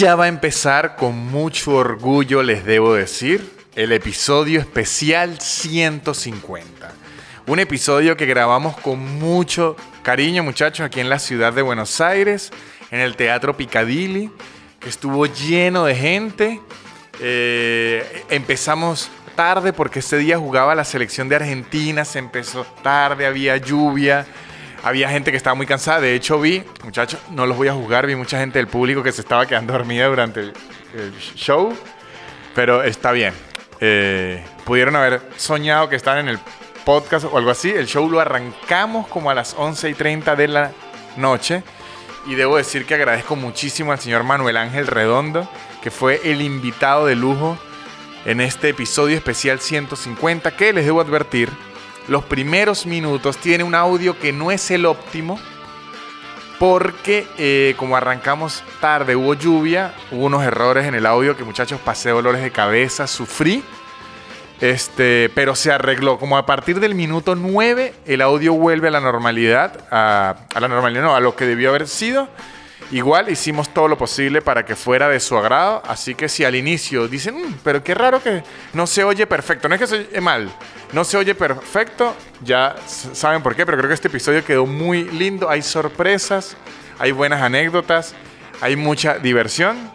[0.00, 6.90] ya va a empezar con mucho orgullo, les debo decir, el episodio especial 150.
[7.46, 12.50] Un episodio que grabamos con mucho cariño, muchachos, aquí en la ciudad de Buenos Aires,
[12.90, 14.30] en el Teatro Picadilly,
[14.78, 16.62] que estuvo lleno de gente.
[17.20, 23.58] Eh, empezamos tarde porque ese día jugaba la selección de Argentina, se empezó tarde, había
[23.58, 24.26] lluvia.
[24.82, 26.00] Había gente que estaba muy cansada.
[26.00, 29.12] De hecho, vi, muchachos, no los voy a juzgar, vi mucha gente del público que
[29.12, 30.52] se estaba quedando dormida durante el,
[31.36, 31.76] show.
[32.54, 33.34] Pero está bien.
[33.80, 36.38] Eh, pudieron haber soñado que estaban en el
[36.84, 37.70] podcast o algo así.
[37.70, 40.72] El show lo arrancamos como a las 11 y 30 de la
[41.16, 41.62] noche.
[42.26, 45.48] Y debo decir que agradezco muchísimo al señor Manuel Ángel Redondo,
[45.82, 47.58] que fue el invitado de lujo
[48.24, 51.48] en este episodio especial 150, que les debo advertir
[52.10, 55.38] los primeros minutos tiene un audio que no es el óptimo
[56.58, 61.80] porque eh, como arrancamos tarde, hubo lluvia, hubo unos errores en el audio que muchachos
[61.80, 63.62] pasé dolores de cabeza, sufrí,
[64.60, 66.18] este, pero se arregló.
[66.18, 70.66] Como a partir del minuto 9 el audio vuelve a la normalidad, a, a la
[70.66, 72.28] normalidad, no, a lo que debió haber sido.
[72.92, 76.56] Igual hicimos todo lo posible para que fuera de su agrado, así que si al
[76.56, 79.96] inicio dicen, "Mm, pero qué raro que no se oye perfecto, no es que se
[80.08, 80.50] oye mal,
[80.92, 85.04] no se oye perfecto, ya saben por qué, pero creo que este episodio quedó muy
[85.04, 86.56] lindo, hay sorpresas,
[86.98, 88.14] hay buenas anécdotas,
[88.60, 89.90] hay mucha diversión.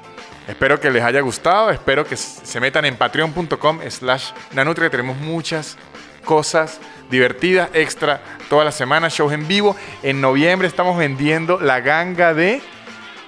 [0.47, 5.75] Espero que les haya gustado, espero que se metan en patreon.com slash nanutria, tenemos muchas
[6.23, 9.75] cosas divertidas, extra, toda la semana, shows en vivo.
[10.01, 12.61] En noviembre estamos vendiendo la ganga de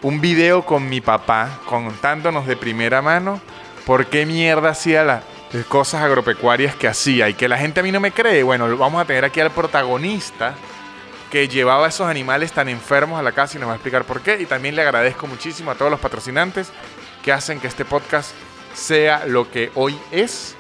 [0.08, 3.42] un video con mi papá contándonos de primera mano
[3.86, 5.24] por qué mierda hacía las
[5.68, 8.42] cosas agropecuarias que hacía y que la gente a mí no me cree.
[8.42, 10.56] Bueno, vamos a tener aquí al protagonista
[11.30, 14.06] que llevaba a esos animales tan enfermos a la casa y nos va a explicar
[14.06, 14.40] por qué.
[14.40, 16.72] Y también le agradezco muchísimo a todos los patrocinantes
[17.22, 18.32] que hacen que este podcast
[18.74, 20.56] sea lo que hoy es.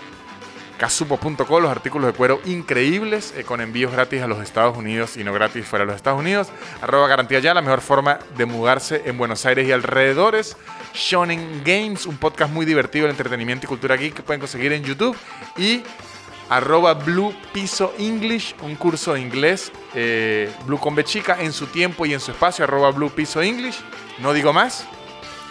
[0.78, 5.23] Casupo.co, los artículos de cuero increíbles eh, con envíos gratis a los Estados Unidos y
[5.23, 6.49] no gratis fuera de los Estados Unidos.
[6.82, 10.55] Arroba garantía ya, la mejor forma de mudarse en Buenos Aires y alrededores.
[10.93, 14.83] Shonen Games, un podcast muy divertido de entretenimiento y cultura geek que pueden conseguir en
[14.83, 15.17] YouTube.
[15.58, 15.82] Y
[16.49, 21.65] arroba Blue Piso English, un curso de inglés, eh, Blue con B chica, en su
[21.67, 23.80] tiempo y en su espacio, arroba Blue Piso English.
[24.20, 24.86] No digo más.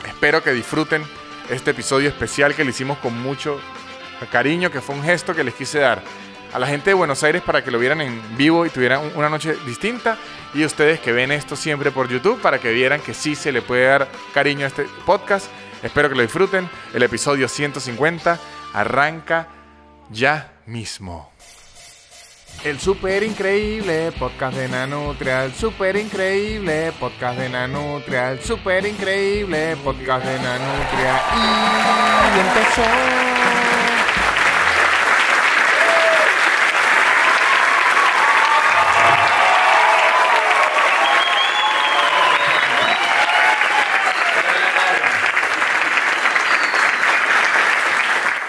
[0.06, 1.02] Espero que disfruten
[1.50, 3.60] este episodio especial que le hicimos con mucho
[4.30, 6.02] cariño, que fue un gesto que les quise dar
[6.52, 9.12] a la gente de Buenos Aires para que lo vieran en vivo y tuvieran un-
[9.16, 10.16] una noche distinta.
[10.54, 13.60] Y ustedes que ven esto siempre por YouTube para que vieran que sí se le
[13.62, 15.46] puede dar cariño a este podcast.
[15.82, 16.68] Espero que lo disfruten.
[16.94, 18.38] El episodio 150
[18.72, 19.48] arranca
[20.10, 21.30] ya mismo.
[22.64, 29.76] El super increíble podcast de Nanutria, el super increíble podcast de Nanutria, el super increíble
[29.84, 31.20] podcast de Nanutria.
[32.34, 33.65] Y empezó.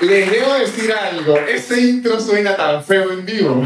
[0.01, 3.65] Les debo decir algo, ese intro suena tan feo en vivo.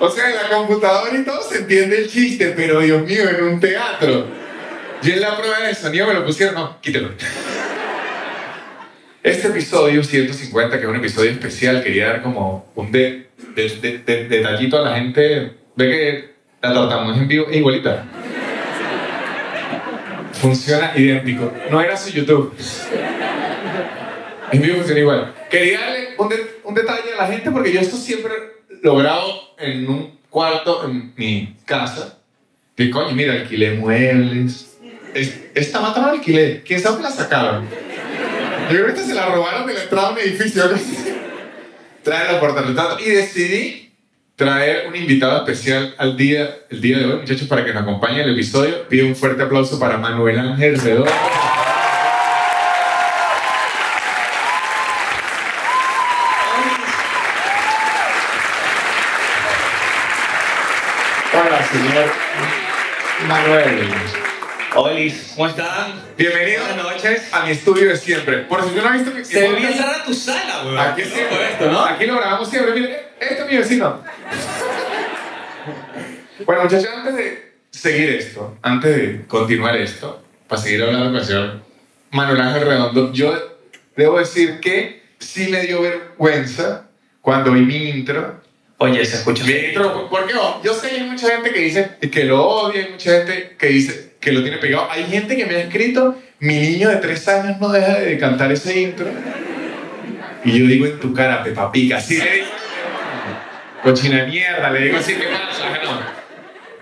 [0.00, 3.44] O sea, en la computadora y todo se entiende el chiste, pero Dios mío, en
[3.44, 4.26] un teatro.
[5.02, 7.10] Y en la prueba de sonido me lo pusieron, no, quítelo.
[9.22, 13.98] Este episodio 150, que es un episodio especial, quería dar como un de, de- de-
[13.98, 15.52] de- detallito a la gente.
[15.76, 18.04] Ve que la tratamos en vivo, es igualita.
[20.32, 21.52] Funciona idéntico.
[21.70, 22.52] No era su YouTube.
[24.54, 25.34] En vivo funciona igual.
[25.50, 28.32] Quería darle un, de- un detalle a la gente porque yo esto siempre
[28.82, 32.18] lo grabo en un cuarto en mi casa.
[32.76, 34.76] Que coño, mira, alquilé muebles.
[35.12, 36.62] Es- Esta mata no la alquilé.
[36.64, 37.66] ¿Quién sabe la sacaron?
[38.70, 40.62] Yo creo que se la robaron de la entrada a un edificio.
[42.04, 42.98] Traerlo por retrato.
[43.00, 43.92] Y decidí
[44.36, 48.22] traer un invitado especial al día, el día de hoy, muchachos, para que nos acompañe
[48.22, 48.88] el episodio.
[48.88, 51.10] Pido un fuerte aplauso para Manuel Ángel Redondo.
[61.32, 62.10] Hola, señor
[63.34, 63.88] Manuel.
[64.76, 66.00] Olis, ¿cómo están?
[66.16, 67.28] Bienvenido Buenas noches.
[67.32, 68.42] a mi estudio de siempre.
[68.42, 70.78] Por si usted no ha visto mi Se ve podcast, bien cerrada tu sala, weón.
[70.78, 71.84] Aquí ¿Qué sí, fue esto, no?
[71.84, 72.74] Aquí lo grabamos siempre.
[72.74, 74.04] Mire, este es mi vecino.
[76.46, 81.24] Bueno, muchachos, antes de seguir esto, antes de continuar esto, para seguir hablando con el
[81.24, 81.60] señor
[82.12, 83.58] Manuel Ángel Redondo, yo
[83.96, 86.86] debo decir que sí me dio vergüenza
[87.20, 88.40] cuando vi mi intro.
[88.78, 89.44] Oye, se escucha.
[89.44, 92.84] Mi intro, porque oh, yo sé que hay mucha gente que dice que lo odia,
[92.84, 94.90] hay mucha gente que dice que lo tiene pegado.
[94.90, 98.50] Hay gente que me ha escrito, mi niño de tres años no deja de cantar
[98.50, 99.06] ese intro.
[100.44, 102.46] Y yo digo en tu cara, Pepa Pica, así le digo.
[103.82, 105.84] Cochina mierda, le digo así, ¿qué pasa?
[105.84, 106.00] No.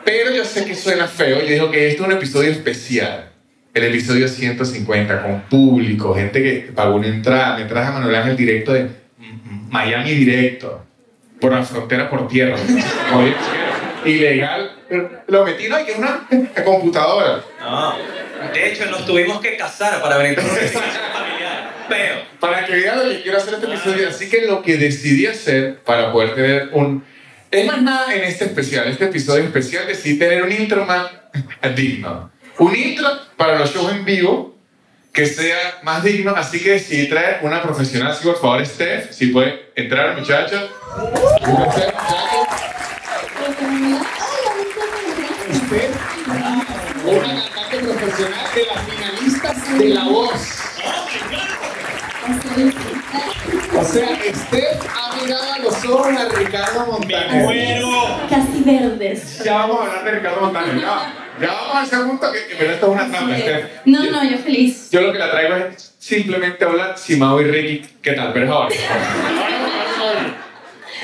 [0.05, 1.41] Pero yo sé que suena feo.
[1.41, 3.31] Yo digo que esto es un episodio especial.
[3.75, 7.57] El episodio 150, con público, gente que pagó una entrada.
[7.57, 8.89] Me traje a Manuel Ángel directo de
[9.71, 10.85] Miami directo.
[11.43, 12.57] Por la frontera por tierra.
[13.17, 13.35] Oye,
[14.05, 14.71] ilegal.
[15.27, 16.25] Lo metí, no, y que es una
[16.65, 17.43] computadora.
[17.61, 17.95] No.
[18.55, 21.75] De hecho, nos tuvimos que casar para venir con una familiar.
[21.89, 24.09] Pero, Para que vean lo que quiero hacer este episodio.
[24.09, 27.05] Así que lo que decidí hacer para poder tener un...
[27.51, 31.11] Es más nada en este especial, este episodio especial, decidí tener un intro más
[31.77, 32.31] digno.
[32.59, 34.52] Un intro para los shows en vivo
[35.13, 38.15] que sea más digno, así que decidí traer una profesional.
[38.15, 40.71] Sí, por favor, Steph, si puede entrar, muchachos.
[47.05, 50.33] Una cantante profesional de las finalistas de La Voz.
[53.75, 57.45] O sea, Steph ha mirado a los ojos a Ricardo Montaner.
[57.45, 58.21] bueno.
[58.31, 59.43] Casi verdes.
[59.45, 60.81] Ya vamos a hablar de Ricardo Montaner.
[60.81, 63.65] Ya, ya vamos al segundo que, que pero esto es una trampa, Steph.
[63.87, 64.91] No, no, yo feliz.
[64.91, 68.33] Yo lo que la traigo es simplemente hablar si Mau y Ricky, ¿qué tal?
[68.33, 68.75] Pero ahora.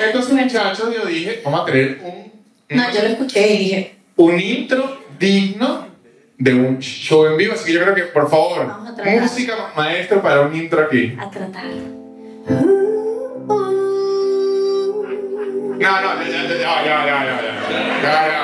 [0.05, 2.33] Entonces, muchachos, yo dije, vamos a tener un,
[2.71, 5.89] No, yo lo escuché y dije, un intro digno
[6.37, 7.55] de un show en vivo.
[7.55, 9.21] Así que yo creo que, por favor, Vamos a tratar.
[9.21, 11.17] música maestro para un intro aquí.
[11.19, 11.65] a tratar.
[15.79, 17.07] No, no, no, no, no,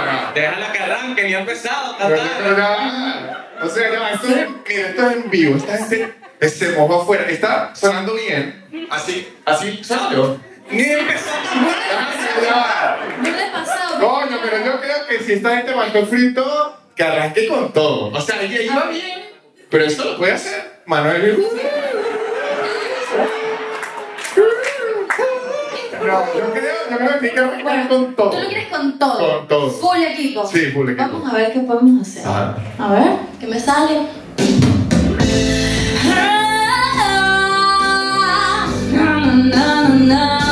[0.07, 3.45] no, Déjala que arranque, ni ha empezado a cantar.
[3.63, 7.03] O sea, no, esto es, mira, esto es en vivo, esta gente se este mojó
[7.03, 7.25] afuera.
[7.29, 10.39] Está sonando bien, así, así salió.
[10.71, 14.01] Ni empezó a No le pasado.
[14.01, 18.11] Coño, pero yo creo que si esta gente mandó frito, que arranque con todo.
[18.17, 18.91] O sea, ella iba ah.
[18.91, 19.25] bien,
[19.71, 21.45] pero eso lo puede hacer Manuel.
[26.07, 28.31] No, yo creo, yo creo que con todo.
[28.31, 29.39] ¿Tú lo quieres con todo?
[29.39, 29.71] Con todo.
[29.71, 30.47] Full equipo.
[30.47, 31.09] Sí, full equipo.
[31.09, 32.27] Vamos a ver qué podemos hacer.
[32.27, 32.57] Ajá.
[32.79, 34.01] A ver, ¿qué me sale?
[39.17, 40.44] Ahí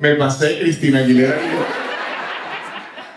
[0.00, 1.36] me pasé Cristina Aguilera.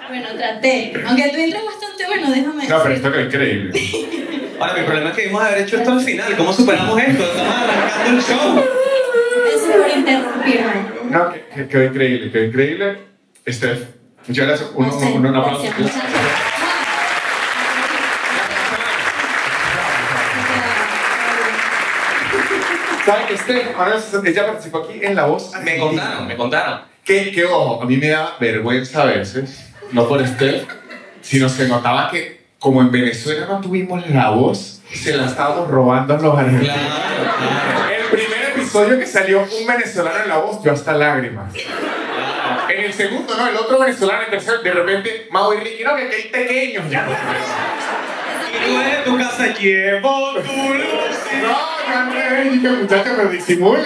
[0.07, 0.93] Bueno, traté.
[1.07, 3.81] Aunque tu intro es bastante bueno, déjame No, pero esto que es increíble.
[4.59, 6.35] Ahora, mi problema es que debimos haber hecho esto al final.
[6.37, 7.23] ¿Cómo superamos esto?
[7.23, 8.63] Estamos arrancando el show.
[9.55, 10.73] Eso por interrumpirme.
[11.09, 12.97] No, que, que- quedó increíble, quedó increíble.
[13.47, 13.83] Steph,
[14.27, 14.69] muchas gracias.
[14.75, 15.61] Un, un, un aplauso.
[15.63, 16.30] gracias, muchas gracias.
[23.05, 25.51] ¿Saben que ahora ella participó aquí en La Voz?
[25.63, 26.81] Me contaron, me contaron.
[27.03, 30.67] Que, que ojo, a mí me da vergüenza a veces, no por Steph,
[31.21, 36.13] sino se notaba que como en Venezuela no tuvimos la voz, se la estábamos robando
[36.13, 36.75] a los argentinos.
[36.75, 37.91] Claro, claro.
[37.91, 41.51] El primer episodio que salió un venezolano en la voz, yo hasta lágrimas.
[42.69, 45.95] En el segundo, no, el otro venezolano, el tercero, de repente, Mau y Ricky, no,
[45.95, 47.07] que que hay pequeños ya.
[48.47, 51.19] Y tú en tu casa llevo tu luz.
[51.41, 53.83] No, al revés, dije, muchacho, pero disimule.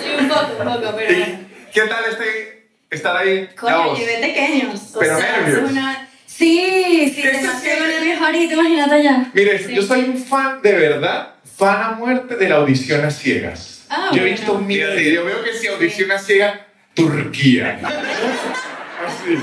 [0.00, 1.12] Sí, un poco, un poco, pero.
[1.12, 3.48] ¿Y ¿Qué tal este, estar ahí?
[3.58, 4.94] Coño, llevé pequeños.
[4.94, 5.64] O Pero sea, nervios.
[5.64, 6.08] es una.
[6.26, 9.30] Sí, sí, ¿Qué se demasiado nervios ahorita, imagínate ya.
[9.34, 9.74] Mire, Sí.
[9.74, 13.84] yo soy un fan de verdad, fan a muerte de la audición a ciegas.
[13.90, 14.36] Ah, yo he bueno.
[14.36, 16.60] visto miles de videos, veo que si audición a ciegas,
[16.94, 17.78] Turquía.
[19.06, 19.38] Así.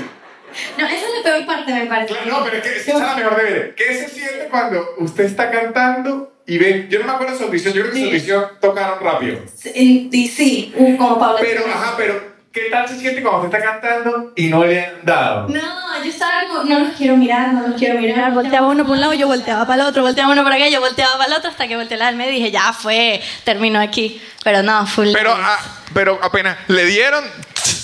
[0.78, 2.14] No, esa es la peor parte, me parece.
[2.14, 3.74] Claro, no, pero es que esa es la mejor de ver.
[3.74, 6.88] ¿Qué se siente cuando usted está cantando y ven?
[6.88, 8.10] Yo no me acuerdo de su audición, yo creo que su Sí.
[8.10, 9.40] audición tocaron rápido.
[9.54, 11.38] Sí, y sí, uh, como Pablo.
[11.40, 12.20] Pero, ajá, pero,
[12.52, 15.48] ¿qué tal se siente cuando usted está cantando y no le han dado?
[15.48, 18.32] No, yo estaba como, no los quiero mirar, no los quiero mirar.
[18.32, 20.80] Volteaba uno por un lado, yo volteaba para el otro, volteaba uno para acá, yo
[20.80, 23.80] volteaba para el otro, hasta que volteé la del medio y dije, ya fue, terminó
[23.80, 24.20] aquí.
[24.44, 25.08] Pero no, full.
[25.12, 25.58] Pero, ah,
[25.92, 27.24] pero apenas le dieron,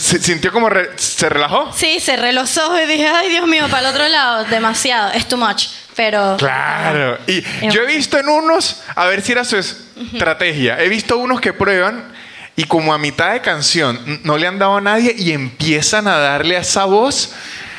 [0.05, 1.73] se- sintió como re- se relajó.
[1.73, 5.27] Sí, cerré los ojos y dije, ay, Dios mío, para el otro lado, demasiado, es
[5.29, 5.67] too much.
[5.97, 6.37] Pero.
[6.39, 7.19] Claro.
[7.27, 11.41] Y yo he visto en unos, a ver si era su estrategia, he visto unos
[11.41, 12.13] que prueban
[12.57, 16.19] y como a mitad de canción no le han dado a nadie y empiezan a
[16.19, 17.33] darle a esa voz.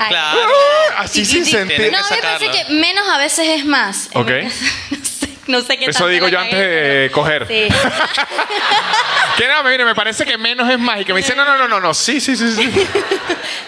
[0.08, 0.40] Claro.
[0.40, 1.02] ¡ah!
[1.04, 1.92] así sin sentir.
[1.92, 4.10] No, me parece que menos a veces es más.
[4.14, 4.32] Ok.
[5.48, 7.48] no sé, qué Eso digo yo antes de pero- coger.
[7.48, 7.68] Sí.
[9.38, 11.02] Que no, mire, me parece que menos es más.
[11.02, 12.72] Y que me dicen, no, no, no, no, no, sí, sí, sí, sí.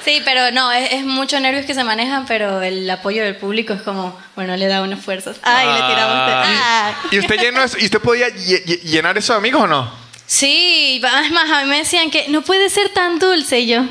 [0.05, 3.73] Sí, pero no, es, es mucho nervios que se manejan, pero el apoyo del público
[3.73, 5.35] es como, bueno, le da unas fuerzas.
[5.43, 6.15] Ay, le tiramos.
[6.15, 6.93] Ah.
[7.11, 7.77] ¿Y usted llenó eso?
[7.77, 9.91] ¿Y usted podía lle- lle- llenar eso de amigos o no?
[10.25, 13.83] Sí, es más, a mí me decían que no puede ser tan dulce y yo.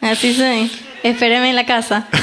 [0.00, 0.70] Así soy.
[1.02, 2.06] Espéreme en la casa.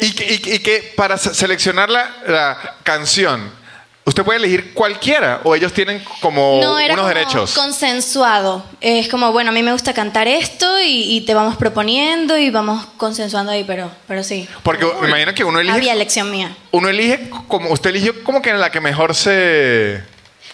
[0.00, 3.52] Y, que- y- que para se- seleccionar la, la canción,
[4.04, 7.54] usted puede elegir cualquiera o ellos tienen como No, era unos como derechos.
[7.54, 8.64] consensuado.
[8.80, 12.50] Es como, bueno, a mí me gusta cantar esto y, y te vamos proponiendo y
[12.50, 14.48] vamos consensuando ahí, pero, pero sí.
[14.62, 16.54] Porque me imagino que uno elige, Había elección mía.
[16.72, 20.02] uno elige como, usted eligió como que en la que mejor se,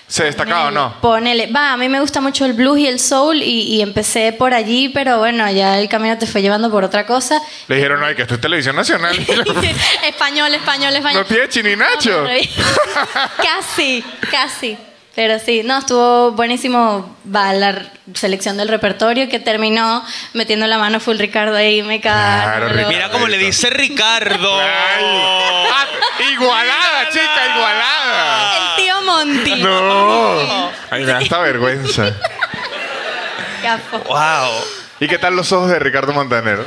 [0.09, 1.00] se destacaba o no.
[1.00, 1.47] Ponele.
[1.53, 4.55] Va, a mí me gusta mucho el blues y el soul y, y empecé por
[4.55, 7.41] allí, pero bueno, ya el camino te fue llevando por otra cosa.
[7.69, 9.15] Le dijeron, ay, que esto es televisión nacional.
[10.07, 11.21] español, español, español.
[11.23, 12.23] No tiene chininacho.
[12.23, 12.29] No,
[13.43, 14.79] casi, casi.
[15.15, 17.83] Pero sí, no, estuvo buenísimo va, la
[18.15, 22.69] selección del repertorio que terminó metiendo la mano full Ricardo ahí, me Claro.
[22.69, 22.88] Ricardo.
[22.88, 24.61] Mira cómo le dice Ricardo.
[24.61, 25.05] Ay.
[25.05, 25.87] Ah,
[26.33, 28.58] igualada, chica, igualada.
[29.19, 29.63] Monty.
[29.63, 30.71] No.
[30.91, 32.15] Ay, me da hasta vergüenza.
[33.63, 33.99] Gafo.
[34.07, 34.88] Wow.
[35.00, 36.59] ¿Y qué tal los ojos de Ricardo Montaner?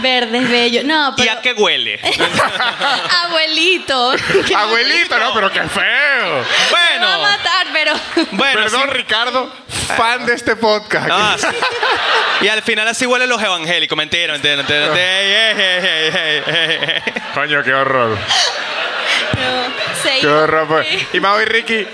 [0.00, 0.82] Verdes, bello.
[0.84, 1.32] No, ¿Y pero...
[1.32, 2.00] a qué huele?
[3.24, 4.12] Abuelito.
[4.46, 5.82] Qué Abuelito, no, pero qué feo.
[5.82, 6.28] Me
[7.04, 7.22] va a Bueno.
[7.22, 7.92] matar, pero...
[8.32, 8.90] Bueno, Perdón, sí.
[8.96, 9.52] Ricardo,
[9.96, 11.08] fan de este podcast.
[11.10, 11.46] Ah, sí.
[12.42, 13.96] Y al final así huelen los evangélicos.
[13.98, 14.80] Mentira, mentira, mentira.
[14.82, 15.20] mentira.
[15.20, 17.12] Ey, ey, ey, ey, ey, ey.
[17.34, 18.10] Coño, qué horror.
[19.34, 20.68] No, Qué horror.
[20.68, 20.86] pues.
[21.12, 21.86] Y Mau y Ricky.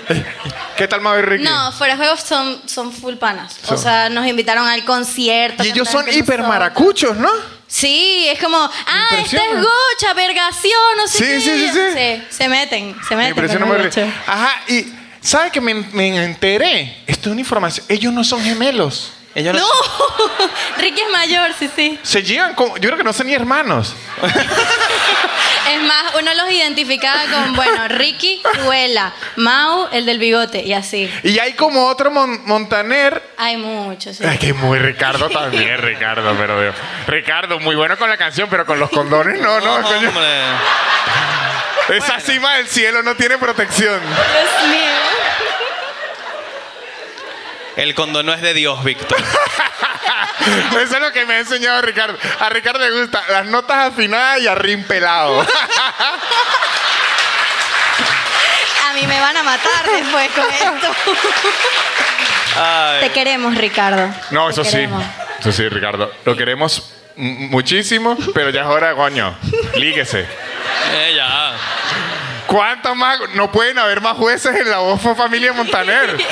[0.77, 1.43] ¿Qué tal y Ricky?
[1.43, 3.57] No, fuera de juegos son, son full panas.
[3.63, 5.63] O Son- sea, nos invitaron al concierto.
[5.63, 6.47] y ellos son cantaron con hiper nosotros.
[6.59, 7.29] maracuchos, ¿no?
[7.67, 8.69] Sí, es como, ah,
[9.11, 9.59] esta impresiona.
[9.59, 11.39] es Gocha, vergación, no sé Sí, qué.
[11.41, 12.23] sí, sí, sí.
[12.37, 13.29] se meten, se Me meten.
[13.31, 13.83] impresiona con.
[13.83, 14.01] Ricky.
[14.27, 17.03] Ajá, y ¿sabe que me, me enteré?
[17.07, 17.85] Esto es una información.
[17.89, 19.11] Ellos no son gemelos.
[19.37, 20.47] Ellos no- No,
[20.79, 21.99] Ricky es mayor, sí, sí.
[22.01, 22.75] Se llevan como.
[22.77, 23.95] Yo creo que no son ni hermanos.
[25.69, 31.11] Es más, uno los identificaba con, bueno, Ricky, Ruela, Mau, el del bigote, y así.
[31.23, 33.21] Y hay como otro Mon- Montaner.
[33.37, 34.23] Hay muchos, sí.
[34.25, 36.73] Ay, que muy Ricardo también, Ricardo, pero Dios.
[37.07, 40.07] Ricardo, muy bueno con la canción, pero con los condones no, no, coño.
[40.07, 40.41] hombre.
[41.89, 43.99] Esa cima del cielo no tiene protección.
[43.99, 44.79] Dios mío.
[47.77, 49.17] El condón no es de Dios, Víctor.
[50.81, 52.17] Eso es lo que me ha enseñado Ricardo.
[52.39, 55.41] A Ricardo le gusta las notas afinadas y a rim pelado.
[58.89, 60.87] A mí me van a matar después con esto.
[62.55, 63.01] Ay.
[63.01, 64.09] Te queremos, Ricardo.
[64.31, 64.87] No, Te eso sí.
[65.39, 66.11] Eso sí, Ricardo.
[66.25, 69.37] Lo queremos muchísimo, pero ya es hora, coño.
[69.75, 70.21] Líguese.
[70.21, 71.53] Eh, ya.
[72.47, 73.19] ¿Cuántos más?
[73.35, 76.17] No pueden haber más jueces en la voz familia Montaner.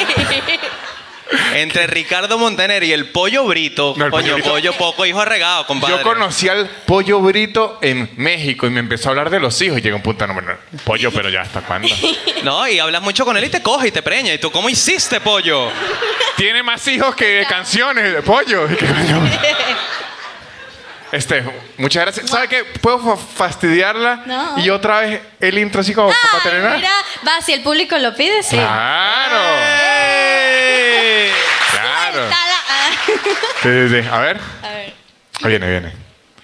[1.56, 3.94] Entre Ricardo Montaner y el pollo brito.
[3.98, 4.50] No, el coño, pollo brito.
[4.50, 5.98] pollo poco, hijo regado, compadre.
[5.98, 9.80] Yo conocí al pollo brito en México y me empezó a hablar de los hijos.
[9.80, 10.54] Y llegó un punto, no, bueno,
[10.84, 11.88] pollo, pero ya hasta cuándo.
[12.44, 14.32] No, y hablas mucho con él y te coge y te preña.
[14.32, 15.72] ¿Y tú cómo hiciste, pollo?
[16.38, 18.68] Tiene más hijos que canciones de pollo.
[18.78, 19.28] ¿Qué coño?
[21.12, 21.44] Este,
[21.78, 22.30] muchas gracias.
[22.30, 22.64] ¿Sabe qué?
[22.82, 24.24] ¿Puedo fa- fastidiarla?
[24.26, 24.58] No.
[24.60, 26.76] Y otra vez el intro así como para Ay, terminar.
[26.78, 26.92] mira,
[27.26, 28.56] va, si el público lo pide, sí.
[28.58, 29.38] Claro.
[29.66, 31.32] ¡Ey!
[31.72, 32.28] Claro.
[32.32, 32.46] Ah.
[33.64, 34.08] Sí, sí, sí.
[34.12, 34.40] A ver.
[34.62, 34.94] A ver.
[35.44, 35.94] Ahí viene, viene.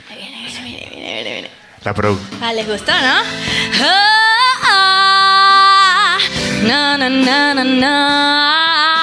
[0.09, 1.49] Ahí viene, viene, viene, viene, viene, viene.
[1.83, 2.19] La produ.
[2.41, 3.21] Ah, ¿les gustó, no?
[3.83, 6.17] Ah, ah,
[6.63, 9.00] na, na, na, na, na.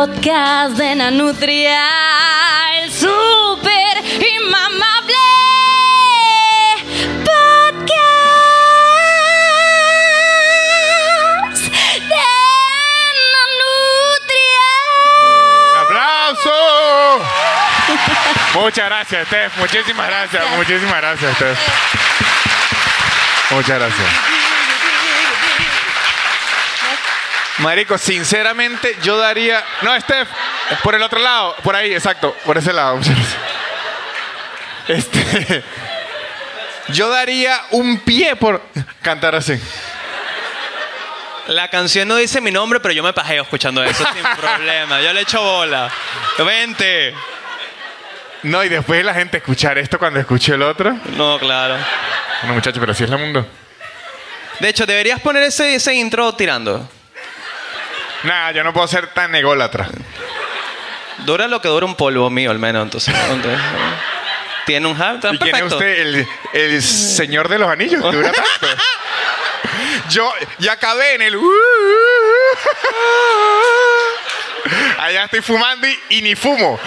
[0.00, 1.82] Podcast de Nanutria.
[2.80, 3.94] El súper
[4.34, 5.26] inmamable
[7.28, 8.48] podcast
[12.08, 12.28] de
[13.34, 14.72] Nanutria.
[15.70, 16.56] ¡Un aplauso!
[18.54, 19.52] Muchas gracias, Steph.
[19.58, 20.42] Muchísimas gracias.
[20.56, 21.58] Muchísimas gracias, Steph.
[23.50, 24.39] Muchas gracias.
[27.60, 29.64] Marico, sinceramente yo daría...
[29.82, 30.28] No, Steph,
[30.82, 33.00] por el otro lado, por ahí, exacto, por ese lado.
[34.88, 35.64] Este...
[36.92, 38.62] Yo daría un pie por
[39.02, 39.54] cantar así.
[41.46, 45.00] La canción no dice mi nombre, pero yo me pajeo escuchando eso sin problema.
[45.00, 45.90] Yo le echo bola.
[46.38, 47.14] Vente.
[48.42, 50.96] No, y después la gente escuchar esto cuando escuche el otro.
[51.16, 51.76] No, claro.
[52.40, 53.46] Bueno, muchachos, pero así es el mundo.
[54.60, 56.88] De hecho, deberías poner ese, ese intro tirando.
[58.24, 59.88] Nah, yo no puedo ser tan ególatra.
[61.24, 62.82] Dura lo que dura un polvo mío, al menos.
[62.84, 63.60] Entonces, entonces,
[64.66, 65.20] tiene un hub.
[65.32, 66.00] ¿Y quién es usted?
[66.00, 68.02] El, el señor de los anillos.
[68.02, 68.48] que Dura tanto.
[70.10, 71.38] Yo ya acabé en el.
[74.98, 76.78] Allá estoy fumando y, y ni fumo.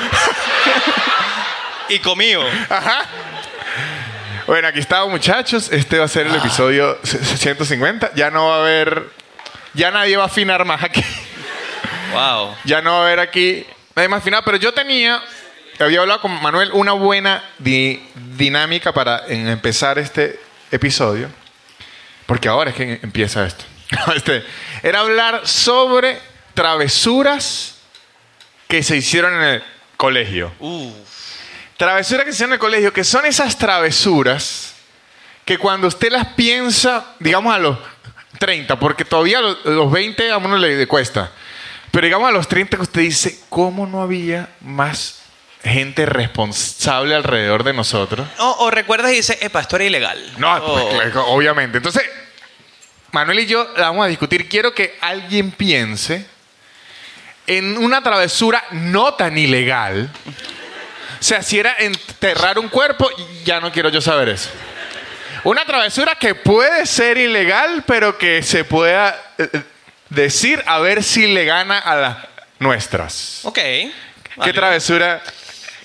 [1.90, 2.44] Y conmigo.
[2.70, 3.06] Ajá.
[4.48, 5.72] Bueno, aquí estamos, muchachos.
[5.72, 8.12] Este va a ser el episodio 150.
[8.16, 9.10] Ya no va a haber.
[9.74, 11.04] Ya nadie va a afinar más aquí.
[12.14, 12.56] Wow.
[12.66, 13.66] Ya no va a haber aquí
[13.96, 14.44] nadie más afinado.
[14.44, 15.22] Pero yo tenía.
[15.80, 18.02] Había hablado con Manuel una buena di-
[18.38, 20.40] dinámica para empezar este
[20.72, 21.30] episodio.
[22.26, 23.66] Porque ahora es que empieza esto.
[24.16, 24.44] Este,
[24.82, 26.20] era hablar sobre
[26.54, 27.76] travesuras
[28.68, 29.64] que se hicieron en el
[29.98, 30.52] colegio.
[30.60, 30.92] Uh,
[31.78, 34.74] Travesuras que se hicieron en el colegio, que son esas travesuras
[35.46, 37.78] que cuando usted las piensa, digamos a los
[38.40, 41.32] 30, porque todavía a los, los 20 a uno le cuesta,
[41.94, 45.20] pero digamos a los 30 que usted dice, ¿cómo no había más
[45.64, 48.28] gente responsable alrededor de nosotros?
[48.40, 50.20] o, o recuerdas y dices, epa, esto era ilegal.
[50.38, 51.78] No, O- pues, claro, obviamente.
[51.78, 52.02] Entonces,
[53.12, 54.50] Manuel y yo la vamos a discutir.
[54.50, 56.26] Quiero que alguien piense
[57.46, 60.10] en una travesura no tan ilegal.
[61.20, 63.08] O sea, si era enterrar un cuerpo,
[63.46, 64.50] ya no quiero yo saber eso.
[65.44, 69.62] Una travesura que puede ser ilegal, pero que se pueda eh, eh,
[70.14, 72.18] decir a ver si le gana a las
[72.60, 73.42] nuestras.
[73.44, 73.60] Ok.
[74.44, 75.22] ¿Qué travesura,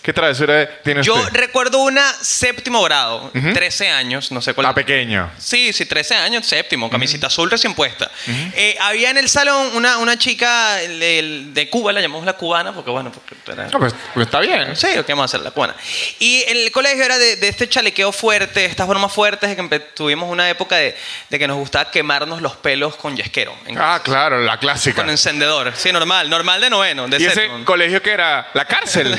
[0.03, 1.33] qué travesura tiene Yo usted?
[1.35, 4.67] recuerdo una séptimo grado, 13 años, no sé cuál.
[4.67, 5.31] Está pequeño.
[5.39, 8.11] Sí, sí, 13 años, séptimo, camisita azul recién puesta.
[8.27, 12.73] Eh, había en el salón una, una chica de, de Cuba, la llamamos la cubana,
[12.73, 13.67] porque bueno, porque era...
[13.69, 14.75] No, pues, pues está bien.
[14.77, 15.41] Sí, ¿qué vamos a hacer?
[15.41, 15.75] La cubana.
[16.19, 20.31] Y el colegio era de, de este chalequeo fuerte, estas bromas fuertes, de que tuvimos
[20.31, 20.97] una época de,
[21.29, 23.55] de que nos gustaba quemarnos los pelos con yesquero.
[23.77, 25.03] Ah, claro, la clásica.
[25.03, 25.73] Con encendedor.
[25.77, 28.49] Sí, normal, normal de noveno, de ¿Y ese colegio que era?
[28.55, 29.17] La cárcel.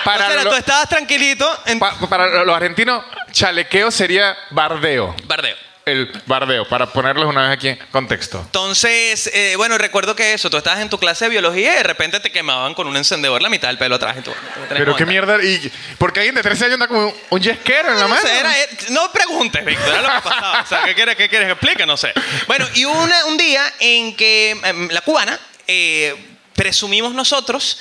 [0.00, 0.04] O.
[0.04, 5.14] Para Entonces, lo- tú estabas tranquilito en Pa- para los argentinos, chalequeo sería bardeo.
[5.24, 5.56] bardeo.
[5.86, 8.38] El bardeo, para ponerles una vez aquí en contexto.
[8.38, 11.82] Entonces, eh, bueno, recuerdo que eso, tú estabas en tu clase de biología y de
[11.82, 14.16] repente te quemaban con un encendedor la mitad del pelo atrás.
[14.18, 14.30] Y tú,
[14.68, 15.42] Pero qué mierda.
[15.42, 18.20] ¿Y porque alguien de 13 años anda como un- yesquero en la No mano?
[18.20, 20.60] sé, era- eh, no preguntes, Víctor, era lo que pasaba.
[20.62, 21.86] O sea, ¿qué quieres, qué quieres que explique?
[21.86, 22.12] No sé.
[22.46, 26.14] Bueno, y una- un día en que em, la cubana, eh,
[26.54, 27.78] presumimos nosotros,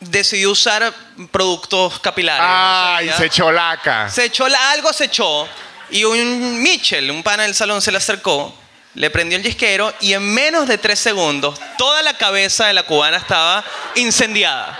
[0.00, 0.92] decidió usar
[1.30, 2.44] productos capilares.
[2.46, 3.30] Ay, no sé, se ya.
[3.34, 4.10] cholaca.
[4.10, 5.48] Se echó, la- algo se echó
[5.90, 8.54] y un Mitchell, un pana del salón, se le acercó,
[8.94, 12.82] le prendió el yesquero y en menos de tres segundos toda la cabeza de la
[12.84, 14.78] cubana estaba incendiada.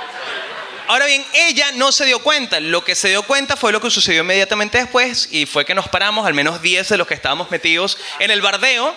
[0.89, 2.61] Ahora bien, ella no se dio cuenta.
[2.61, 5.87] Lo que se dio cuenta fue lo que sucedió inmediatamente después y fue que nos
[5.89, 8.95] paramos, al menos 10 de los que estábamos metidos en el bardeo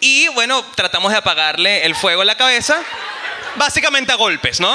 [0.00, 2.82] y bueno, tratamos de apagarle el fuego en la cabeza.
[3.56, 4.74] Básicamente a golpes, ¿no?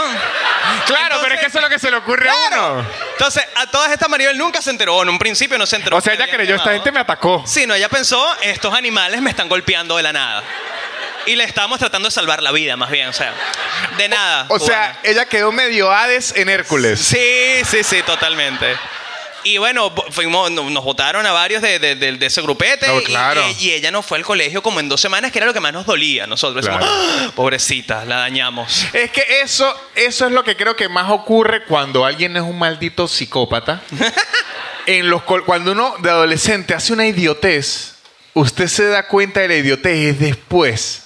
[0.85, 2.85] Claro, pero es que eso es lo que se le ocurre a uno.
[3.11, 5.97] Entonces, a todas estas Maribel nunca se enteró, en un principio no se enteró.
[5.97, 7.43] O sea, ella creyó, esta gente me atacó.
[7.45, 10.43] Sí, no, ella pensó, estos animales me están golpeando de la nada.
[11.25, 13.33] Y le estábamos tratando de salvar la vida, más bien, o sea,
[13.97, 14.45] de nada.
[14.49, 17.01] O sea, ella quedó medio Hades en Hércules.
[17.01, 18.77] Sí, sí, sí, totalmente.
[19.43, 22.87] Y bueno, fuimos, no- nos votaron a varios de, de- de- de ese grupete.
[22.87, 23.41] No, claro.
[23.59, 25.59] y, y ella no fue al colegio como en dos semanas, que era lo que
[25.59, 26.65] más nos dolía a nosotros.
[26.65, 26.85] Claro.
[26.85, 28.85] Decimos, "Ah, pobrecita, la dañamos.
[28.93, 32.57] Es que eso, eso es lo que creo que más ocurre cuando alguien es un
[32.59, 33.81] maldito psicópata.
[34.85, 37.95] en los cuando uno de adolescente hace una idiotez,
[38.33, 41.03] usted se da cuenta de la idiotez es después.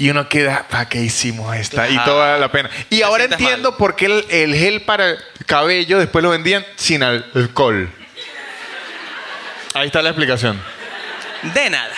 [0.00, 1.86] Y uno queda, ¿para qué hicimos esta?
[1.86, 2.16] Y Claro.
[2.16, 2.70] vale la pena.
[2.88, 3.78] Y Te ahora entiendo mal.
[3.78, 7.90] por qué el, el gel para el cabello después lo vendían sin al- alcohol.
[9.74, 10.58] Ahí está la explicación.
[11.42, 11.94] De nada.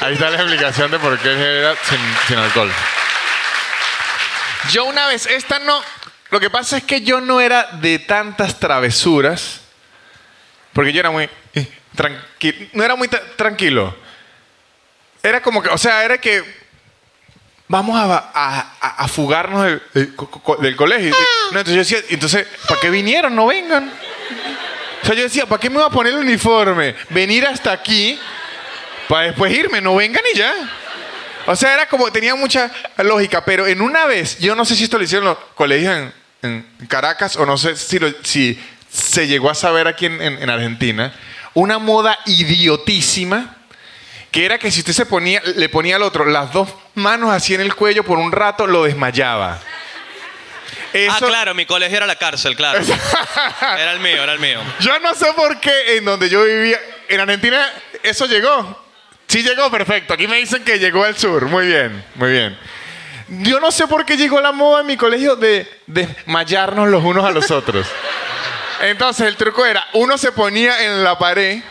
[0.00, 2.72] Ahí está la explicación de por qué el gel era sin, sin alcohol.
[4.70, 5.82] Yo una vez, esta no.
[6.30, 9.60] Lo que pasa es que yo no era de tantas travesuras.
[10.72, 11.28] Porque yo era muy.
[11.94, 12.66] tranquilo.
[12.72, 13.94] No era muy tra- tranquilo.
[15.22, 16.62] Era como que, o sea, era que.
[17.68, 21.14] Vamos a, a- a- a fugarnos del, del co- co- del colegio.
[21.52, 23.34] No, entonces yo decía, entonces, ¿para qué vinieron?
[23.34, 23.90] No vengan.
[25.02, 26.94] O sea, yo decía, ¿para qué me voy a poner el uniforme?
[27.10, 28.18] Venir hasta aquí
[29.08, 30.52] para después irme, no vengan y ya.
[31.46, 34.84] O sea, era como, tenía mucha lógica, pero en una vez, yo no sé si
[34.84, 39.26] esto lo hicieron los colegios en, en Caracas o no sé si, lo- si se
[39.26, 41.12] llegó a saber aquí en, en- en Argentina,
[41.54, 43.56] una moda idiotísima,
[44.32, 47.54] que era que si usted se ponía, le ponía al otro las dos manos así
[47.54, 49.60] en el cuello por un rato, lo desmayaba.
[51.10, 52.80] Ah, claro, mi colegio era la cárcel, claro.
[53.60, 54.60] Era el mío, era el mío.
[54.80, 57.66] Yo no sé por qué en donde yo vivía, en Argentina,
[58.02, 58.84] eso llegó.
[59.26, 60.12] Sí llegó, perfecto.
[60.12, 61.46] Aquí me dicen que llegó al sur.
[61.46, 62.58] Muy bien, muy bien.
[63.28, 67.24] Yo no sé por qué llegó la moda en mi colegio de desmayarnos los unos
[67.24, 67.86] a los otros.
[68.82, 71.62] Entonces el truco era, uno se ponía en la pared.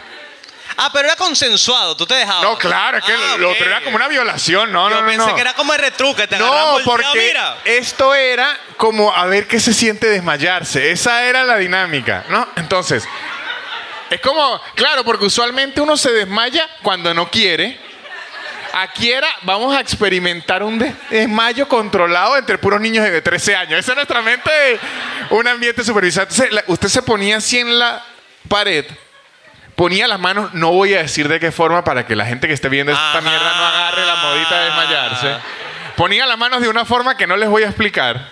[0.78, 2.44] Ah, pero era consensuado, tú te dejabas.
[2.44, 3.56] No, claro, es que Ah, lo ok.
[3.56, 4.72] otro era como una violación.
[4.72, 5.08] No, Yo no, no.
[5.08, 5.36] pensé no.
[5.36, 7.58] que era como el retruque, te No, porque mira.
[7.66, 10.92] esto era como a ver qué se siente desmayarse.
[10.92, 12.48] Esa era la dinámica, ¿no?
[12.56, 13.08] Entonces,
[14.10, 17.80] es como, claro, porque usualmente uno se desmaya cuando no quiere.
[18.74, 23.78] Aquí era, vamos a experimentar un des- desmayo controlado entre puros niños de 13 años.
[23.80, 24.50] Esa es nuestra mente,
[25.30, 26.28] un ambiente supervisado.
[26.30, 28.02] Entonces, la- usted se ponía así en la
[28.48, 28.86] pared,
[29.76, 32.54] ponía las manos, no voy a decir de qué forma para que la gente que
[32.54, 33.22] esté viendo esta Ajá.
[33.22, 35.36] mierda no agarre la modita de desmayarse.
[35.96, 38.28] Ponía las manos de una forma que no les voy a explicar.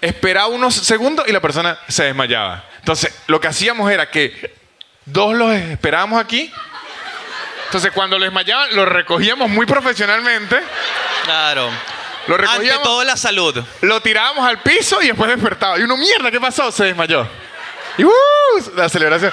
[0.00, 2.64] Esperaba unos segundos y la persona se desmayaba.
[2.78, 4.54] Entonces, lo que hacíamos era que
[5.06, 6.52] dos los esperábamos aquí.
[7.66, 10.60] Entonces, cuando les desmayaban, los recogíamos muy profesionalmente.
[11.24, 11.70] Claro.
[12.26, 13.62] Lo Ante recogíamos, todo la salud.
[13.82, 15.78] lo tirábamos al piso y después despertaba.
[15.78, 16.70] Y uno, mierda, ¿qué pasó?
[16.70, 17.26] Se desmayó.
[17.96, 18.10] Y ¡uh!
[18.76, 19.32] La celebración.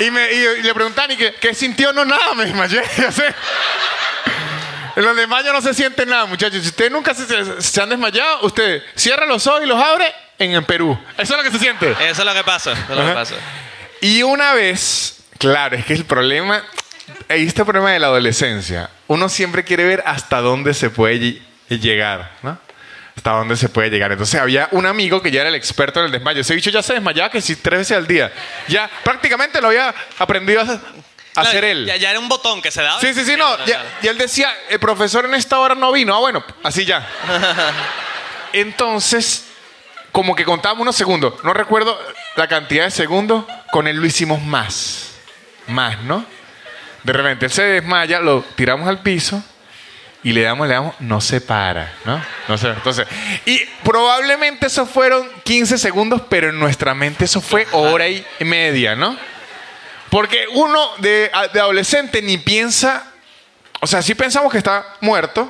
[0.00, 1.92] Y, me, y, y le preguntan, ¿y qué, qué sintió?
[1.92, 2.82] No, nada, me desmayé.
[2.98, 3.34] Ya sé.
[4.96, 6.62] En los desmayos no se siente nada, muchachos.
[6.62, 10.64] Si ustedes nunca se, han desmayado, usted cierra los ojos y los abre en, en
[10.64, 10.98] Perú.
[11.18, 11.90] Eso es lo que se siente.
[11.92, 12.72] Eso es lo que pasa.
[12.72, 13.34] Eso es lo que pasa.
[14.00, 16.62] Y una vez, claro, es que el problema,
[17.28, 18.88] ahí está el problema de la adolescencia.
[19.06, 22.58] Uno siempre quiere ver hasta dónde se puede lle- llegar, ¿no?
[23.16, 24.12] Hasta dónde se puede llegar.
[24.12, 26.42] Entonces había un amigo que ya era el experto en el desmayo.
[26.42, 28.32] Ese bicho ya se desmayaba que si tres veces al día.
[28.68, 31.86] Ya prácticamente lo había aprendido a hacer él.
[31.86, 33.00] Ya, ya era un botón que se daba.
[33.00, 33.64] Sí, sí, sí, no.
[33.64, 36.14] Ya, y él decía, el profesor en esta hora no vino.
[36.14, 37.08] Ah, bueno, así ya.
[38.52, 39.46] Entonces,
[40.12, 41.42] como que contábamos unos segundos.
[41.42, 41.98] No recuerdo
[42.36, 43.44] la cantidad de segundos.
[43.72, 45.12] Con él lo hicimos más.
[45.66, 46.24] Más, ¿no?
[47.02, 49.42] De repente él se desmaya, lo tiramos al piso
[50.26, 52.20] y le damos, le damos, no se para, ¿no?
[52.48, 53.06] No se, entonces,
[53.44, 58.96] y probablemente eso fueron 15 segundos, pero en nuestra mente eso fue hora y media,
[58.96, 59.16] ¿no?
[60.10, 63.06] Porque uno de, de adolescente ni piensa,
[63.80, 65.48] o sea, sí pensamos que está muerto,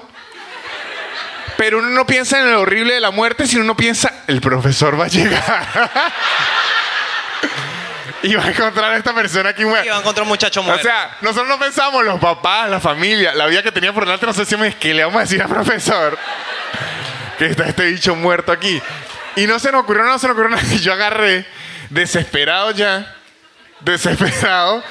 [1.56, 5.00] pero uno no piensa en lo horrible de la muerte, sino uno piensa, el profesor
[5.00, 5.90] va a llegar.
[8.26, 9.86] y va a encontrar a esta persona aquí muerta.
[9.86, 10.82] Iba a encontrar un muchacho O muerto.
[10.82, 14.36] sea, nosotros no pensamos, los papás, la familia, la vida que tenía por delante, nos
[14.36, 16.18] decíamos, ¿qué le vamos a decir al profesor?
[17.38, 18.80] Que está este bicho muerto aquí.
[19.36, 20.66] Y no se nos ocurrió, no se nos ocurrió nada.
[20.74, 21.46] Y yo agarré,
[21.90, 23.14] desesperado ya,
[23.80, 24.82] desesperado,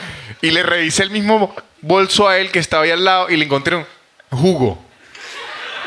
[0.42, 3.46] y le revisé el mismo bolso a él que estaba ahí al lado y le
[3.46, 3.86] encontré un
[4.32, 4.84] jugo.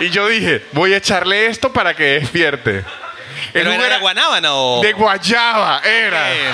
[0.00, 2.78] Y yo dije, voy a echarle esto para que despierte.
[2.78, 2.84] El
[3.52, 4.80] ¿Pero jugo era de guanábana o...?
[4.82, 6.32] de guayaba, era.
[6.34, 6.52] Eh,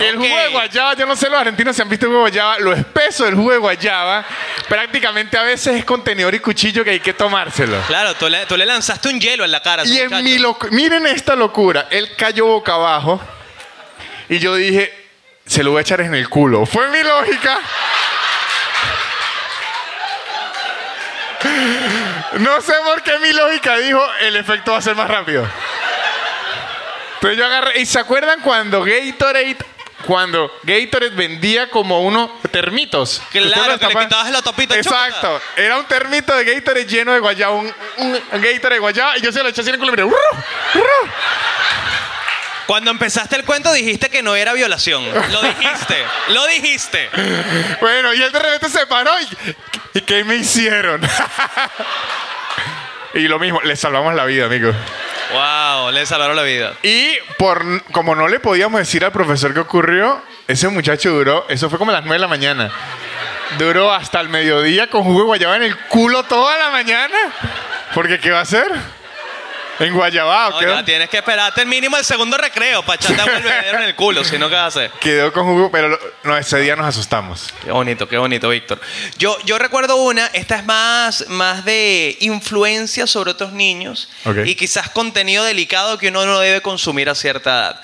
[0.00, 2.24] Que el jugo de guayaba, yo no sé los argentinos si han visto el jugo
[2.24, 4.24] de guayaba, lo espeso del jugo de guayaba,
[4.68, 7.78] prácticamente a veces es contenedor y cuchillo que hay que tomárselo.
[7.86, 10.24] Claro, tú le, tú le lanzaste un hielo en la cara a ese Y en
[10.24, 13.20] mi locu- miren esta locura, él cayó boca abajo
[14.28, 14.92] y yo dije,
[15.46, 16.64] se lo voy a echar en el culo.
[16.66, 17.58] Fue mi lógica.
[22.38, 25.46] No sé por qué mi lógica dijo, el efecto va a ser más rápido.
[27.20, 29.56] Pero yo agarré, ¿y se acuerdan cuando Gatorade,
[30.06, 33.22] cuando Gatorade vendía como unos termitos?
[33.30, 35.40] Claro, que le quitabas la tapita, Exacto.
[35.56, 39.32] Era un termito de Gatorade lleno de guayaba, un, un Gatorade de guayaba, y yo
[39.32, 40.10] se lo eché así en el culo y miré.
[42.66, 45.04] Cuando empezaste el cuento dijiste que no era violación.
[45.32, 47.10] Lo dijiste, lo dijiste.
[47.80, 51.00] Bueno, y él de repente se paró y, ¿y qué me hicieron?
[53.14, 54.72] y lo mismo, le salvamos la vida, amigo.
[55.32, 56.74] Wow, le salvaron la vida.
[56.82, 61.70] Y por como no le podíamos decir al profesor qué ocurrió, ese muchacho duró, eso
[61.70, 62.70] fue como a las 9 de la mañana.
[63.58, 67.16] Duró hasta el mediodía con jugo de guayaba en el culo toda la mañana.
[67.94, 68.99] Porque ¿qué va a hacer?
[69.80, 73.38] En guayabao, No, quedó, tienes que esperarte el mínimo el segundo recreo para echarte agua
[73.38, 74.90] bebedero en el culo, si no, ¿qué vas a hacer?
[75.00, 77.52] quedó con jugo, pero lo- no, ese día nos asustamos.
[77.64, 78.80] Qué bonito, qué bonito, Víctor.
[79.18, 84.38] Yo, yo recuerdo una, esta es más, más de influencia sobre otros niños Ok.
[84.44, 87.80] y quizás contenido delicado que uno no debe consumir a cierta edad.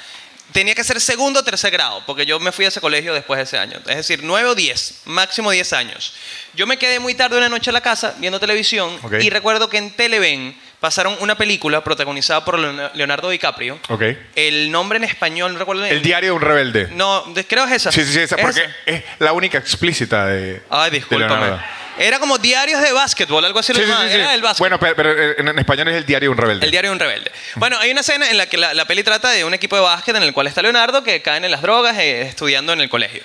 [0.52, 3.36] tenía que ser segundo o tercer grado, porque yo me fui a ese colegio después
[3.38, 3.78] de ese año.
[3.86, 6.14] Es decir, 9 o 10, máximo 10 años.
[6.54, 9.14] Yo me quedé muy tarde una noche en la casa viendo televisión Ok.
[9.20, 13.78] y recuerdo que en Televen pasaron una película protagonizada por Leon- Leonardo DiCaprio.
[13.88, 14.02] Ok.
[14.34, 16.88] El nombre en español, no recuerdo El diario de un rebelde.
[16.92, 17.92] No, creo que es esa.
[17.92, 18.74] Sí, sí, sí, esa, ¿Es porque esa?
[18.86, 20.62] es la única explícita de.
[20.70, 21.58] Ay, discúlpame.
[21.98, 23.72] Era como diarios de básquetbol, algo así.
[23.72, 24.14] Sí, lo sí, sí.
[24.16, 24.58] Era el básquet.
[24.58, 26.66] Bueno, pero, pero en, español es el diario de un rebelde.
[26.66, 27.32] El diario de un rebelde.
[27.54, 29.82] Bueno, hay una escena en la que la, la peli trata de un equipo de
[29.82, 32.90] básquet en el cual está Leonardo que caen en las drogas eh, estudiando en el
[32.90, 33.22] colegio.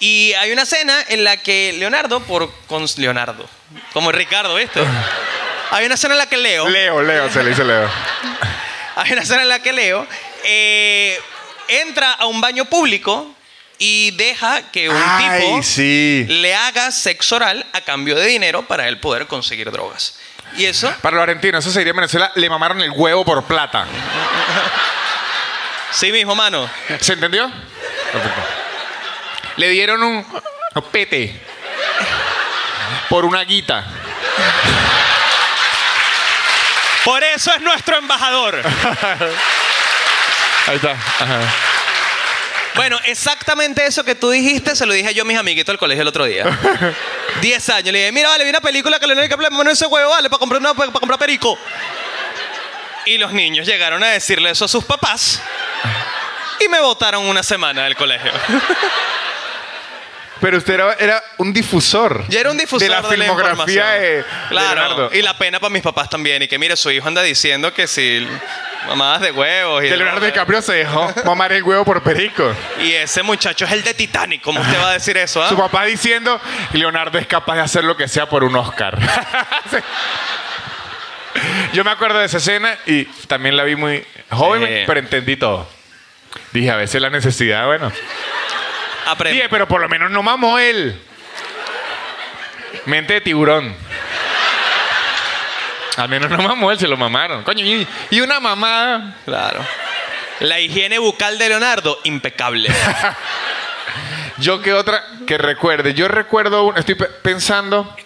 [0.00, 3.46] Y hay una escena en la que Leonardo, por con Leonardo,
[3.92, 4.80] como Ricardo, ¿viste?
[5.70, 7.88] Hay una escena en la que Leo, Leo, Leo, se le dice Leo.
[8.96, 10.06] hay una escena en la que Leo
[10.44, 11.20] eh,
[11.68, 13.34] entra a un baño público
[13.78, 16.24] y deja que un Ay, tipo sí.
[16.28, 20.18] le haga sexo oral a cambio de dinero para él poder conseguir drogas.
[20.56, 23.44] Y eso, Para los argentinos, eso se diría en Venezuela, le mamaron el huevo por
[23.44, 23.84] plata.
[25.90, 26.70] sí mismo, mano.
[27.00, 27.50] ¿Se entendió?
[28.12, 28.40] Perfecto.
[29.56, 30.24] Le dieron un,
[30.74, 31.34] un pete
[33.10, 33.84] por una guita.
[37.06, 38.56] Por eso es nuestro embajador.
[40.66, 40.90] Ahí está.
[40.90, 41.38] Ajá.
[42.74, 46.02] Bueno, exactamente eso que tú dijiste se lo dije yo a mis amiguitos del colegio
[46.02, 46.44] el otro día.
[47.40, 47.92] Diez años.
[47.92, 50.28] Le dije, mira, vale, vi una película que le que me mandó ese huevo, vale,
[50.28, 51.56] para comprar, una, para comprar perico.
[53.04, 55.40] Y los niños llegaron a decirle eso a sus papás
[56.58, 58.32] y me votaron una semana del colegio.
[60.40, 62.24] Pero usted era, era un difusor.
[62.28, 63.86] Yo era un difusor de la filmografía información.
[64.00, 64.74] de, de Claro.
[64.74, 65.10] Leonardo.
[65.14, 66.42] Y la pena para mis papás también.
[66.42, 68.26] Y que mire, su hijo anda diciendo que si
[68.86, 69.82] mamadas de huevos.
[69.82, 72.54] Y Que Leonardo DiCaprio se dejó mamar el huevo por perico.
[72.80, 74.42] Y ese muchacho es el de Titanic.
[74.42, 75.42] ¿Cómo usted va a decir eso?
[75.42, 75.48] ah?
[75.48, 76.38] Su papá diciendo,
[76.72, 78.98] Leonardo es capaz de hacer lo que sea por un Oscar.
[79.70, 79.78] Sí.
[81.74, 84.84] Yo me acuerdo de esa escena y también la vi muy joven, Sí.
[84.86, 85.68] pero entendí todo.
[86.52, 87.92] Dije, a veces la necesidad, bueno.
[89.32, 91.00] Dije, pero por lo menos no mamó él.
[92.86, 93.74] Mente de tiburón.
[95.96, 97.42] Al menos no mamó él, se lo mamaron.
[97.42, 99.14] Coño, y, y una mamada.
[99.24, 99.64] Claro.
[100.40, 102.68] La higiene bucal de Leonardo, impecable.
[104.38, 105.94] Yo que otra que recuerde.
[105.94, 107.96] Yo recuerdo, un- estoy pe- pensando,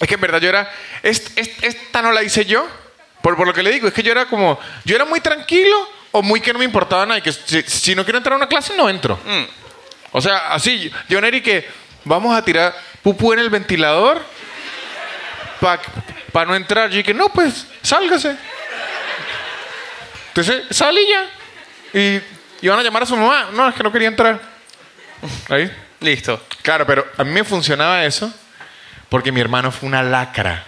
[0.00, 0.68] es que en verdad yo era,
[1.04, 2.66] est- est- esta no la hice yo,
[3.22, 5.88] por, por lo que le digo, es que yo era como, yo era muy tranquilo
[6.10, 8.36] o muy que no me importaba nada y que si, si no quiero entrar a
[8.38, 9.16] una clase no entro.
[9.24, 9.61] Mm.
[10.12, 11.68] O sea, así, yo y que
[12.04, 14.22] vamos a tirar pupú en el ventilador
[15.58, 16.92] para no entrar.
[16.94, 18.36] Y que no, pues, sálgase.
[20.28, 21.98] Entonces, salí ya.
[21.98, 22.20] Y
[22.62, 23.48] iban a llamar a su mamá.
[23.52, 24.40] No, es que no quería entrar.
[25.48, 25.70] Ahí.
[26.00, 26.44] Listo.
[26.62, 28.32] Claro, pero a mí me funcionaba eso
[29.08, 30.64] porque mi hermano fue una lacra.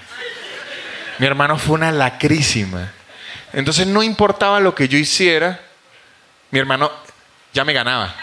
[1.18, 2.92] Mi hermano fue una lacrísima.
[3.52, 5.60] Entonces no importaba lo que yo hiciera,
[6.50, 6.90] mi hermano
[7.52, 8.14] ya me ganaba.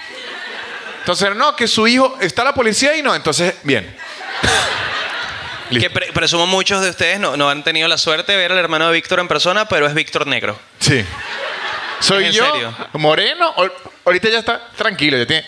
[1.01, 3.95] Entonces, no, que su hijo está la policía y no, entonces, bien.
[5.69, 8.57] Que pre- presumo muchos de ustedes no, no han tenido la suerte de ver al
[8.57, 10.59] hermano de Víctor en persona, pero es Víctor Negro.
[10.79, 11.05] Sí.
[12.01, 12.75] Soy ¿En yo, serio?
[12.93, 13.53] moreno.
[14.03, 15.45] Ahorita ya está tranquilo, ya tiene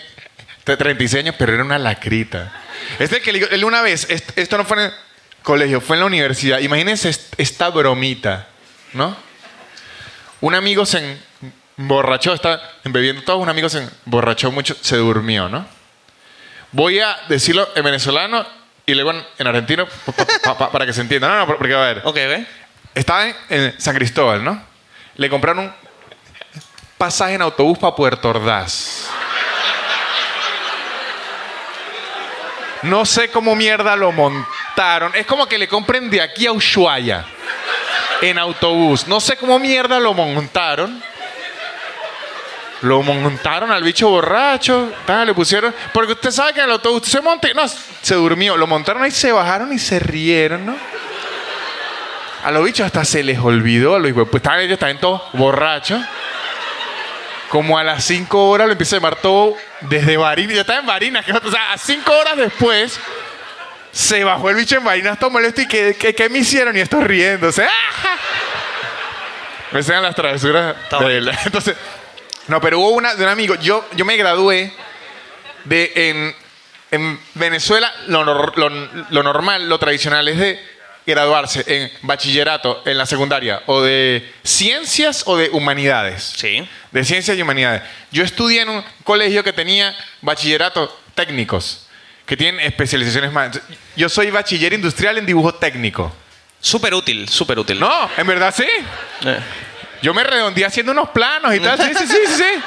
[0.64, 2.50] t- 36 años, pero era una lacrita.
[2.98, 4.92] Este que le digo, él una vez, est- esto no fue en el
[5.42, 6.58] colegio, fue en la universidad.
[6.60, 8.46] Imagínense est- esta bromita,
[8.94, 9.14] ¿no?
[10.40, 11.18] Un amigo se
[11.78, 15.66] emborrachó, está bebiendo todo, un amigo se emborrachó mucho, se durmió, ¿no?
[16.72, 18.44] Voy a decirlo en venezolano
[18.86, 21.28] y luego en, en argentino pa- pa- pa- para que se entienda.
[21.28, 21.98] No, no, porque a ver.
[22.04, 22.46] Ok, ok.
[22.94, 24.60] Estaba en, en San Cristóbal, ¿no?
[25.16, 25.72] Le compraron un
[26.98, 29.08] pasaje en autobús para Puerto Ordaz.
[32.82, 35.12] No sé cómo mierda lo montaron.
[35.14, 37.24] Es como que le compren de aquí a Ushuaia
[38.20, 39.06] en autobús.
[39.06, 41.02] No sé cómo mierda lo montaron.
[42.84, 44.92] Lo montaron al bicho borracho.
[45.06, 45.74] tal, le pusieron.
[45.92, 48.56] Porque usted sabe que en el autobús se monta y no, se durmió.
[48.56, 50.76] Lo montaron ahí, se bajaron y se rieron, ¿no?
[52.44, 53.98] A los bichos hasta se les olvidó.
[53.98, 56.00] Los hijos- pues estaban ellos también todos borrachos.
[57.48, 60.54] Como a las 5 horas lo empieza a llamar todo desde Barinas.
[60.54, 61.24] Ya estaba en Barinas.
[61.24, 62.98] que- O sea, a 5 horas después
[63.92, 65.62] se bajó el bicho en Barinas todo molesto.
[65.62, 66.76] ¿Y qué, me hicieron?
[66.76, 67.64] Y estos riéndose.
[67.64, 68.16] ¡Ah!
[69.72, 71.30] Me enseñan las travesuras de él.
[71.46, 71.76] Entonces,
[72.48, 73.54] no, pero hubo una de un amigo.
[73.56, 74.72] Yo, yo me gradué
[75.64, 76.34] de en,
[76.90, 80.74] en Venezuela lo, nor- lo- lo normal, lo tradicional es de
[81.06, 86.32] graduarse en bachillerato en la secundaria o de ciencias o de humanidades.
[86.36, 86.66] Sí.
[86.92, 87.82] De ciencias y humanidades.
[88.10, 91.86] Yo estudié en un colegio que tenía bachillerato técnicos,
[92.26, 93.60] que tienen especializaciones más.
[93.96, 96.10] Yo soy bachiller industrial en dibujo técnico.
[96.60, 97.78] Súper útil, súper útil.
[97.78, 98.64] No, en verdad sí.
[99.26, 99.38] Eh.
[100.04, 101.78] Yo me redondeé haciendo unos planos y tal.
[101.80, 102.34] Sí, sí, sí, sí.
[102.36, 102.62] sí.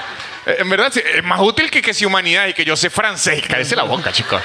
[0.48, 2.90] Eh, En verdad, sí, es más útil que que si humanidad y que yo sé
[2.90, 3.44] francés.
[3.48, 4.42] Cállese la boca, chicos.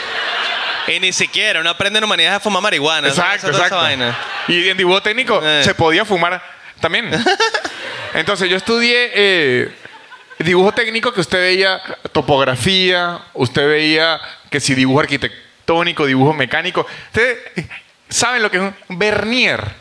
[0.89, 3.09] Y ni siquiera, uno aprende en humanidades a fumar marihuana.
[3.09, 3.77] Exacto, esa exacto.
[3.77, 4.15] vaina.
[4.47, 5.63] Y en dibujo técnico Eh.
[5.65, 6.43] se podía fumar
[6.81, 7.09] también.
[8.13, 9.75] Entonces yo estudié eh,
[10.39, 11.81] dibujo técnico que usted veía
[12.13, 16.87] topografía, usted veía que si dibujo arquitectónico, dibujo mecánico.
[17.07, 17.39] Ustedes
[18.11, 19.81] saben lo que es un vernier.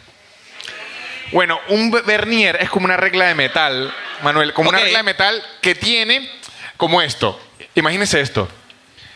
[1.32, 5.04] Bueno, un ve- vernier es como una regla de metal, Manuel, como una regla de
[5.04, 6.30] metal que tiene
[6.78, 7.40] como esto.
[7.76, 8.50] Imagínese esto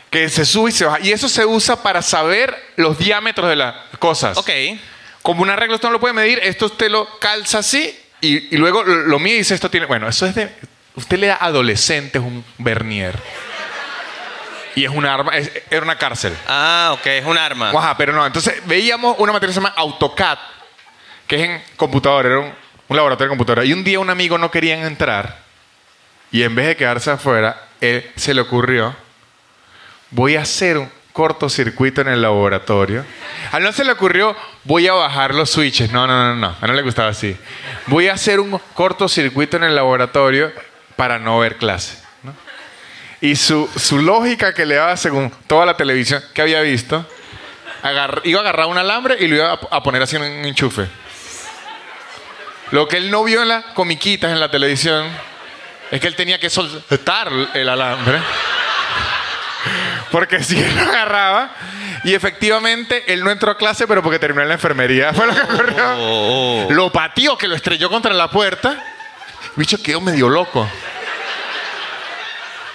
[0.10, 1.00] que se sube y se baja.
[1.02, 4.38] Y eso se usa para saber los diámetros de las cosas.
[4.38, 4.50] Ok.
[5.22, 8.58] Como una regla usted no lo puede medir, esto usted lo calza así y, y
[8.58, 9.88] luego lo, lo mide y dice esto tiene...
[9.88, 10.50] Bueno, eso es de...
[10.96, 13.16] Usted le da a adolescentes un vernier.
[14.76, 16.34] Y es un arma, es, era una cárcel.
[16.48, 17.72] Ah, ok, es un arma.
[17.72, 18.26] Ajá, pero no.
[18.26, 20.38] Entonces veíamos una materia que se llama AutoCAD,
[21.28, 22.54] que es en computadora, era un,
[22.90, 23.66] laboratorio de computadora.
[23.66, 25.40] Y un día un amigo no quería entrar
[26.32, 28.96] y en vez de quedarse afuera, él se le ocurrió,
[30.12, 33.06] voy a hacer un cortocircuito en el laboratorio.
[33.52, 34.36] A él no se le ocurrió,
[34.66, 35.92] voy a bajar los switches.
[35.92, 36.48] No, no, no, no.
[36.48, 37.38] A él no le gustaba así.
[37.88, 40.52] Voy a hacer un cortocircuito en el laboratorio
[40.98, 42.04] para no ver clase.
[43.22, 47.08] Y su, su lógica que le daba según toda la televisión que había visto,
[48.24, 50.88] iba a agarrar un alambre y lo iba a poner así en un enchufe.
[52.72, 55.08] Lo que él no vio en las comiquitas en la televisión
[55.92, 58.20] es que él tenía que soltar el alambre.
[60.12, 61.52] Porque si él lo agarraba
[62.04, 65.14] y efectivamente él no entró a clase, pero porque terminó en la enfermería.
[65.14, 65.94] Fue lo que ocurrió.
[65.98, 66.72] Oh, oh.
[66.72, 68.72] Lo pateó, que lo estrelló contra la puerta.
[68.72, 70.68] El bicho quedó medio loco.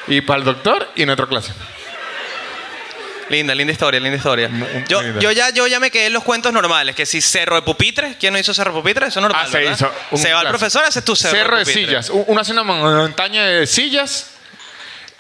[0.09, 1.53] Y para el doctor y no entró a clase.
[3.31, 4.51] Linda, linda historia, linda historia.
[4.89, 5.21] Yo, linda.
[5.21, 8.17] yo, ya, yo ya me quedé en los cuentos normales, que si cerro de pupitre,
[8.19, 9.07] ¿quién no hizo cerro de pupitre?
[9.07, 9.73] Eso es normal, Ah, se ¿verdad?
[9.75, 9.93] hizo.
[10.11, 10.59] un Se va el clásico.
[10.59, 12.11] profesor, haces tu cerro, Cerro de sillas.
[12.13, 14.33] Uno hace una montaña de sillas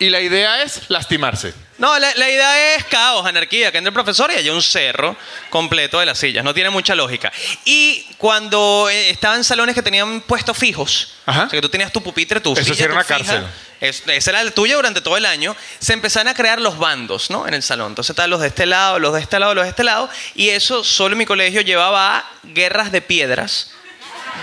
[0.01, 1.55] y la idea es lastimarse.
[1.79, 5.17] No, la, la idea es caos, anarquía, que entre el profesor y haya un cerro
[5.49, 6.43] completo de las sillas.
[6.45, 7.33] No tiene mucha lógica.
[7.65, 11.45] Y cuando eh, estaba en salones que tenían puestos fijos, Ajá.
[11.45, 13.47] o sea, que tú tenías tu pupitre, tu Eso silla, sí era una fija, cárcel.
[13.81, 17.31] Es- esa era la tuya durante todo el año, se empezaron a crear los bandos,
[17.31, 17.47] ¿no?
[17.49, 17.89] En el salón.
[17.93, 20.09] Entonces estaban los de este lado, los de este lado, los de este lado.
[20.35, 23.71] Y eso solo en mi colegio llevaba a guerras de piedras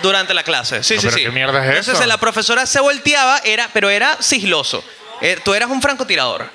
[0.02, 0.84] durante la clase.
[0.84, 1.24] Sí, No, sí, pero sí.
[1.24, 2.06] ¿qué mierda es Entonces eso?
[2.06, 4.84] la profesora se volteaba, era, pero era sigloso.
[5.22, 6.50] Eh, tú eras un francotirador.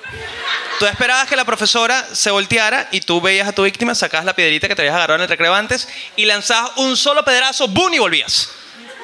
[0.79, 4.33] Tú esperabas que la profesora se volteara y tú veías a tu víctima, sacabas la
[4.35, 7.93] piedrita que te habías agarrado en el recreo antes y lanzabas un solo pedazo, ¡boom!
[7.93, 8.49] y volvías.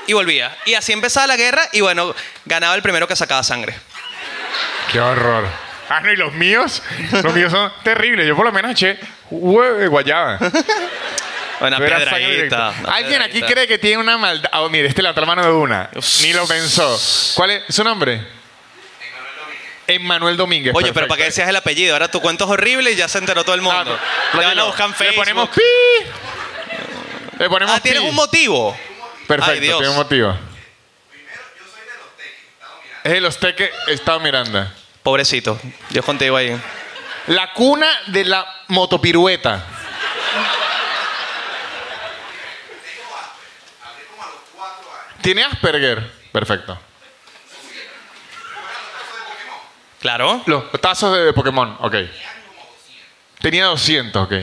[0.10, 0.52] Y volvías.
[0.66, 3.76] Y así empezaba la guerra y bueno, ganaba el primero que sacaba sangre.
[4.92, 5.48] Qué horror.
[5.88, 6.82] Ah, no, y los míos,
[7.24, 8.28] los míos son terribles.
[8.28, 8.98] Yo por lo menos eché
[9.30, 10.40] huevo de guayaba.
[11.62, 12.74] Una piedradita.
[12.88, 14.50] ¿Alguien aquí cree que tiene una maldad?
[14.52, 15.92] Ah, mire, este la mano de una.
[16.24, 17.00] Ni lo pensó.
[17.36, 18.20] ¿Cuál es su nombre?
[19.86, 20.74] Emmanuel Domínguez.
[20.76, 21.08] Oye, pero.
[21.08, 21.94] ¿para qué decías el apellido?
[21.94, 24.00] Ahora tu cuento es horrible y ya se enteró todo el Ah, mundo.
[24.34, 25.16] no, Te van a lo- buscar en Le Facebook.
[25.24, 25.62] ponemos pi.
[27.38, 28.08] Le ponemos Ah, ¿tienes pi.
[28.10, 28.76] un motivo?
[29.30, 29.78] Perfecto, Ay, Dios.
[29.78, 30.36] tiene un motivo.
[33.04, 34.74] Es de los teques, estaba Miranda.
[35.04, 35.60] Pobrecito.
[35.92, 36.60] Dios contigo ahí.
[37.28, 39.64] La cuna de la motopirueta.
[45.22, 46.12] ¿Tiene Asperger?
[46.32, 46.80] Perfecto.
[50.02, 50.42] Claro.
[50.48, 51.96] Los tazos de, de Pokémon, ok.
[53.42, 54.34] Tenía 200, ok.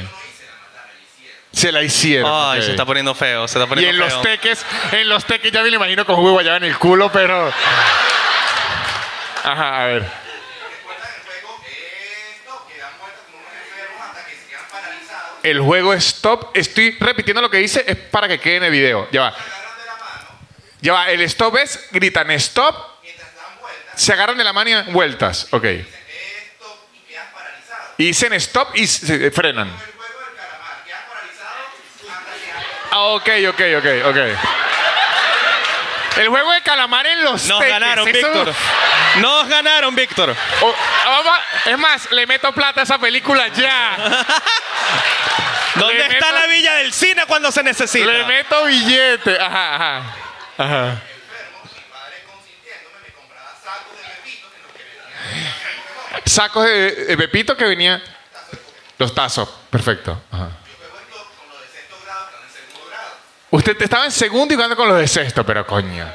[1.52, 2.30] Se la hicieron.
[2.32, 5.62] Ay, se está poniendo feo, se está Y en los teques, en los teques ya
[5.62, 7.52] me lo imagino con jugo de guayaba en el culo, pero.
[9.42, 10.26] Ajá, a ver.
[15.42, 19.08] El juego stop, estoy repitiendo lo que dice, es para que quede en el video.
[19.12, 19.34] Ya va.
[20.80, 22.74] Ya va, el stop es, gritan stop,
[23.94, 25.48] se agarran de la mano y dan vueltas.
[25.52, 25.64] Ok.
[27.98, 29.70] Y dicen stop y se frenan.
[32.96, 34.16] Ah, ok, ok, ok, ok.
[36.16, 38.54] El juego de calamar en los Nos teques, ganaron, eso- Víctor.
[39.16, 40.34] Nos ganaron, Víctor.
[40.62, 41.32] Oh, ah, vamos
[41.66, 43.96] a- es más, le meto plata a esa película ya.
[45.74, 48.06] ¿Dónde Le está meto- la villa del cine cuando se necesita?
[48.10, 49.38] Le meto billete.
[49.38, 50.02] Ajá, ajá.
[50.56, 51.02] Ajá.
[56.24, 58.02] Sacos de, de Pepito que venía.
[58.98, 59.48] Los tazos.
[59.70, 60.22] Perfecto.
[60.30, 60.48] Ajá.
[63.56, 66.06] Usted estaba en segundo y jugando con los de sexto, pero coño.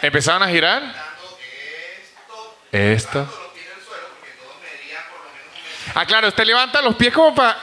[0.00, 0.82] Empezaron a girar.
[2.72, 3.28] Esto.
[5.94, 7.58] Ah, claro, usted levanta los pies como para.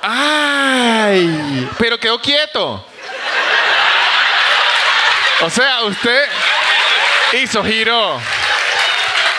[0.00, 1.68] ¡Ay!
[1.76, 2.86] Pero quedó quieto.
[5.42, 6.24] O sea, usted
[7.34, 8.20] hizo giro.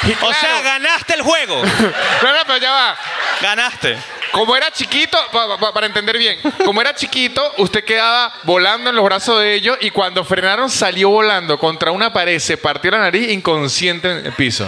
[0.03, 1.63] Y O sea, ganaste el juego.
[2.23, 2.97] no, no, pero ya va.
[3.41, 3.97] Ganaste.
[4.31, 8.95] Como era chiquito, pa- pa- para entender bien, como era chiquito, usted quedaba volando en
[8.95, 12.99] los brazos de ellos y cuando frenaron salió volando contra una pared, se partió la
[12.99, 14.65] nariz inconsciente en el piso.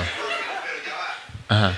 [1.47, 1.73] Ajá.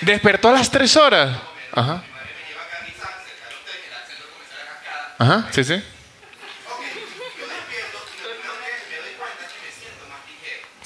[0.00, 1.36] Despertó a las tres horas.
[1.72, 2.02] Ajá.
[5.18, 5.82] Ajá, sí, sí.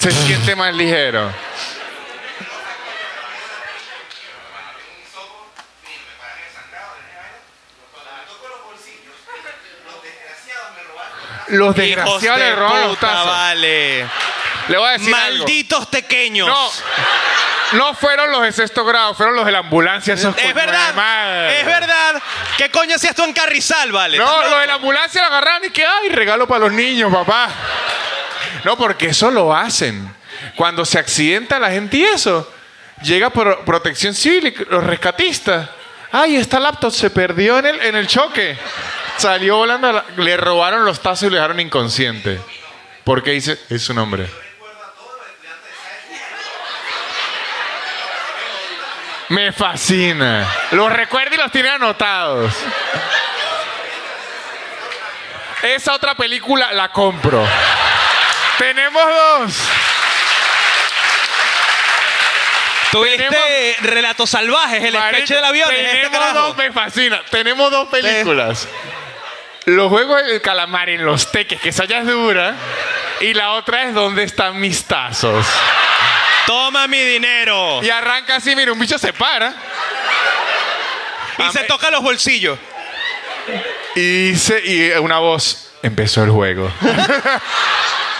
[0.05, 1.31] Se siente más ligero.
[11.47, 13.27] Los desgraciados Hijos le de roban los tazos.
[13.27, 14.07] vale.
[14.67, 15.37] Le voy a decir algo.
[15.39, 16.47] Malditos tequeños.
[16.47, 16.71] No,
[17.73, 20.15] no fueron los de sexto grado, fueron los de la ambulancia.
[20.15, 21.59] Esos Es de verdad, madre.
[21.59, 22.21] es verdad.
[22.57, 24.17] ¿Qué coño hacías tú en Carrizal, vale?
[24.17, 27.13] No, ¿Estás los de la ambulancia lo agarraron y que, ay, regalo para los niños,
[27.13, 27.49] papá.
[28.65, 30.13] No, porque eso lo hacen.
[30.55, 32.51] Cuando se accidenta la gente y eso,
[33.03, 35.69] llega pro- protección civil y los rescatistas.
[36.11, 38.57] Ay, esta laptop se perdió en el, en el choque.
[39.17, 42.39] Salió volando, la- le robaron los tazos y lo dejaron inconsciente.
[43.03, 44.27] Porque dice, es su nombre.
[49.29, 50.47] Me fascina.
[50.71, 52.53] Los recuerda y los tiene anotados.
[55.63, 57.43] Esa otra película la compro.
[58.57, 59.53] Tenemos dos.
[62.91, 65.69] Tuviste Relatos Salvajes, el sketch del avión.
[65.69, 66.47] este Tenemos carajo.
[66.47, 67.21] dos, me fascina.
[67.29, 68.67] Tenemos dos películas.
[69.65, 72.55] Los juegos del calamar en los teques, que esa ya es dura.
[73.19, 75.45] Y la otra es ¿Dónde están mis tazos?
[76.45, 77.81] Toma mi dinero.
[77.83, 79.53] Y arranca así, mira, un bicho se para.
[81.39, 82.57] Y se toca los bolsillos.
[83.95, 86.71] Y dice, y una voz, empezó el juego.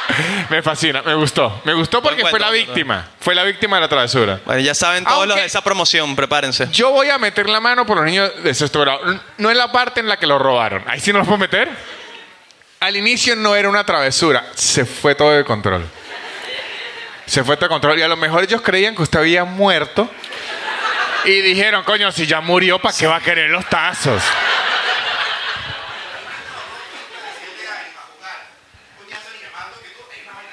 [0.50, 1.62] me fascina, me gustó.
[1.66, 3.08] Me gustó porque fue la víctima.
[3.20, 4.40] Fue la víctima de la travesura.
[4.46, 6.68] Bueno, ya saben todos Aunque- los de esa promoción, prepárense.
[6.72, 9.00] Yo voy a meter la mano por los niños de sexto grado.
[9.38, 10.84] No es la parte en la que lo robaron.
[10.88, 11.70] Ahí sí no los puedo meter.
[12.80, 14.46] Al inicio no era una travesura.
[14.54, 15.86] Se fue todo de control.
[17.26, 17.98] Se fue todo de control.
[18.00, 20.10] Y a lo mejor ellos creían que usted había muerto.
[21.26, 24.22] Y dijeron, coño, si ya murió, ¿para qué va a querer los tazos?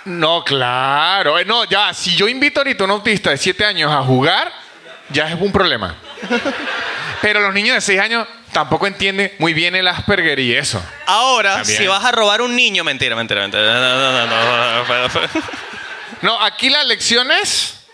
[0.05, 1.39] No, claro.
[1.39, 4.53] Eh, No, ya, si yo invito ahorita a un autista de 7 años a jugar,
[5.11, 5.95] ya es un problema.
[7.21, 10.83] Pero los niños de 6 años tampoco entienden muy bien el Asperger y eso.
[11.07, 13.63] Ahora, si vas a robar un niño, mentira, mentira, mentira.
[13.63, 15.31] No, no, no, no, no, no, no.
[16.23, 17.85] No, aquí la lección es,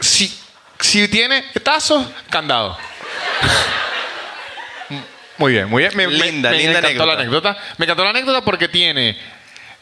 [0.00, 0.34] si,
[0.80, 2.76] si tiene tazos, candado.
[5.38, 5.94] Muy bien, muy bien.
[5.94, 7.56] Me, me- Linda, me linda encantó la anécdota.
[7.76, 9.18] Me encantó la anécdota porque tiene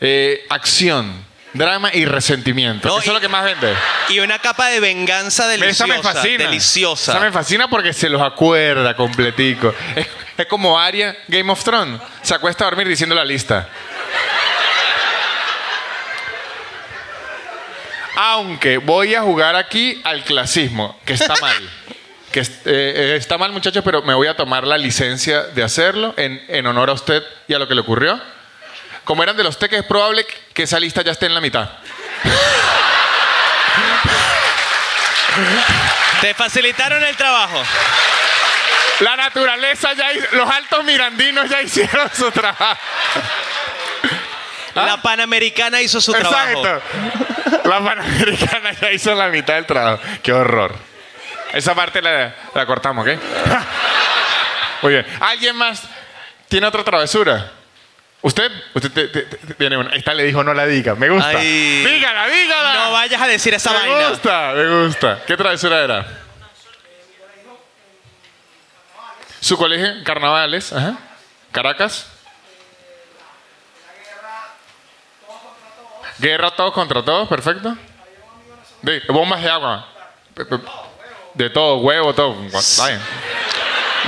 [0.01, 1.25] eh, acción,
[1.55, 2.87] drama y resentimiento.
[2.89, 3.73] No, Eso y- es lo que más vende.
[4.11, 5.85] Y una capa de venganza deliciosa.
[5.85, 6.45] Esa me fascina.
[6.45, 7.13] Deliciosa.
[7.13, 9.75] Esa me fascina porque se los acuerda completico.
[9.97, 12.01] Es, es como Arya Game of Thrones.
[12.23, 13.69] Se acuesta a dormir diciendo la lista.
[18.17, 21.71] Aunque voy a jugar aquí al clasismo, que está mal.
[22.35, 26.15] Que eh, eh, está mal, muchachos, pero me voy a tomar la licencia de hacerlo
[26.17, 28.21] en, en honor a usted y a lo que le ocurrió.
[29.05, 31.69] Como eran de los teques, es probable que esa lista ya esté en la mitad.
[36.21, 37.63] Te facilitaron el trabajo.
[39.01, 42.77] La naturaleza ya hizo- los altos mirandinos ya hicieron su trabajo.
[44.75, 46.63] La Panamericana hizo su trabajo.
[46.65, 46.79] ¿Ah?
[46.79, 47.69] Exacto.
[47.69, 50.01] La Panamericana ya hizo la mitad del trabajo.
[50.23, 50.75] Qué horror.
[51.53, 53.19] Esa parte la, la cortamos, ¿ok?
[54.83, 55.07] Muy bien.
[55.21, 55.83] ¿Alguien más
[56.49, 57.51] tiene otra travesura?
[58.25, 58.51] ¿Usted?
[58.72, 59.95] Usted te- te- te- tiene una.
[59.95, 60.95] Esta le dijo no la diga.
[60.95, 61.29] Me gusta.
[61.29, 61.85] Ay.
[61.85, 62.75] Dígala, dígala.
[62.87, 64.09] No vayas a decir esa me vaina.
[64.09, 65.22] gusta, me gusta.
[65.27, 66.07] ¿Qué travesura era?
[69.41, 70.97] Su colegio, carnavales, ajá.
[71.53, 72.07] Caracas.
[76.18, 77.77] Guerra todos contra todos, perfecto.
[78.81, 79.87] De, bombas de agua.
[81.35, 82.43] De todo, huevo, todo.
[82.47, 83.01] Está bien.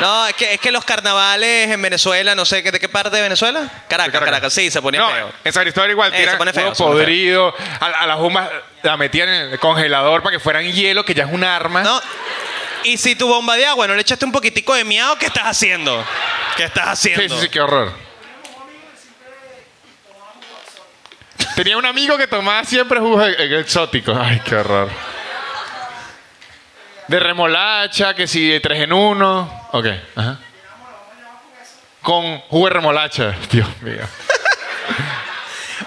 [0.01, 3.23] No, es que, es que los carnavales en Venezuela, no sé, ¿de qué parte de
[3.23, 3.61] Venezuela?
[3.89, 4.21] Caracas, Caracas.
[4.25, 5.33] Caracas, sí, se ponía No, feo.
[5.43, 7.55] en San Cristóbal igual, Eh, tiran se pone feo, pone podrido.
[7.81, 8.49] A, a las bombas
[8.83, 11.83] la metían en el congelador para que fueran hielo, que ya es un arma.
[11.83, 12.01] No.
[12.85, 15.45] Y si tu bomba de agua no le echaste un poquitico de miau, ¿qué estás
[15.45, 16.05] haciendo?
[16.57, 17.23] ¿Qué estás haciendo?
[17.23, 17.93] Sí, sí, sí, qué horror.
[21.55, 24.17] Tenía un amigo que tomaba siempre jugos e- e- exóticos.
[24.21, 24.91] Ay, qué horror.
[27.09, 29.69] De remolacha, que si de tres en uno.
[29.73, 29.87] Ok,
[30.17, 30.39] ajá.
[32.03, 33.35] Con jugo de remolacha.
[33.51, 34.03] Dios mío.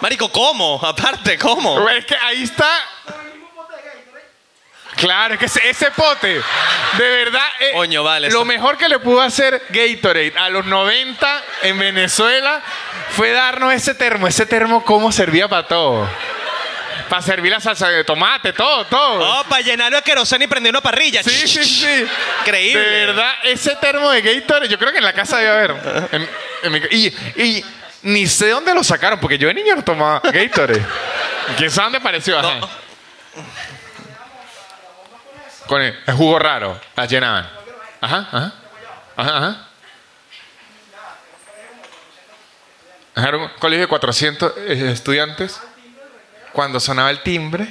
[0.02, 0.80] Marico, ¿cómo?
[0.84, 1.88] Aparte, ¿cómo?
[1.90, 2.70] Es que ahí está.
[4.96, 6.28] Claro, es que ese, ese pote,
[6.98, 11.42] de verdad, eh, vale, lo eso- mejor que le pudo hacer Gatorade a los 90
[11.62, 12.62] en Venezuela
[13.12, 14.28] fue darnos ese termo.
[14.28, 16.10] Ese termo, ¿cómo servía para todo?
[17.10, 19.40] Para servir la salsa de tomate, todo, todo.
[19.40, 21.24] Oh, para llenarlo de queroseno y prender una parrilla.
[21.24, 22.08] Sí, sí, sí.
[22.42, 22.80] Increíble.
[22.82, 26.08] De verdad, ese termo de Gatorade, yo creo que en la casa debe haber.
[26.12, 26.30] En-
[26.62, 27.66] en mi ca- y, y
[28.04, 30.86] ni sé dónde lo sacaron, porque yo de niño no tomaba Gatorade.
[31.58, 32.38] ¿Quién sabe dónde pareció?
[32.38, 32.60] Ajá.
[32.60, 32.70] No.
[35.68, 37.50] Con el, el jugo raro, las llenaban.
[38.02, 38.54] Ajá, ajá.
[39.18, 39.66] Ajá, ajá.
[43.16, 45.60] Ajá, Era un colegio de 400 eh, estudiantes.
[46.54, 47.68] Cuando sonaba el timbre,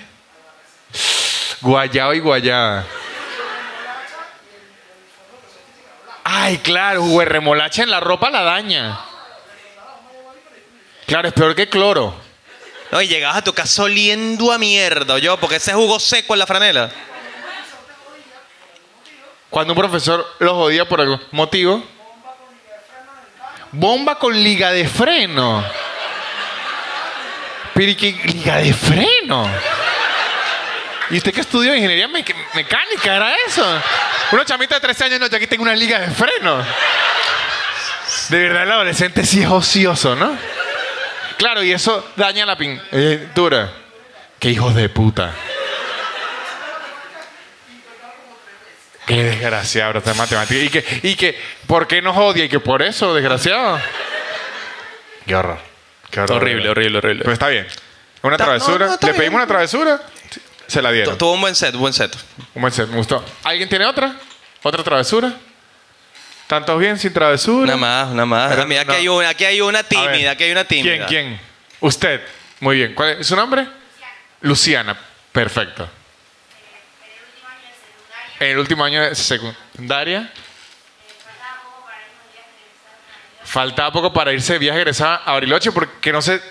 [1.60, 2.84] guayaba y guayaba.
[6.24, 9.00] Ay, claro, jugo de remolacha en la ropa la daña.
[11.06, 12.14] Claro, es peor que cloro.
[12.90, 16.38] No, y llegabas a tu casa oliendo a mierda, yo, porque ese jugo seco en
[16.38, 16.90] la franela.
[19.50, 21.82] Cuando un profesor los jodía por algún motivo.
[23.72, 25.64] Bomba con liga de freno.
[27.86, 29.48] ¿Y qué liga de freno?
[31.10, 33.16] ¿Y usted que estudió ingeniería mecánica?
[33.16, 33.64] ¿Era eso?
[34.32, 36.64] Unos chamitos de 13 años, no, yo aquí tengo una liga de freno.
[38.28, 40.36] De verdad, el adolescente sí es ocioso, ¿no?
[41.38, 43.72] Claro, y eso daña la pintura.
[44.38, 45.32] Qué hijos de puta.
[49.06, 50.60] Qué desgraciado, esta matemática.
[50.60, 52.44] Y que, y que, ¿por qué nos odia?
[52.44, 53.80] Y que por eso, desgraciado.
[55.26, 55.67] Qué horror.
[56.16, 57.22] Horrible, horrible, horrible.
[57.22, 57.66] Pero está bien.
[58.22, 58.78] Una Está- travesura.
[58.78, 59.20] no, no, está Le bien.
[59.22, 60.00] pedimos una travesura.
[60.66, 61.18] Se la Tu- dieron.
[61.18, 62.14] Tuvo un buen set, buen set.
[62.54, 63.24] Un buen set, me gustó.
[63.44, 64.14] ¿Alguien tiene otra?
[64.62, 65.32] ¿Otra travesura?
[66.46, 67.64] ¿Tantos bien sin travesura?
[67.64, 68.50] Una más, una más.
[68.50, 68.96] Pero mira, aquí, no.
[68.96, 71.06] hay una, aquí hay una A ver, tímida, aquí hay una tímida.
[71.06, 71.28] ¿Quién?
[71.28, 71.40] ¿Quién?
[71.80, 72.20] Usted.
[72.60, 72.94] Muy bien.
[72.94, 73.66] ¿Cuál es su nombre?
[74.40, 74.98] Luciana.
[75.32, 75.88] Perfecto.
[78.40, 80.30] En el último año de secundaria.
[83.48, 86.42] Faltaba poco para irse de viaje egresada a Bariloche porque no sé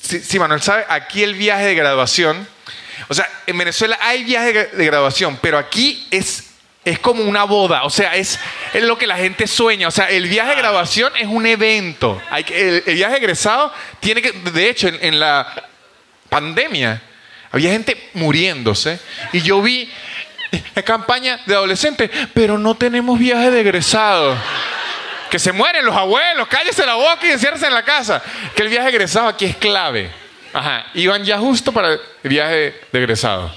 [0.00, 2.48] si, si Manuel sabe, aquí el viaje de graduación,
[3.08, 7.84] o sea, en Venezuela hay viaje de graduación, pero aquí es, es como una boda,
[7.84, 8.40] o sea, es,
[8.72, 12.22] es lo que la gente sueña, o sea, el viaje de graduación es un evento,
[12.30, 15.68] hay que, el, el viaje egresado tiene que, de hecho, en, en la
[16.30, 17.02] pandemia
[17.52, 18.98] había gente muriéndose
[19.34, 19.90] y yo vi
[20.52, 24.34] eh, campaña de adolescentes, pero no tenemos viaje de egresado.
[25.30, 28.22] Que se mueren los abuelos, cállese la boca y enciérrese en la casa.
[28.54, 30.10] Que el viaje egresado aquí es clave.
[30.52, 33.52] Ajá, iban ya justo para el viaje de egresado.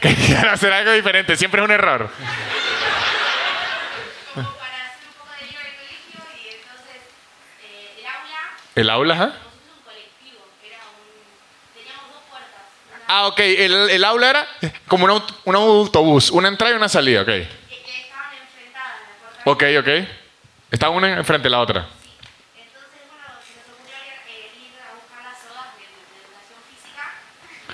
[0.00, 2.08] Querían hacer algo diferente, siempre es un error.
[4.34, 7.02] para hacer un poco de lío colegio y entonces
[7.64, 8.40] eh, el aula
[8.76, 9.24] ¿El aula, ajá?
[9.26, 12.62] nosotros un colectivo, era un, teníamos dos puertas,
[12.94, 14.46] una Ah, ok, el, el aula era
[14.86, 15.06] como
[15.44, 17.26] un autobús, una entrada y una salida, ok.
[17.26, 19.37] que, que estaban enfrentadas la puerta.
[19.50, 19.88] Ok, ok.
[20.70, 21.86] Está una enfrente de la otra.
[22.54, 22.90] Entonces,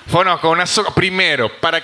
[0.07, 0.95] bueno, eh, con una soga.
[0.95, 1.83] Primero, para,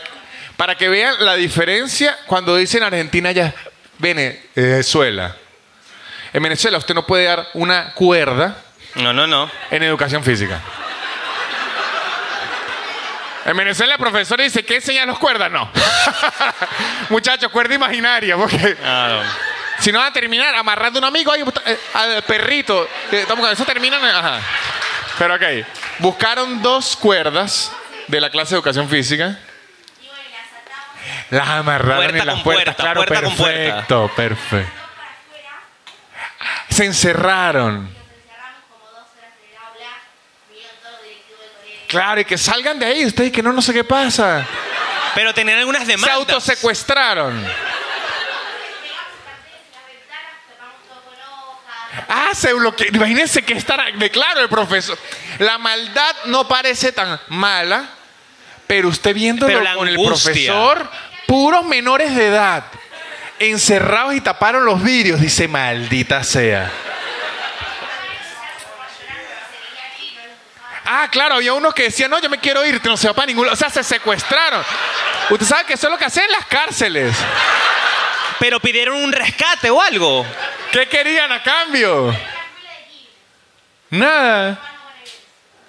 [0.57, 3.53] para que vean la diferencia cuando dicen Argentina ya
[3.99, 5.35] Venezuela.
[6.33, 8.57] En Venezuela usted no puede dar una cuerda
[8.95, 9.51] No, no, no.
[9.73, 10.61] en educación física.
[13.45, 15.51] En Venezuela el profesor dice, ¿qué enseñan los cuerdas?
[15.51, 15.69] No.
[17.09, 19.25] Muchachos, cuerda imaginaria, porque Ah,
[19.81, 22.89] si no van a terminar amarrando a un amigo ahí, eh, al perrito.
[23.13, 24.05] eh, eso terminan.
[24.05, 24.41] eh, Ajá.
[25.19, 25.43] Pero ok.
[25.99, 27.73] Buscaron dos cuerdas
[28.07, 29.39] de la clase de educación física.
[31.31, 32.65] Las amarraron Puerta en las puertas.
[32.75, 34.73] puerta, claro, puerta perfecto, perfecto.
[36.69, 37.95] Se encerraron.
[41.89, 44.47] Claro, y que salgan de ahí ustedes que no, no sé qué pasa.
[45.15, 46.17] Pero tenían algunas Se demandas.
[46.19, 47.33] autosecuestraron.
[47.43, 47.51] Pegamos
[49.27, 51.80] carteles en las ventanas, tapamos todo con hojas.
[52.09, 52.87] Ah, se bloqueó.
[52.93, 53.87] Imagínense que estará.
[54.13, 54.99] Claro, el profesor.
[55.39, 57.89] La maldad no parece tan mala,
[58.67, 60.89] pero usted viéndolo Pero con el profesor,
[61.27, 62.65] puros menores de edad,
[63.39, 66.71] encerrados y taparon los vidrios, dice maldita sea.
[70.93, 73.27] Ah, claro, había unos que decían, no, yo me quiero ir, no se va para
[73.27, 73.55] ningún lado.
[73.55, 74.63] O sea, se secuestraron.
[75.31, 77.17] Usted sabe que eso es lo que hacen en las cárceles.
[78.41, 80.27] Pero pidieron un rescate o algo.
[80.73, 82.17] ¿Qué querían a cambio?
[83.91, 84.59] Nada.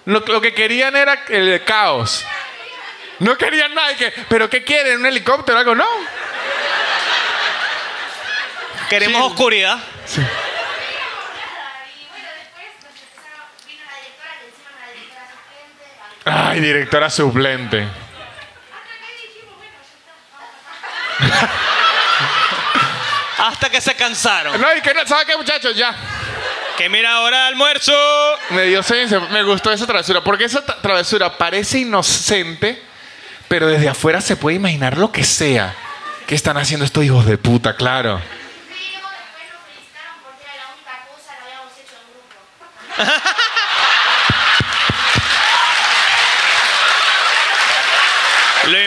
[0.06, 2.24] Lo, lo que querían era el caos.
[3.18, 3.94] No querían nada.
[3.94, 5.00] que, ¿Pero qué quieren?
[5.00, 5.74] ¿Un helicóptero o algo?
[5.74, 5.86] No.
[8.88, 9.32] Queremos Sí.
[9.32, 9.78] oscuridad.
[16.24, 17.86] Ay, directora suplente.
[23.44, 24.60] Hasta que se cansaron.
[24.60, 25.74] No, y que no, ¿sabe qué, muchachos?
[25.76, 25.94] Ya.
[26.78, 27.92] Que mira ahora almuerzo.
[28.50, 30.22] Me dio seis, me gustó esa travesura.
[30.22, 32.80] Porque esa tra- travesura parece inocente,
[33.48, 35.74] pero desde afuera se puede imaginar lo que sea.
[36.26, 37.74] ¿Qué están haciendo estos hijos de puta?
[37.74, 38.20] Claro.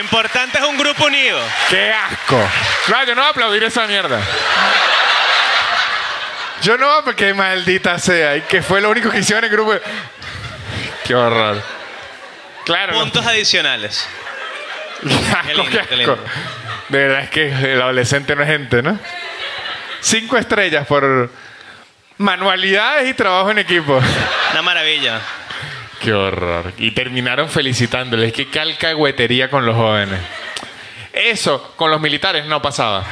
[0.06, 1.38] Importante es un grupo unido.
[1.68, 2.38] ¡Qué asco!
[2.88, 4.20] No, yo no voy a aplaudir esa mierda.
[6.62, 8.36] Yo no, porque maldita sea.
[8.36, 9.74] Y que fue lo único que hicieron en el grupo.
[11.04, 11.62] Qué horror.
[12.64, 12.94] Claro.
[12.94, 14.08] no- Puntos adicionales.
[15.02, 15.08] Qué
[15.54, 15.94] lindo, qué qué asco.
[15.94, 16.18] lindo.
[16.88, 18.98] De verdad es que el adolescente no es gente, ¿no?
[20.00, 21.30] Cinco estrellas por
[22.18, 24.00] manualidades y trabajo en equipo.
[24.52, 25.20] Una maravilla.
[26.06, 26.72] Qué horror.
[26.78, 28.32] Y terminaron felicitándoles.
[28.32, 30.20] Qué calcahuetería con los jóvenes.
[31.12, 33.02] Eso con los militares no pasaba.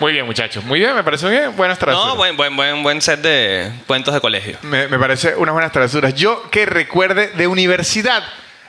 [0.00, 0.62] Muy bien, muchachos.
[0.64, 1.56] Muy bien, me parece bien.
[1.56, 2.08] Buenas travesuras.
[2.08, 4.58] No, buen, buen, buen, buen set de cuentos de colegio.
[4.60, 6.14] Me, me parece unas buenas travesuras.
[6.14, 8.22] Yo que recuerde de universidad,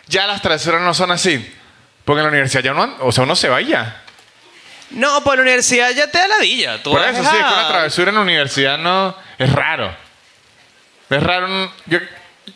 [0.07, 1.53] ya las travesuras no son así.
[2.05, 4.01] Porque en la universidad ya no, o sea, uno se va y ya.
[4.91, 6.81] No, por la universidad ya te da ladilla.
[6.81, 9.13] Tú Por eso sí, es que una travesura en la universidad no.
[9.37, 10.04] Es raro.
[11.09, 11.47] Es raro.
[11.85, 11.99] Yo,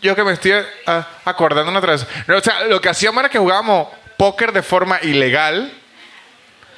[0.02, 0.54] yo que me estoy
[0.88, 2.12] ah, acordando una travesura.
[2.28, 3.88] No, o sea, lo que hacíamos era que jugábamos
[4.18, 5.74] póker de forma ilegal.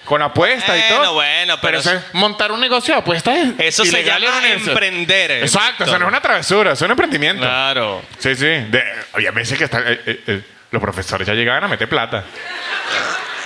[0.06, 1.14] Con apuestas y Bueno, todo.
[1.14, 5.30] bueno, pero eso es montar un negocio de apuestas es Eso se llama emprender.
[5.32, 6.00] eh, Exacto, eso Víctor.
[6.00, 7.44] no es una travesura, eso es un emprendimiento.
[7.44, 8.02] Claro.
[8.18, 8.46] Sí, sí.
[8.46, 10.42] De, oye, a veces que están, eh, eh, eh,
[10.72, 12.24] los profesores ya llegaban a meter plata.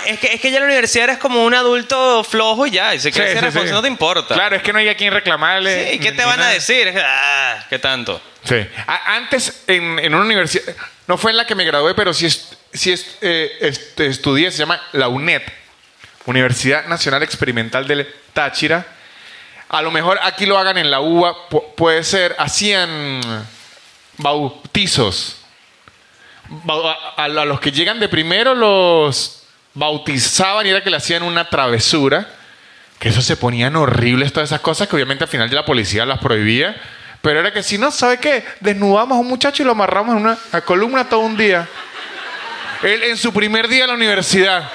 [0.06, 2.94] Es que, es que ya en la universidad eres como un adulto flojo y ya.
[2.94, 4.34] Y si quieres Sí, ser sí, no te importa.
[4.34, 5.92] Claro, es que no hay a quien reclamarle.
[5.92, 6.94] Sí, ¿qué te van a decir?
[7.04, 8.20] Ah, ¿qué tanto?
[8.44, 8.56] Sí.
[8.86, 10.74] A- antes, en, en una universidad,
[11.06, 14.50] no fue en la que me gradué, pero sí, est- sí est- eh, est- estudié,
[14.52, 15.42] se llama la UNED,
[16.26, 18.86] Universidad Nacional Experimental del Táchira.
[19.68, 23.20] A lo mejor aquí lo hagan en la UBA, pu- puede ser, hacían
[24.18, 25.38] bautizos.
[26.48, 26.86] Bau-
[27.16, 29.42] A, a los que llegan de primero los
[29.76, 32.28] bautizaban y era que le hacían una travesura.
[32.98, 36.04] Que eso se ponían horribles todas esas cosas que obviamente al final ya la policía
[36.04, 36.74] las prohibía.
[37.20, 38.44] Pero era que si no, ¿sabe qué?
[38.60, 41.68] Desnudamos a un muchacho y lo amarramos en una columna todo un día.
[42.82, 44.70] Él en su primer día en la universidad.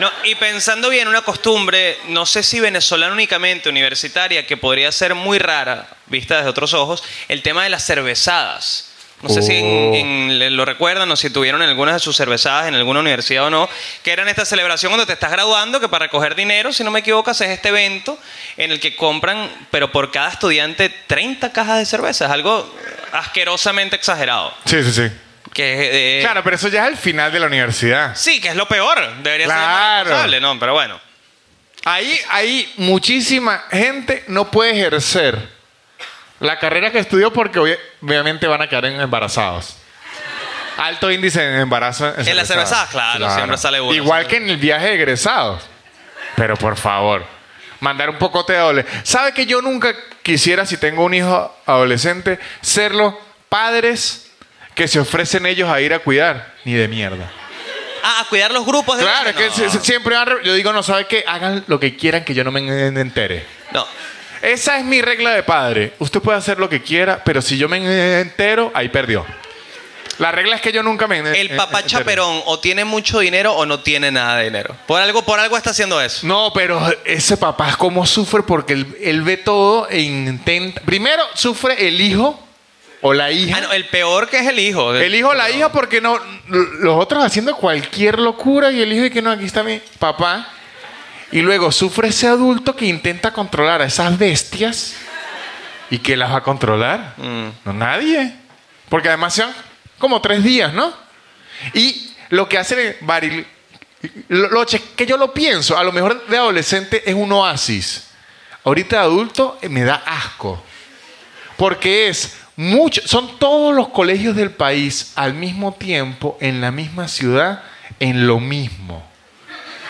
[0.00, 5.14] No, y pensando bien, una costumbre, no sé si venezolana únicamente, universitaria, que podría ser
[5.14, 8.95] muy rara, vista desde otros ojos, el tema de las cervezadas.
[9.22, 9.94] No sé si en- Oh.
[9.94, 13.68] en- lo recuerdan o si tuvieron algunas de sus cervezadas en alguna universidad o no,
[14.02, 17.00] que eran esta celebración cuando te estás graduando, que para recoger dinero, si no me
[17.00, 18.18] equivoco, es este evento
[18.58, 22.26] en el que compran, pero por cada estudiante, 30 cajas de cerveza.
[22.26, 22.70] Es algo
[23.12, 24.52] asquerosamente exagerado.
[24.66, 25.10] Sí, sí, sí.
[25.52, 28.14] Que, eh, Claro, pero eso ya es el final de la universidad.
[28.14, 28.98] Sí, que es lo peor.
[29.22, 30.04] Debería ser Claro.
[30.04, 30.58] responsable, ¿no?
[30.58, 31.00] Pero bueno.
[31.84, 35.55] Ahí, ahí muchísima gente no puede ejercer
[36.40, 39.76] la carrera que estudió porque obvia- obviamente van a quedar en- embarazados.
[40.76, 42.06] Alto índice de embarazo.
[42.18, 45.62] En las cervezadas, claro, siempre sale uno, Igual que en el viaje de egresados.
[46.34, 47.24] Pero por favor,
[47.80, 48.84] mandar un poco de doble.
[49.02, 53.14] ¿Sabe que yo nunca quisiera, si tengo un hijo adolescente, ser los
[53.48, 54.30] padres
[54.74, 56.52] que se ofrecen ellos a ir a cuidar?
[56.66, 57.30] Ni de mierda.
[58.02, 59.70] Ah, a cuidar los grupos de Claro, es que no.
[59.82, 61.24] siempre van yo digo, no, ¿sabe qué?
[61.26, 63.46] Hagan lo que quieran que yo no me en- entere.
[63.72, 63.86] No.
[64.42, 65.92] Esa es mi regla de padre.
[65.98, 69.24] Usted puede hacer lo que quiera, pero si yo me entero, ahí perdió.
[70.18, 71.98] La regla es que yo nunca me El papá entere.
[71.98, 74.74] chaperón o tiene mucho dinero o no tiene nada de dinero.
[74.86, 76.26] Por algo, por algo está haciendo eso.
[76.26, 80.80] No, pero ese papá cómo sufre porque él, él ve todo e intenta...
[80.82, 82.42] Primero sufre el hijo
[83.02, 83.58] o la hija.
[83.58, 84.94] Ah, no, el peor que es el hijo.
[84.94, 86.18] El hijo o la hija porque no...
[86.48, 90.48] Los otros haciendo cualquier locura y el hijo y que no, aquí está mi papá.
[91.32, 94.94] Y luego sufre ese adulto que intenta controlar a esas bestias.
[95.90, 97.14] ¿Y que las va a controlar?
[97.16, 97.48] Mm.
[97.64, 98.34] No, nadie.
[98.88, 99.50] Porque además son
[99.98, 100.92] como tres días, ¿no?
[101.74, 103.46] Y lo que hacen es Baril-
[104.28, 108.08] lo, que yo lo pienso, a lo mejor de adolescente es un oasis.
[108.64, 110.62] Ahorita de adulto eh, me da asco.
[111.56, 117.08] Porque es mucho, son todos los colegios del país al mismo tiempo, en la misma
[117.08, 117.62] ciudad,
[118.00, 119.08] en lo mismo.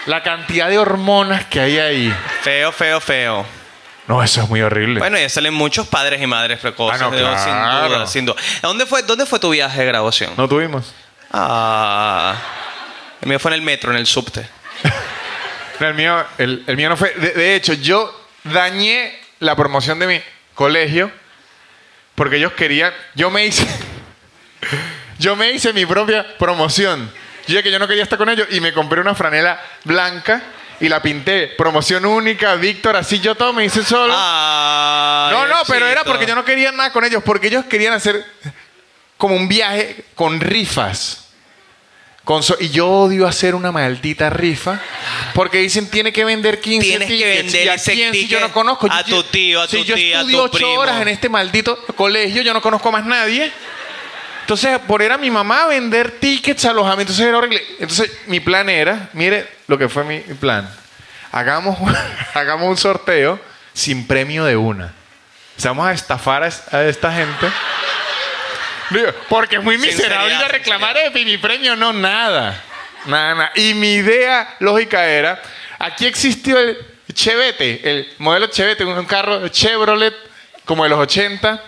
[0.07, 2.17] La cantidad de hormonas que hay ahí.
[2.43, 3.47] Feo, feo, feo.
[4.07, 5.01] No, eso es muy horrible.
[5.01, 7.01] Bueno, ya salen muchos padres y madres precoces.
[7.01, 7.53] Ah, no, digo, Sin
[7.91, 8.37] duda, sin duda.
[8.63, 10.33] ¿A ¿Dónde fue, ¿Dónde fue tu viaje de graduación?
[10.37, 10.95] no tuvimos.
[11.33, 12.37] Ah.
[13.21, 14.49] El mío fue en el metro, en el subte.
[15.79, 17.11] No, el mío, el, el mío no fue.
[17.17, 18.11] De, de hecho, yo
[18.45, 20.23] dañé la promoción de mi
[20.55, 21.11] colegio
[22.15, 22.95] porque ellos querían.
[23.15, 23.67] Yo me hice.
[25.19, 27.11] Yo me hice mi propia promoción.
[27.47, 30.43] Yo dije que yo no quería estar con ellos y me compré una franela blanca
[30.81, 31.49] y la pinté.
[31.57, 34.13] Promoción única, Víctor, así yo todo me hice solo.
[34.17, 37.93] Ay, no, no, pero era porque yo no quería nada con ellos, porque ellos querían
[37.95, 38.25] hacer
[39.17, 41.23] como un viaje con rifas.
[42.25, 44.81] Con so- y yo odio hacer una maldita rifa
[45.33, 47.43] porque dicen tiene que vender 15 Tienes que tickets.
[47.53, 48.89] vender ¿Y a si yo no conozco?
[48.91, 50.73] a Yo- tu tío, a si tu yo tía, a estudio tu ocho primo.
[50.81, 53.53] horas en este maldito colegio, yo no conozco más nadie.
[54.47, 57.61] Entonces, por ir a mi mamá vender tickets, alojamiento, entonces era horrible.
[57.81, 60.73] Entonces, mi plan era, mire lo que fue mi, mi plan.
[61.33, 61.77] Hagamos,
[62.35, 63.41] hagamos un sorteo
[63.73, 64.95] sin premio de una.
[65.59, 67.49] O sea, vamos a estafar a, a esta gente.
[68.91, 72.63] Digo, porque es muy miserable ir a reclamar eh, mi premio, no, nada.
[73.07, 73.53] Nada, nada.
[73.57, 75.43] Y mi idea lógica era,
[75.81, 76.79] aquí existió el
[77.13, 80.15] Chevette, el modelo Chevette, un carro Chevrolet
[80.65, 81.61] como de los 80.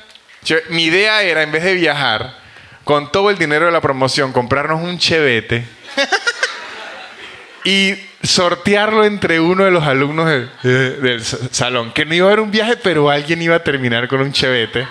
[0.44, 2.46] Che- Mi idea era, en vez de viajar,
[2.88, 5.62] con todo el dinero de la promoción, comprarnos un Chevette
[7.64, 11.92] y sortearlo entre uno de los alumnos de- de- del sa- salón.
[11.92, 14.86] Que no iba a haber un viaje, pero alguien iba a terminar con un Chevette.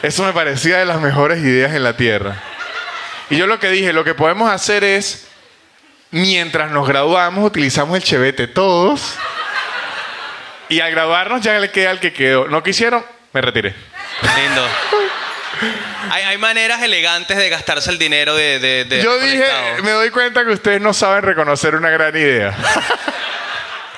[0.00, 2.36] Eso me parecía de las mejores ideas en la Tierra.
[3.30, 5.26] Y yo lo que dije, lo que podemos hacer es,
[6.12, 9.16] mientras nos graduamos, utilizamos el chevete todos.
[10.68, 12.46] Y al graduarnos ya le queda el que quedó.
[12.46, 13.74] No quisieron, me retiré.
[14.36, 14.64] Lindo.
[16.10, 18.58] Hay, hay maneras elegantes de gastarse el dinero de.
[18.58, 19.44] de, de Yo dije,
[19.82, 22.56] me doy cuenta que ustedes no saben reconocer una gran idea.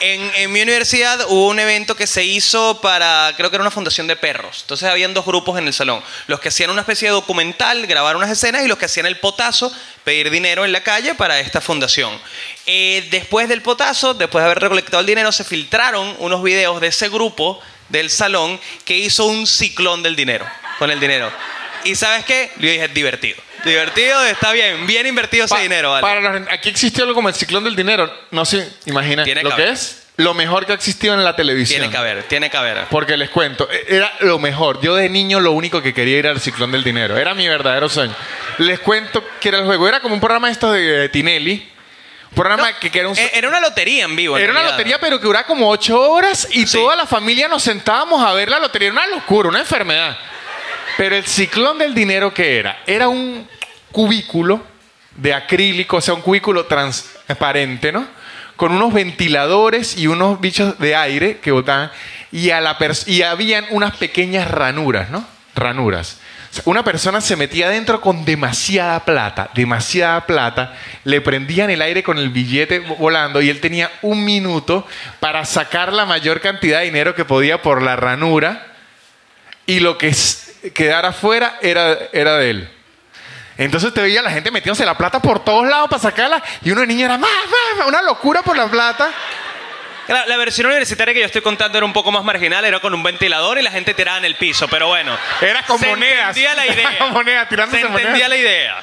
[0.02, 3.70] En, en mi universidad hubo un evento que se hizo para, creo que era una
[3.70, 4.60] fundación de perros.
[4.62, 6.02] Entonces habían dos grupos en el salón.
[6.26, 9.18] Los que hacían una especie de documental, grabar unas escenas, y los que hacían el
[9.18, 9.70] potazo,
[10.02, 12.18] pedir dinero en la calle para esta fundación.
[12.64, 16.86] Eh, después del potazo, después de haber recolectado el dinero, se filtraron unos videos de
[16.86, 20.46] ese grupo del salón que hizo un ciclón del dinero,
[20.80, 21.30] con el dinero.
[21.84, 22.50] Y ¿sabes qué?
[22.56, 23.36] Yo dije, divertido.
[23.64, 26.00] Divertido, está bien, bien invertido ese Pa- dinero, ¿vale?
[26.02, 28.12] para los- aquí existió algo como el ciclón del dinero.
[28.32, 29.68] No se imagina Tiene lo que haber.
[29.74, 30.06] es.
[30.16, 31.78] Lo mejor que ha existido en la televisión.
[31.80, 32.84] Tiene que haber, tiene que haber.
[32.90, 34.80] Porque les cuento, e- era lo mejor.
[34.82, 37.16] Yo de niño lo único que quería era el ciclón del dinero.
[37.16, 38.14] Era mi verdadero sueño.
[38.58, 39.86] Les cuento que era el juego.
[39.88, 41.70] Era como un programa esto de, de Tinelli.
[42.30, 43.18] Un programa que, que era un...
[43.18, 44.36] Eh, Era una lotería en vivo.
[44.36, 44.78] en Era una realidad.
[44.78, 46.78] lotería, pero que duraba como ocho horas y Sí.
[46.78, 48.88] toda la familia nos sentábamos a ver la lotería.
[48.88, 50.16] Era una locura, una enfermedad.
[50.96, 52.82] Pero el ciclón del dinero, ¿qué era?
[52.86, 53.46] Era un
[53.92, 54.64] cubículo
[55.16, 58.06] de acrílico, o sea, un cubículo transparente, ¿no?
[58.56, 61.90] Con unos ventiladores y unos bichos de aire que botaban.
[62.32, 62.76] Y, a la
[63.06, 65.26] y habían unas pequeñas ranuras, ¿no?
[65.54, 66.18] Ranuras.
[66.64, 72.18] Una persona se metía adentro con demasiada plata, demasiada plata, le prendían el aire con
[72.18, 74.84] el billete vo- volando y él tenía un minuto
[75.20, 78.66] para sacar la mayor cantidad de dinero que podía por la ranura
[79.64, 80.12] y lo que
[80.74, 82.70] quedara afuera era, era de él.
[83.56, 86.80] Entonces te veía la gente metiéndose la plata por todos lados para sacarla y uno
[86.82, 89.10] de niño era más, más, más", una locura por la plata.
[90.08, 92.92] La, la versión universitaria que yo estoy contando era un poco más marginal, era con
[92.94, 95.16] un ventilador y la gente tirada en el piso, pero bueno.
[95.40, 96.36] Era con se monedas.
[96.36, 97.06] entendía la idea.
[97.12, 98.28] Monedas, tirándose se entendía monedas.
[98.30, 98.76] la idea.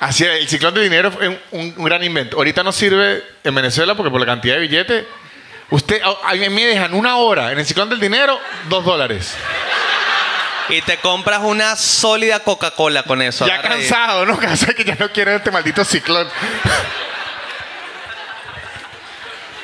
[0.00, 2.36] Así era, el ciclón de dinero fue un, un- un gran invento.
[2.38, 5.04] Ahorita no sirve en Venezuela porque por la cantidad de billetes,
[5.70, 9.36] usted, a, a mí me dejan una hora en el ciclón del dinero, dos dólares.
[10.68, 13.46] Y te compras una sólida Coca-Cola con eso.
[13.46, 14.38] ya agarra y- cansado, ¿no?
[14.40, 16.28] Cansado que ya no quiero este maldito ciclón.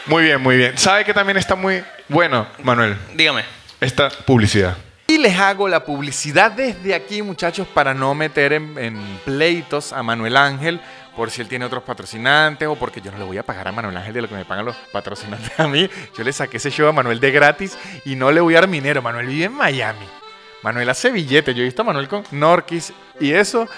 [0.07, 0.77] muy bien, muy bien.
[0.79, 2.97] ¿Sabe que también está muy bueno, Manuel?
[3.15, 3.45] Dígame.
[3.81, 4.77] Esta publicidad.
[5.07, 10.03] Y les hago la publicidad desde aquí, muchachos, para no meter en, en pleitos a
[10.03, 10.81] Manuel Ángel
[11.17, 13.73] por si él tiene otros patrocinantes o porque yo no le voy a pagar a
[13.73, 15.89] Manuel Ángel de lo que me pagan los patrocinantes a mí.
[16.17, 18.69] Yo le saqué ese show a Manuel de gratis y no le voy a dar
[18.69, 19.01] minero.
[19.03, 20.07] Manuel vive en Miami.
[20.63, 21.55] Manuel hace billete.
[21.55, 23.69] Yo he visto a Manuel con Norquis y eso.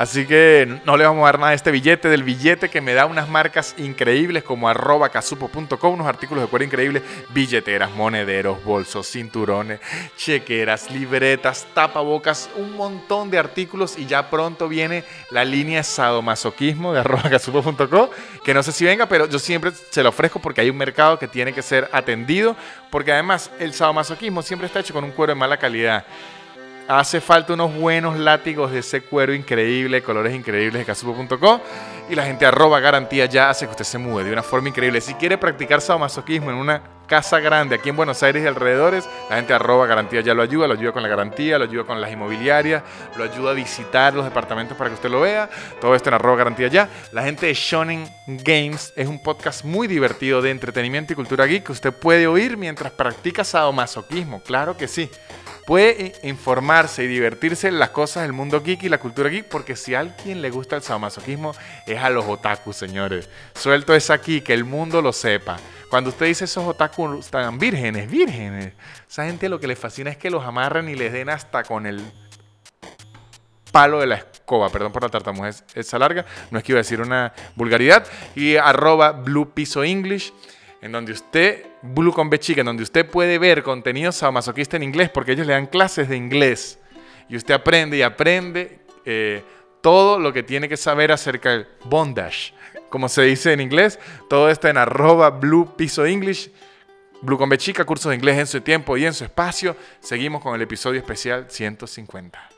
[0.00, 2.94] Así que no le vamos a dar nada de este billete, del billete que me
[2.94, 7.02] da unas marcas increíbles como arroba casupo.com, unos artículos de cuero increíbles,
[7.34, 9.78] billeteras, monederos, bolsos, cinturones,
[10.16, 13.98] chequeras, libretas, tapabocas, un montón de artículos.
[13.98, 18.08] Y ya pronto viene la línea sadomasoquismo de arroba casupo.com,
[18.42, 21.18] que no sé si venga, pero yo siempre se lo ofrezco porque hay un mercado
[21.18, 22.56] que tiene que ser atendido,
[22.88, 26.06] porque además el sadomasoquismo siempre está hecho con un cuero de mala calidad
[26.98, 31.60] hace falta unos buenos látigos de ese cuero increíble, colores increíbles de casupo.co
[32.08, 35.00] y la gente arroba garantía ya hace que usted se mueve de una forma increíble.
[35.00, 39.36] Si quiere practicar sadomasoquismo en una casa grande aquí en Buenos Aires y alrededores, la
[39.36, 42.10] gente arroba garantía ya lo ayuda, lo ayuda con la garantía, lo ayuda con las
[42.10, 42.82] inmobiliarias,
[43.16, 45.48] lo ayuda a visitar los departamentos para que usted lo vea.
[45.80, 46.88] Todo esto en arroba garantía ya.
[47.12, 51.64] La gente de Shonen Games es un podcast muy divertido de entretenimiento y cultura geek
[51.64, 54.40] que usted puede oír mientras practica sadomasoquismo.
[54.42, 55.08] Claro que sí.
[55.66, 59.46] Puede i- informarse y divertirse en las cosas del mundo geek y la cultura geek,
[59.46, 61.54] porque si a alguien le gusta el sadomasoquismo
[61.86, 63.28] es a los otakus, señores.
[63.54, 65.58] Suelto es aquí, que el mundo lo sepa.
[65.88, 68.72] Cuando usted dice esos otakus están vírgenes, vírgenes,
[69.08, 71.86] esa gente lo que les fascina es que los amarran y les den hasta con
[71.86, 72.00] el
[73.72, 76.82] palo de la escoba, perdón por la tartamudez esa larga, no es que iba a
[76.82, 78.04] decir una vulgaridad,
[78.34, 80.32] y arroba Blue Piso English,
[80.82, 84.82] en donde usted, Blue con B chica, en donde usted puede ver contenido sadomasoquista en
[84.82, 86.78] inglés, porque ellos le dan clases de inglés,
[87.28, 89.42] y usted aprende y aprende eh,
[89.80, 92.52] todo lo que tiene que saber acerca del bondage,
[92.88, 96.50] como se dice en inglés, todo esto en arroba Blue Piso English,
[97.22, 100.42] Blue con B chica, cursos de inglés en su tiempo y en su espacio, seguimos
[100.42, 102.48] con el episodio especial 150.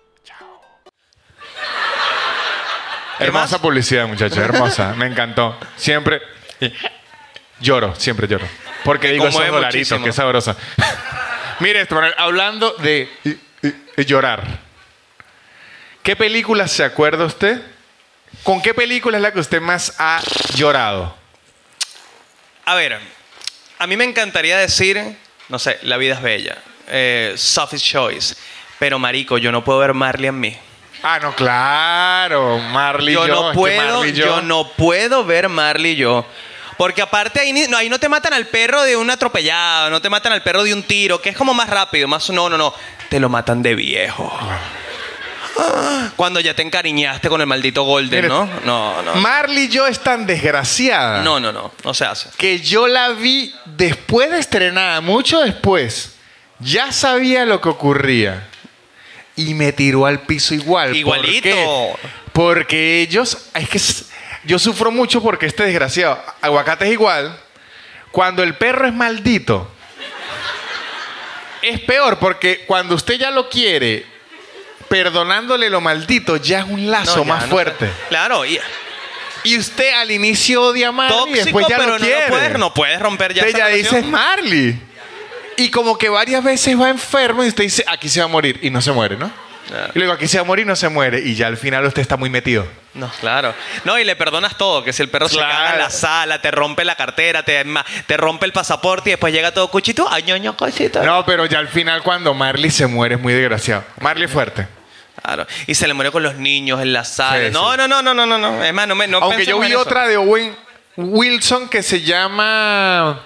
[3.18, 4.94] ¿Qué Hermosa publicidad, muchachos, hermosa.
[4.94, 5.56] Me encantó.
[5.76, 6.20] Siempre
[7.60, 8.46] lloro, siempre lloro.
[8.84, 10.56] Porque digo esos dolaritos, qué sabrosa.
[11.60, 11.86] Mire
[12.18, 13.08] hablando de
[14.06, 14.60] llorar.
[16.02, 17.62] ¿Qué película se acuerda usted?
[18.42, 20.20] ¿Con qué película es la que usted más ha
[20.54, 21.14] llorado?
[22.64, 22.98] A ver,
[23.78, 25.00] a mí me encantaría decir,
[25.48, 26.58] no sé, La vida es bella,
[26.88, 28.34] eh, Sophie's Choice,
[28.78, 30.56] pero marico, yo no puedo ver Marley en mí.
[31.04, 32.58] Ah, no, claro.
[32.58, 33.34] Marley yo yo.
[33.34, 34.42] no puedo, Marley y yo.
[34.42, 36.24] no puedo ver Marley yo.
[36.82, 40.02] Porque aparte ahí, ni- no, ahí no te matan al perro de un atropellado, no
[40.02, 42.58] te matan al perro de un tiro, que es como más rápido, más no, no,
[42.58, 42.74] no,
[43.08, 44.36] te lo matan de viejo.
[45.58, 48.48] Ah, Cuando ya te encariñaste con el maldito Golden, ¿no?
[48.64, 49.14] No, no.
[49.14, 51.22] Marley y yo es tan desgraciada.
[51.22, 52.30] No, no, no, no se hace.
[52.36, 56.16] que yo la vi después de estrenada, mucho después.
[56.58, 58.48] Ya sabía lo que ocurría.
[59.36, 60.88] Y me tiró al piso igual.
[60.88, 61.42] ¿Por Igualito.
[61.42, 61.92] qué?
[62.32, 63.38] Porque ellos.
[63.54, 64.04] Es que s-
[64.44, 66.22] yo sufro mucho porque este desgraciado.
[66.40, 67.36] Aguacate es igual.
[68.10, 69.70] Cuando el perro es maldito.
[71.62, 74.04] Es peor porque cuando usted ya lo quiere,
[74.88, 77.88] perdonándole lo maldito, ya es un lazo No, ya, más no fuerte.
[78.08, 78.58] Claro, y
[79.44, 82.26] Y usted al inicio odia a Marley y tóxico, después ya pero lo no, lo
[82.28, 83.94] puedes, no puedes romper ya Usted ya relación.
[83.96, 84.80] dice Marley.
[85.56, 88.58] Y como que varias veces va enfermo y usted dice, aquí se va a morir.
[88.62, 89.30] Y no se muere, ¿no?
[89.68, 89.92] Claro.
[89.94, 91.20] Y luego aquí se va a morir y no se muere.
[91.20, 92.66] Y ya al final usted está muy metido.
[92.94, 93.54] No, claro.
[93.84, 96.50] No, y le perdonas todo, que si el perro se caga en la sala, te
[96.50, 97.64] rompe la cartera, te,
[98.16, 101.02] rompe el pasaporte y después llega todo cuchito, ay, ñoño, cosita.
[101.02, 103.84] No, pero ya al final cuando Marley se muere es muy desgraciado.
[104.00, 104.68] Marley fuerte.
[105.22, 105.46] Claro.
[105.66, 107.46] Y se le murió con los niños en la sala.
[107.46, 107.78] Sí, no, sí.
[107.78, 108.62] no, no, no, no, no, no.
[108.62, 110.54] Es más, no me no Aunque yo vi en otra de Owen
[110.96, 113.22] Wilson que se llama...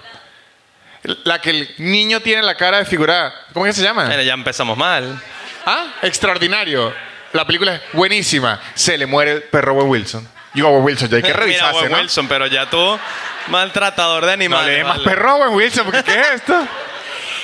[1.23, 3.33] La que el niño tiene la cara desfigurada.
[3.53, 4.05] ¿Cómo que se llama?
[4.05, 5.21] Mira, ya empezamos mal.
[5.65, 6.93] Ah, extraordinario.
[7.33, 8.59] La película es buenísima.
[8.73, 10.27] Se le muere el perro Owen Wilson.
[10.53, 11.97] Digo, Owen Wilson, ya hay que Mira, revisarse, Owen ¿no?
[11.99, 12.99] Wilson, pero ya tú,
[13.47, 14.67] maltratador de No animales.
[14.67, 15.03] le dé más vale.
[15.09, 16.67] perro a Owen Wilson, porque ¿qué es esto?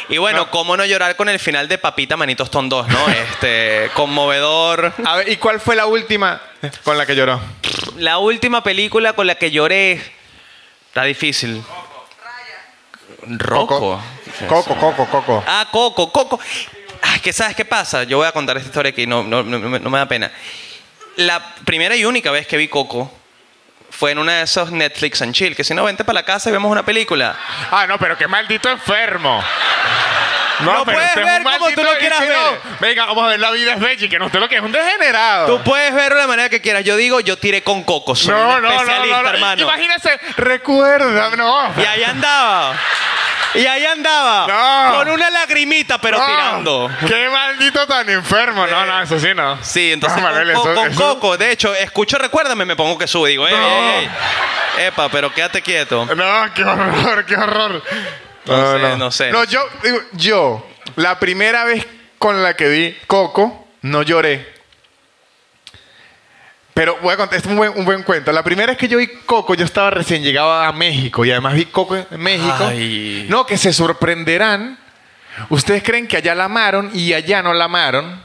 [0.10, 0.52] Y bueno, No.
[0.52, 3.08] cómo no llorar con el final de Papita Manitos Ton 2, ¿no?
[3.10, 4.94] Este, conmovedor.
[5.06, 6.42] A ver, ¿y cuál fue la última
[6.84, 7.40] con la que lloró?
[7.98, 10.02] La última película con la que lloré.
[10.88, 11.64] Está difícil.
[13.26, 14.02] Rocco.
[14.50, 15.44] Coco, Coco, Coco.
[15.48, 16.40] Ah, Coco, Coco.
[17.06, 18.04] Ah, que sabes qué pasa.
[18.04, 20.32] Yo voy a contar esta historia aquí, no, no, no, no me- no da pena.
[21.18, 23.12] La primera y única vez que vi Coco
[23.92, 26.50] fue en una de esos Netflix and Chill, que si no, vente para la casa
[26.50, 27.36] y vemos una película.
[27.72, 29.44] Ah, no, pero qué maldito enfermo.
[30.60, 32.60] Lo puedes usted es ver un como tú lo quieras que no, ver.
[32.80, 34.62] Venga, vamos a ver la vida es bella y que no usted lo que es
[34.62, 35.48] un degenerado.
[35.48, 36.84] Tú puedes verlo de la manera que quieras.
[36.84, 38.16] Yo digo, yo tiré con Coco.
[38.16, 39.30] Soy no, un no, no, especialista, no, no.
[39.30, 39.62] hermano.
[39.64, 41.74] Imagínese, recuerda, no.
[41.82, 42.76] Y ahí andaba.
[43.56, 44.48] Y ahí andaba.
[44.48, 44.98] No.
[44.98, 46.92] Con una lagrimita, pero No, tirando.
[47.08, 48.66] Qué maldito tan enfermo.
[48.66, 49.58] No, no, eso sí no.
[49.64, 52.76] Sí, entonces No, con, Manuel, con- eso- con eso- Coco, de hecho, escucho Recuérdame, me
[52.76, 53.30] pongo que sube.
[53.30, 54.10] Digo, ey, ey,
[54.78, 54.86] ey.
[54.88, 56.06] Epa, pero quédate quieto.
[56.16, 57.84] No, qué horror, qué horror.
[58.46, 59.32] No sé, no sé.
[59.32, 61.86] No, yo, digo, yo, la primera vez
[62.18, 64.53] con la que vi Coco, no lloré.
[66.74, 68.32] Pero voy a contar, este es un buen, un buen cuento.
[68.32, 71.54] La primera vez que yo vi Coco, yo estaba recién llegado a México y además
[71.54, 72.66] vi Coco en México.
[72.68, 73.28] Ay.
[73.30, 74.80] No, que se sorprenderán.
[75.50, 78.24] Ustedes creen que allá la amaron y allá no la amaron.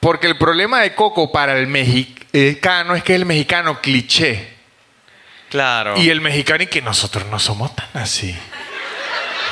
[0.00, 4.56] Porque el problema de Coco para el mexicano es que es el mexicano cliché.
[5.50, 5.96] Claro.
[5.98, 8.34] Y el mexicano y que nosotros no somos tan así.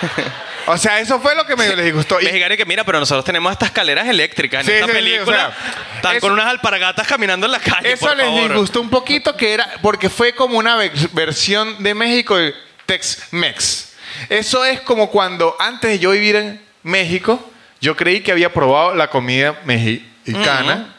[0.67, 2.21] O sea, eso fue lo que me les disgustó.
[2.21, 4.99] Y- Mexicano que mira, pero nosotros tenemos estas escaleras eléctricas en Sí, esta sí, sí,
[4.99, 5.49] película.
[5.49, 5.57] o sea,
[5.97, 7.93] están eso- con unas alpargatas caminando en la calle.
[7.93, 8.43] Eso por les favor.
[8.49, 12.55] disgustó un poquito que era porque fue como una ve- versión de México de
[12.87, 13.93] Tex-Mex.
[14.29, 17.51] Eso es como cuando antes de yo vivir en México,
[17.81, 20.95] yo creí que había probado la comida mexicana.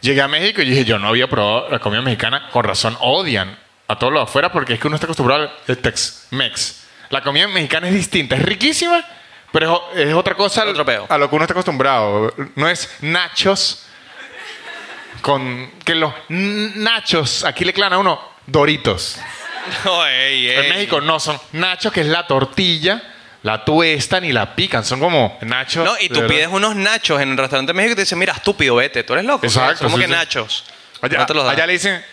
[0.00, 2.48] Llegué a México y dije, yo no había probado la comida mexicana.
[2.52, 3.58] Con razón odian
[3.88, 6.77] a todos los afuera porque es que uno está acostumbrado al Tex-Mex.
[7.10, 9.04] La comida mexicana es distinta, es riquísima,
[9.52, 12.34] pero es, es otra cosa al- a lo que uno está acostumbrado.
[12.54, 13.84] No es nachos
[15.20, 19.18] con que los nachos aquí le clavan a uno doritos.
[19.84, 20.56] No, ey, ey.
[20.56, 23.02] En México no son nachos, que es la tortilla,
[23.42, 24.84] la tuestan y la pican.
[24.84, 25.84] Son como nachos.
[25.84, 26.28] No, y tú verdad.
[26.28, 29.12] pides unos nachos en el restaurante de México y te dicen, mira, estúpido, vete, tú
[29.14, 29.44] eres loco.
[29.44, 30.12] Exacto, ¿Cómo sí, que sí.
[30.14, 30.64] nachos?
[31.02, 32.04] Allá, No allá le dicen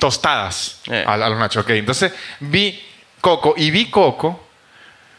[0.00, 1.04] tostadas Eh.
[1.06, 1.62] a, a los nachos.
[1.64, 2.82] Ok, entonces vi
[3.26, 4.40] Coco y vi Coco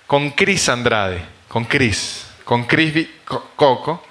[0.06, 1.22] con Chris Andrade.
[1.50, 2.26] Con Chris.
[2.46, 4.02] Con Chris vi Co- Coco.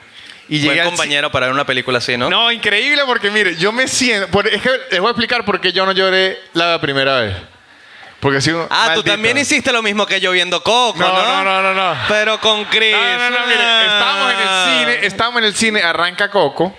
[0.50, 2.28] Y Buen llegué al compañero para ver una película así, ¿no?
[2.28, 4.28] No, increíble porque mire, yo me siento.
[4.28, 7.36] por- es que les voy a explicar por qué yo no lloré la primera vez.
[8.20, 9.02] Porque si Ah, tú maldito.
[9.12, 11.08] también hiciste lo mismo que yo viendo Coco, ¿no?
[11.08, 11.98] No, no, no, no, no.
[12.06, 12.92] Pero con Chris.
[12.92, 14.48] No, no, no, mire, estábamos en el
[14.90, 16.76] cine, estábamos en el cine, arranca Coco.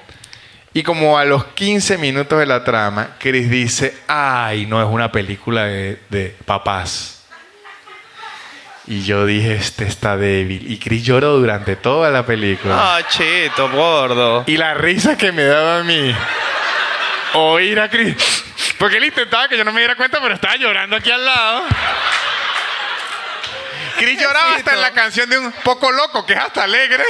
[0.78, 5.12] Y como a los 15 minutos de la trama, Chris dice, ay, no es una
[5.12, 7.24] película de, de papás.
[8.86, 10.72] Y yo dije, este está débil.
[10.72, 12.76] Y Chris lloró durante toda la película.
[12.78, 14.44] Ah, chito, gordo.
[14.46, 16.14] Y la risa que me daba a mí
[17.34, 18.44] oír a Chris.
[18.78, 21.64] Porque él intentaba que yo no me diera cuenta, pero estaba llorando aquí al lado.
[23.98, 27.04] Chris lloraba hasta en la canción de un poco loco, que es hasta alegre.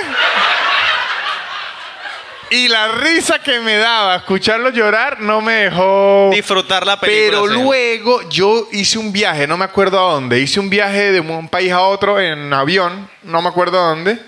[2.49, 6.29] Y la risa que me daba escucharlo llorar no me dejó.
[6.33, 7.41] Disfrutar la película.
[7.41, 7.61] Pero sí.
[7.61, 10.39] luego yo hice un viaje, no me acuerdo a dónde.
[10.39, 14.19] Hice un viaje de un país a otro en avión, no me acuerdo a dónde.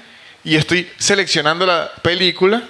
[0.43, 2.63] Y estoy seleccionando la película.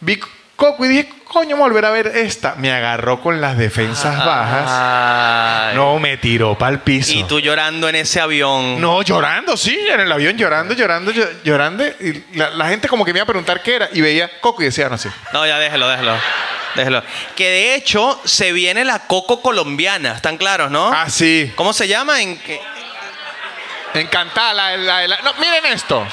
[0.00, 0.18] Vi
[0.56, 2.54] Coco y dije, coño, volver a ver esta.
[2.56, 5.74] Me agarró con las defensas bajas.
[5.74, 7.12] No, me tiró para el piso.
[7.12, 8.80] Y tú llorando en ese avión.
[8.80, 11.84] No, llorando, sí, en el avión llorando, llorando, llo- llorando.
[11.86, 13.88] Y la, la gente como que me iba a preguntar qué era.
[13.92, 14.96] Y veía Coco y decía, no.
[15.32, 16.14] No, ya déjelo, déjelo.
[16.74, 17.02] Déjelo.
[17.36, 20.90] Que de hecho se viene la coco colombiana, ¿están claros, no?
[20.92, 21.52] Ah, sí.
[21.56, 22.20] ¿Cómo se llama?
[22.22, 22.40] En?
[23.94, 24.52] Encantada.
[24.54, 26.06] La, la- la- no, miren esto.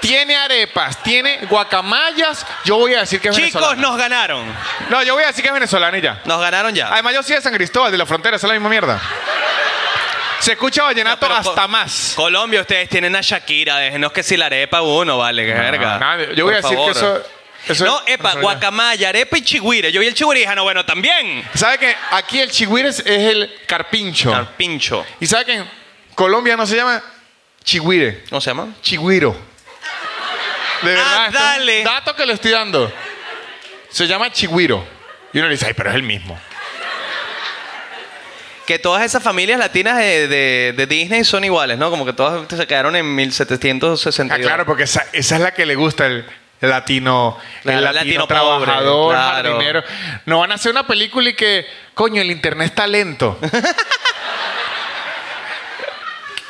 [0.00, 2.46] Tiene arepas, tiene guacamayas.
[2.64, 3.82] Yo voy a decir que es Chicos, venezolana.
[3.82, 4.46] nos ganaron.
[4.90, 6.20] No, yo voy a decir que es venezolana y ya.
[6.24, 6.88] Nos ganaron ya.
[6.92, 9.00] Además, yo soy de San Cristóbal, de la frontera, esa es la misma mierda.
[10.40, 12.12] Se escucha vallenato Pero hasta Co- más.
[12.14, 16.16] Colombia, ustedes tienen a Shakira, déjenos que si la arepa uno, vale, que verga.
[16.34, 17.22] Yo voy a decir que eso.
[17.66, 19.90] eso No, es epa, guacamaya, arepa y chigüire.
[19.90, 21.44] Yo vi el chigüire y dije, no, bueno, también.
[21.54, 24.30] ¿Sabe que aquí el chigüire es es el carpincho?
[24.30, 25.04] Carpincho.
[25.18, 25.70] ¿Y sabe que en
[26.14, 27.02] Colombia no se llama
[27.64, 28.22] chigüire?
[28.30, 28.68] ¿Cómo se llama?
[28.80, 29.47] Chigüiro.
[30.82, 31.04] De verdad.
[31.06, 31.84] Ah, esto es un dale.
[31.84, 32.92] Dato que le estoy dando.
[33.90, 34.84] Se llama chigüiro.
[35.32, 36.38] Y uno le dice, ay, pero es el mismo.
[38.66, 41.88] Que todas esas familias latinas de, de- de Disney son iguales, ¿no?
[41.90, 44.46] Como que todas se quedaron en Ah, 1762.
[44.46, 46.26] claro, porque esa, esa es la que le gusta el,
[46.60, 49.52] el latino, Claro, el latino, trabajador, claro.
[49.52, 49.82] jardinero.
[50.26, 53.38] No van a hacer una película y que, coño, el internet está lento.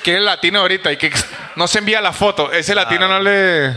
[0.02, 1.12] que es el latino ahorita y que
[1.56, 2.50] no se envía la foto.
[2.50, 3.74] Ese latino no le,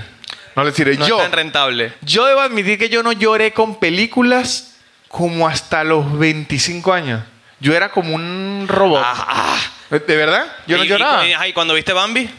[0.55, 0.97] no le sirve.
[0.97, 1.93] No yo, es tan rentable.
[2.01, 4.75] yo debo admitir que yo no lloré con películas
[5.07, 7.23] como hasta los 25 años.
[7.59, 9.01] Yo era como un robot.
[9.05, 9.57] Ah,
[9.89, 10.45] ¿De de verdad?
[10.67, 11.27] Yo no ¿Y- y- lloraba.
[11.27, 12.29] y- ¿Y cuando viste Bambi?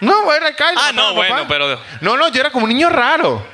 [0.00, 0.66] No, era Kyle.
[0.76, 1.14] Ah, no, papá.
[1.14, 3.44] bueno, pero- No, no, yo era como un niño raro.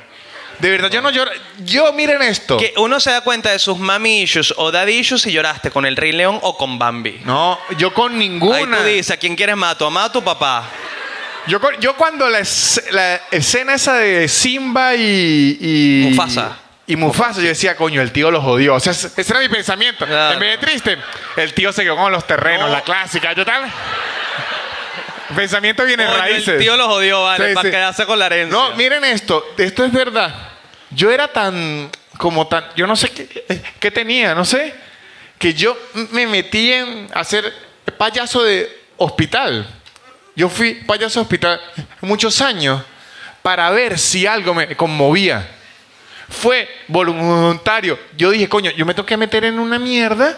[0.59, 1.31] De verdad, yo no lloro.
[1.65, 2.57] Yo, miren esto.
[2.57, 5.85] Que uno se da cuenta de sus mami issues o daddy issues si lloraste con
[5.85, 7.21] el Rey León o con Bambi.
[7.25, 8.57] No, yo con ninguna.
[8.57, 9.75] Ahí tú dices, ¿a quién quieres más?
[9.81, 10.69] ¿A mamá o a tu papá?
[11.47, 15.57] Yo, cuando la, es- la escena esa de Simba y.
[15.61, 16.57] y Mufasa.
[16.87, 18.75] Y Mufasa, yo decía, coño, el tío los jodió.
[18.75, 20.05] O sea, ese era mi pensamiento.
[20.05, 20.33] Claro.
[20.33, 20.97] En vez de triste,
[21.35, 22.73] el tío se quedó con los terrenos, No.
[22.75, 23.33] la clásica.
[23.33, 23.63] Yo tal.
[25.35, 26.47] Pensamiento viene raíces.
[26.49, 27.71] El tío lo jodió, vale, Sí, para sí.
[27.71, 28.55] quedarse con la herencia.
[28.55, 30.33] No, miren esto, esto es verdad.
[30.91, 34.73] Yo era tan, como tan, yo no sé qué, qué tenía, no sé,
[35.39, 35.75] que yo
[36.11, 37.51] me metí en hacer
[37.97, 39.67] payaso de hospital.
[40.35, 41.61] Yo fui payaso hospital
[42.01, 42.81] muchos años
[43.41, 45.47] para ver si algo me conmovía.
[46.29, 47.97] Fue voluntario.
[48.17, 50.37] Yo dije, coño, yo me tengo que meter en una mierda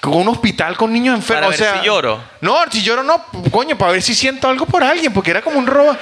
[0.00, 1.40] con un hospital con niños enfermos.
[1.40, 2.22] Para o ver sea, si lloro.
[2.40, 5.58] No, si lloro no, coño, para ver si siento algo por alguien, porque era como
[5.58, 5.96] un robo.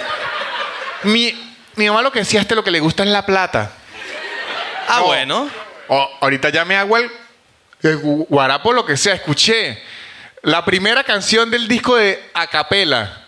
[1.04, 1.32] Mi,
[1.76, 3.70] mi mamá lo que decía, este lo que le gusta es la plata.
[4.88, 5.04] ah, no.
[5.06, 5.48] bueno.
[5.88, 7.10] O- ahorita ya me hago el,
[7.82, 9.14] el gu- guarapo, lo que sea.
[9.14, 9.80] Escuché
[10.42, 13.24] la primera canción del disco de Acapela.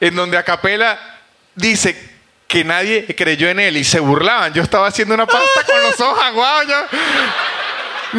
[0.00, 0.98] en donde Acapela
[1.54, 2.12] dice
[2.46, 4.52] que nadie creyó en él y se burlaban.
[4.52, 6.68] Yo estaba haciendo una pasta con los ojos aguados.
[6.68, 6.98] yo-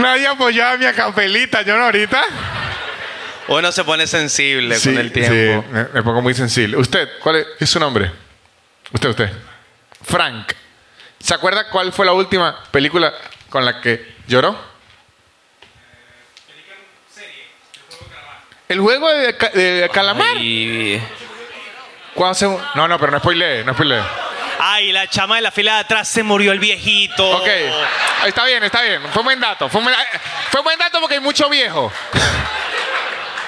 [0.01, 1.61] Nadie apoyaba a mi Acapelita.
[1.61, 2.23] Yo no ahorita.
[3.47, 5.63] Uno se pone sensible con el tiempo.
[5.67, 6.75] sí, me, me pongo muy sensible.
[6.77, 7.07] ¿Usted?
[7.21, 8.11] ¿Cuál es, es su nombre?
[8.91, 9.29] Usted, usted.
[10.03, 10.51] Frank.
[11.19, 13.13] ¿Se acuerda cuál fue la última película
[13.49, 14.57] con la que lloró?
[18.67, 20.37] El juego de, ca- de calamar.
[20.37, 21.01] Ay,
[22.13, 22.45] ¿Cuándo se-
[22.75, 24.01] No, no, pero no spoilee, no spoilee.
[24.59, 27.29] ay, la chama de la fila de atrás se murió el viejito.
[27.37, 27.47] Ok,
[28.25, 29.01] está bien, está bien.
[29.11, 29.69] Fue un buen dato.
[29.69, 29.95] Fue un buen,
[30.49, 31.91] fue buen dato porque hay mucho viejo.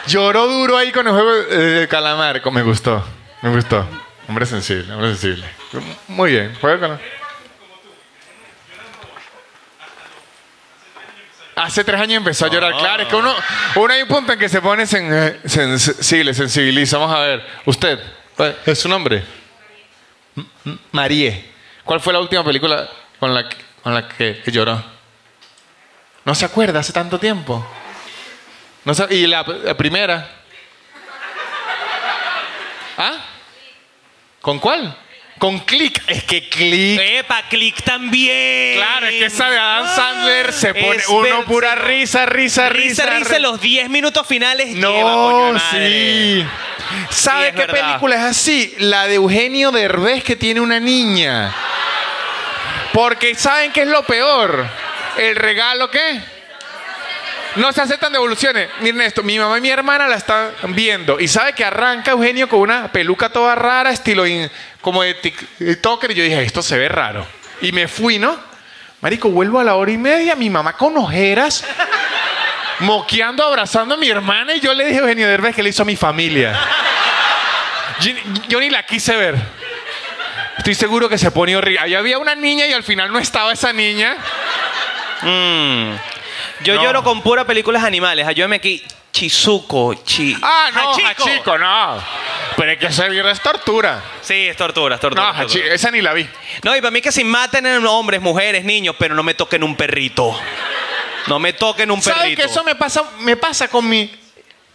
[0.08, 2.42] Lloró duro ahí con el juego de calamar.
[2.52, 3.04] Me gustó,
[3.42, 3.86] me gustó.
[4.30, 5.46] Hombre sensible, hombre sensible.
[6.08, 7.17] Muy bien, juego de calamar.
[11.58, 12.76] Hace tres años empezó a llorar.
[12.78, 13.34] Claro, es que uno,
[13.76, 16.98] uno hay un punto en que se pone sen- eh, sensible, sensibiliza.
[16.98, 17.46] Vamos a ver.
[17.66, 18.00] Usted,
[18.36, 19.24] ¿cuál ¿es su nombre?
[20.92, 21.52] Marie.
[21.84, 22.88] ¿Cuál fue la última película
[23.20, 24.84] con la que, con la que, que lloró?
[26.26, 27.66] No se acuerda, hace tanto tiempo.
[28.86, 30.30] No se- y la, la primera.
[32.98, 33.14] ¿Ah?
[34.42, 34.96] ¿Con cuál?
[35.38, 36.02] Con Click.
[36.08, 37.00] Es que Click.
[37.00, 38.78] Epa, click también.
[38.78, 42.26] Claro, es que esa de Adam Ah, Sandler se pone es uno ver- pura risa,
[42.26, 43.04] risa, risa.
[43.06, 45.90] Risa, risa, ri- los 10 minutos finales lleva, coño de No, madre.
[45.90, 46.46] sí.
[47.12, 47.86] ¿Sabe es qué verdad.
[47.88, 48.74] película es así?
[48.80, 51.54] La de Eugenio Derbez que tiene una niña.
[52.94, 54.66] Porque ¿saben qué es lo peor?
[55.18, 56.20] ¿El regalo qué?
[57.56, 58.70] No se aceptan devoluciones.
[58.82, 61.20] Miren esto, mi mamá y mi hermana la están viendo.
[61.20, 64.50] Y sabe que arranca Eugenio con una peluca toda rara, estilo in-
[64.82, 66.12] como de TikToker.
[66.12, 67.26] Y yo dije, esto se ve raro.
[67.62, 68.38] Y me fui, ¿no?
[69.02, 71.64] Marico, vuelvo a la hora y media, mi mamá con ojeras,
[72.80, 74.54] moqueando, abrazando a mi hermana.
[74.56, 76.60] Y yo le dije a Eugenio Derbez que le hizo a mi familia.
[78.48, 79.36] Yo, ni la quise ver.
[80.60, 81.96] Estoy seguro que se pone horrible.
[81.96, 84.18] Había una niña y al final no estaba esa niña.
[85.22, 85.92] Mm.
[86.64, 86.84] Yo No.
[86.84, 88.26] lloro con puras películas animales.
[88.28, 88.84] Ayúdame aquí.
[89.12, 90.38] Chizuko, chi.
[90.42, 91.08] Ah, no, Hachiko.
[91.24, 92.04] Hachiko, no.
[92.56, 94.04] Pero es que esa es tortura.
[94.22, 95.24] Sí, es tortura, es tortura.
[95.24, 95.66] No, es tortura.
[95.66, 96.28] Hachi- esa ni la vi.
[96.64, 99.64] No, y para mí que si maten a hombres, mujeres, niños, pero no me toquen
[99.64, 100.40] un perrito.
[101.28, 102.42] No me toquen un ¿Sabes perrito.
[102.44, 104.14] que eso me pasa, me pasa con mi,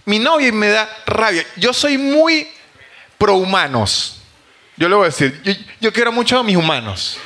[0.06, 1.44] mi novia y me da rabia?
[1.56, 2.48] Yo soy muy
[3.18, 4.22] pro humanos.
[4.76, 7.18] Yo le voy a decir, yo, yo quiero mucho a mis humanos.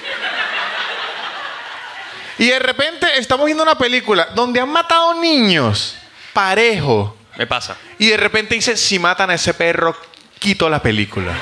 [2.39, 5.97] Y de repente estamos viendo una película donde han matado niños
[6.33, 7.17] parejo.
[7.37, 7.77] Me pasa.
[7.99, 9.97] Y de repente dice, si matan a ese perro,
[10.39, 11.33] quito la película.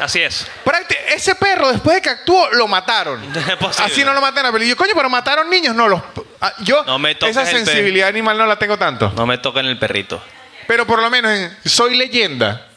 [0.00, 0.46] Así es.
[0.64, 3.20] Prácti- Ese perro, después de que actuó, lo mataron.
[3.78, 4.68] Así no lo matan en la película.
[4.70, 5.74] Yo, coño, pero mataron niños.
[5.74, 6.00] No, los,
[6.40, 9.12] ah, yo No me esa sensibilidad animal no la tengo tanto.
[9.16, 10.22] No me toquen el perrito.
[10.68, 12.68] Pero por lo menos en Soy Leyenda.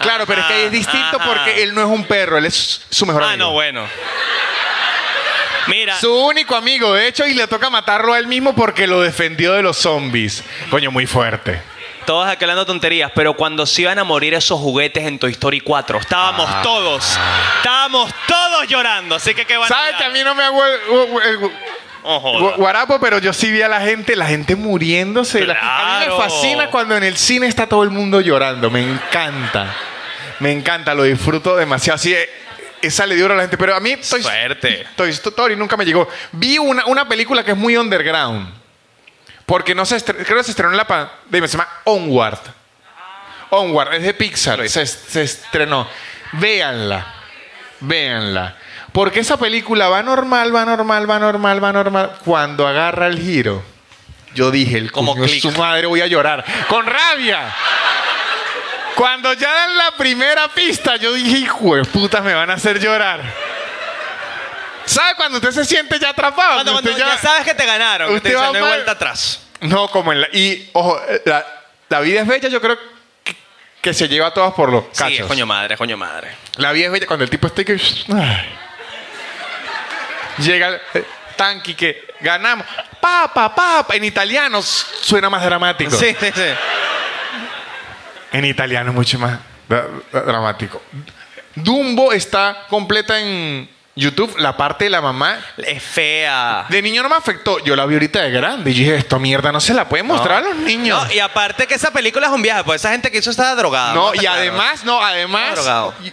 [0.00, 1.26] Claro, pero es que ahí es distinto ajá.
[1.26, 3.46] porque él no es un perro, él es su mejor Ah, amigo.
[3.48, 3.86] no, bueno.
[5.68, 9.00] Mira, Su único amigo, de hecho, y le toca matarlo a él mismo porque lo
[9.00, 10.44] defendió de los zombies.
[10.70, 11.60] Coño, muy fuerte.
[12.06, 15.60] todos aquí hablando tonterías, pero cuando se iban a morir esos juguetes en Toy Story
[15.60, 16.60] 4, estábamos Ah.
[16.62, 17.18] todos,
[17.56, 19.14] estábamos todos llorando.
[19.14, 21.50] Así que qué van ¿Sabes que a mí no me hago el, el- el-
[22.02, 22.38] joda.
[22.40, 25.46] gu- guarapo, pero yo sí vi a la gente, la gente muriéndose.
[25.46, 26.18] La- A mí me Claro.
[26.20, 28.70] fascina cuando en el cine está todo el mundo llorando.
[28.70, 29.74] Me encanta.
[30.40, 31.94] Me encanta, lo disfruto demasiado.
[31.94, 32.28] Así, eh,
[32.86, 33.56] esa le dio a la gente.
[33.58, 34.86] Pero a mí Toy, Suerte.
[34.96, 36.08] Toy Story nunca me llegó.
[36.32, 38.48] Vi una, una película que es muy underground.
[39.46, 41.48] Porque no se creo que se estrenó en la pandemia.
[41.48, 42.38] Se llama Onward.
[43.50, 44.68] Onward, es de Pixar.
[44.68, 45.86] Se, se estrenó.
[46.32, 47.06] Véanla.
[47.80, 48.56] Véanla.
[48.92, 52.12] Porque esa película va normal, va normal, va normal, va normal.
[52.24, 53.62] Cuando agarra el giro,
[54.34, 55.42] yo dije, el Como click.
[55.42, 56.44] su madre voy a llorar.
[56.68, 57.52] ¡Con rabia!
[58.94, 62.78] Cuando ya dan la primera pista, yo dije, hijo de puta, me van a hacer
[62.78, 63.20] llorar.
[64.84, 66.54] ¿Sabe cuando usted se siente ya atrapado?
[66.54, 67.18] Cuando, cuando ya...
[67.18, 69.40] sabes que te ganaron, te Usted va dicen, no hay vuelta atrás.
[69.60, 70.28] No, como en la...
[70.32, 71.44] Y, ojo, la,
[71.88, 72.78] la vida es bella, yo creo
[73.24, 73.34] que,
[73.80, 75.20] que se lleva a todas por los Sí, cachos.
[75.20, 76.36] es coño madre, es coño madre.
[76.56, 77.72] La vida es bella cuando el tipo está que...
[78.14, 78.58] ay.
[80.38, 81.04] Llega el eh,
[81.36, 82.66] tanque que ganamos.
[83.00, 83.94] Papa, papa.
[83.96, 85.92] En italiano suena más dramático.
[85.92, 86.42] Sí, sí, sí.
[88.34, 89.38] En italiano es mucho más
[89.68, 90.82] dra- dra- dramático.
[91.54, 94.34] Dumbo está completa en YouTube.
[94.38, 95.38] La parte de la mamá.
[95.56, 96.66] Es fea.
[96.68, 97.62] De niño no me afectó.
[97.64, 98.72] Yo la vi ahorita de grande.
[98.72, 101.00] Y dije, esto mierda no se la puede mostrar a los niños.
[101.06, 103.54] No, y aparte que esa película es un viaje, pues esa gente que hizo estaba
[103.54, 103.94] drogada.
[103.94, 105.60] No, ¿Está y además, no, además,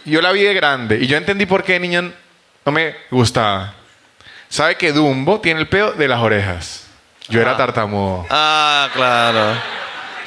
[0.05, 2.11] yo la vi de grande y yo entendí por qué de niño
[2.63, 3.73] no me gustaba.
[4.47, 6.83] ¿Sabe que Dumbo tiene el peo de las orejas?
[7.29, 7.57] Yo era Ah.
[7.57, 8.27] tartamudo.
[8.29, 9.55] Ah, claro.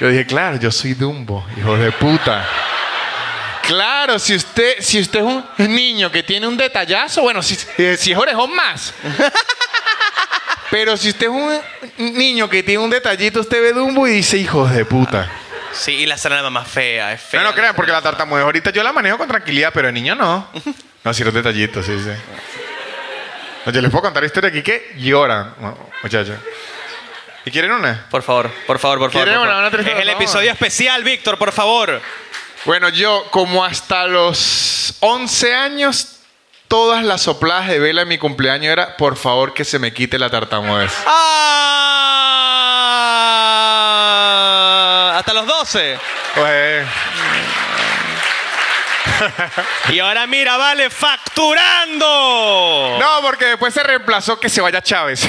[0.01, 2.47] Yo dije, claro, yo soy Dumbo, hijo de puta.
[3.63, 5.45] Claro, si usted, si usted es un
[5.75, 7.57] niño que tiene un detallazo, bueno, si,
[7.97, 8.93] si es orejón más.
[10.71, 11.61] Pero si usted es un
[12.15, 15.31] niño que tiene un detallito, usted ve Dumbo y dice, hijos de puta.
[15.73, 17.41] Sí, y la salama más fea, es fea.
[17.41, 20.15] No, no crean, porque la tartamudez ahorita yo la manejo con tranquilidad, pero el niño
[20.15, 20.49] no.
[21.03, 22.11] No, si los detallitos, sí, sí.
[23.67, 25.55] No, Yo les puedo contar historia aquí que lloran,
[26.03, 26.39] muchachos.
[27.47, 28.07] ¿Y quieren una?
[28.11, 29.27] Por favor, por favor, por favor.
[29.27, 29.69] ¿Quiere por una- favor.
[29.69, 32.01] una triste- es el episodio especial, Víctor, por favor.
[32.65, 36.17] Bueno, yo como hasta los 11 años,
[36.69, 40.19] todas las sopladas de vela en mi cumpleaños era, por favor, que se me quite
[40.19, 40.91] la tartamudez.
[43.85, 45.17] ¡Ah!
[45.19, 45.99] Hasta los 12.
[46.35, 46.87] Pues,
[49.91, 52.07] Y ahora mira, vale, facturando.
[52.99, 55.29] no, porque después se reemplazó que se vaya Chávez.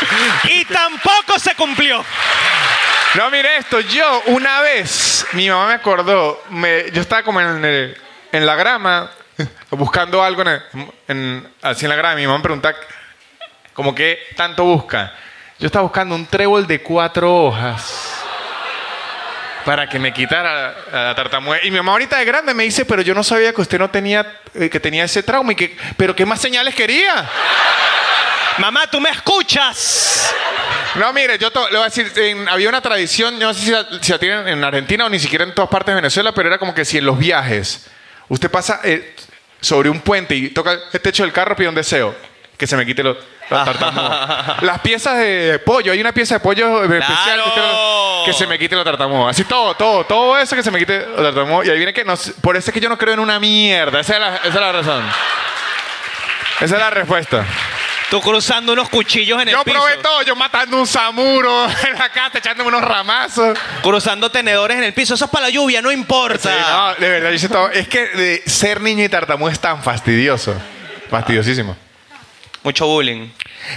[0.50, 2.04] Y tampoco se cumplió.
[3.14, 7.64] No, mire esto, yo una vez, mi mamá me acordó, me- yo estaba como en,
[7.64, 7.96] el-
[8.32, 9.10] en la grama,
[9.70, 10.62] buscando algo en,
[11.08, 12.74] en- así en la grama, mi mamá me pregunta,
[13.72, 15.12] como que tanto busca.
[15.58, 18.14] Yo estaba buscando un trébol de cuatro hojas
[19.64, 21.64] para que me quitara la tartamudez.
[21.64, 23.90] Y mi mamá ahorita de grande me dice, pero yo no sabía que usted no
[23.90, 27.28] tenía, eh, que tenía ese trauma, y que, pero ¿qué más señales quería?
[28.58, 30.34] Mamá, tú me escuchas.
[30.96, 33.60] No, mire, yo to- le voy a decir, en- había una tradición, yo no sé
[33.64, 36.32] si la, si la tienen en Argentina o ni siquiera en todas partes de Venezuela,
[36.32, 37.86] pero era como que si en los viajes
[38.28, 39.14] usted pasa eh,
[39.60, 42.14] sobre un puente y toca el techo del carro, pide un deseo,
[42.56, 43.16] que se me quite lo,
[43.50, 44.56] la.
[44.62, 47.42] Las piezas de pollo, hay una pieza de pollo especial
[48.24, 49.30] que, se me quite la tartamuda.
[49.30, 51.64] Así todo, todo, todo eso que se me quite la tartamuda.
[51.66, 54.00] Y ahí viene que, no, por eso es que yo no creo en una mierda.
[54.00, 55.04] Esa es la, esa es la razón.
[56.60, 57.46] Esa es la respuesta.
[58.10, 59.76] Tú cruzando unos cuchillos en el Yo piso.
[59.76, 63.58] probé todo, yo matando un samuro en la casa, echándome unos ramazos.
[63.82, 65.14] Cruzando tenedores en el piso.
[65.14, 66.48] Eso es para la lluvia, no importa.
[66.50, 67.70] Sí, no, de verdad, yo hice todo.
[67.70, 70.54] Es que de ser niño y tartamudo es tan fastidioso.
[71.10, 71.76] Fastidiosísimo.
[72.62, 73.28] Mucho bullying.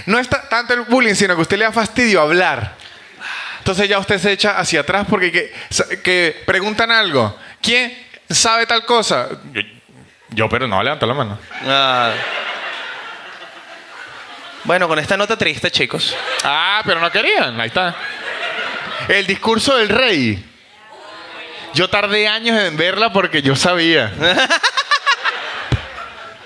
[0.06, 2.74] No es ta- tanto el bullying, sino que a usted le da fastidio hablar.
[3.58, 5.52] Entonces ya usted se echa hacia atrás porque que,
[6.02, 7.38] que preguntan algo.
[7.60, 7.96] ¿Quién
[8.30, 9.28] sabe tal cosa?
[9.52, 9.60] Yo,
[10.30, 11.38] yo, pero no, levanta la mano.
[11.66, 12.12] Ah.
[14.64, 16.16] Bueno, con esta nota triste, chicos.
[16.44, 17.60] Ah, pero no querían.
[17.60, 17.96] Ahí está.
[19.08, 20.44] El discurso del rey.
[21.74, 24.12] Yo tardé años en verla porque yo sabía.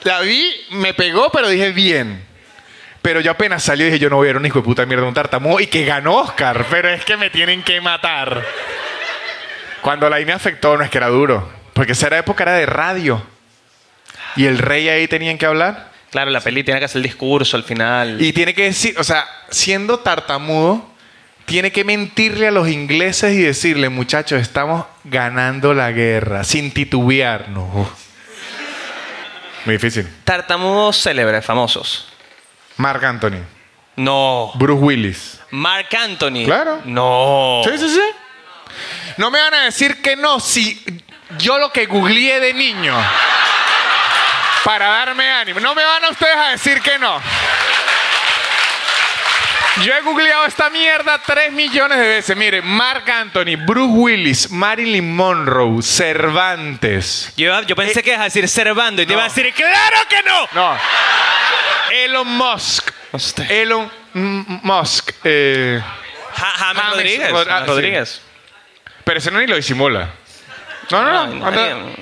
[0.04, 2.24] La vi, me pegó, pero dije bien.
[3.02, 4.86] Pero yo apenas salió y dije, yo no voy a ver un hijo de puta
[4.86, 5.60] mierda, un tartamudo.
[5.60, 8.42] Y que ganó Oscar, pero es que me tienen que matar.
[9.82, 11.52] Cuando la vi me afectó, no es que era duro.
[11.72, 13.22] Porque esa era época era de radio.
[14.36, 15.95] Y el rey ahí tenían que hablar.
[16.16, 18.22] Claro, la peli tiene que hacer el discurso al final.
[18.22, 20.82] Y tiene que decir, o sea, siendo tartamudo,
[21.44, 27.50] tiene que mentirle a los ingleses y decirle, muchachos, estamos ganando la guerra, sin titubear.
[27.50, 27.86] No.
[29.66, 30.08] Muy difícil.
[30.24, 32.08] Tartamudos célebres, famosos.
[32.78, 33.42] Mark Anthony,
[33.96, 34.52] No.
[34.54, 35.40] Bruce Willis.
[35.50, 36.46] Mark Anthony.
[36.46, 36.80] Claro.
[36.86, 37.60] No.
[37.62, 38.00] Sí, sí, sí.
[39.18, 40.82] No me van a decir que no si
[41.36, 42.94] yo lo que googleé de niño
[44.66, 45.60] para darme ánimo.
[45.60, 47.22] No me van a ustedes a decir que no.
[49.84, 52.36] Yo he googleado esta mierda tres millones de veces.
[52.36, 57.32] Mire, Mark Anthony, Bruce Willis, Marilyn Monroe, Cervantes.
[57.36, 60.48] Yo, pensé que ibas a decir Servando y te iba a decir, ¡claro que no!
[60.52, 60.78] No.
[61.92, 62.90] Elon Musk.
[63.48, 65.12] Elon Musk.
[65.22, 65.80] eh,
[66.34, 67.30] James Rodríguez.
[67.30, 67.64] Rod- ah.
[67.66, 68.20] Rodríguez.
[69.04, 70.10] pero ese no ni lo disimula.
[70.90, 71.46] No, no, no.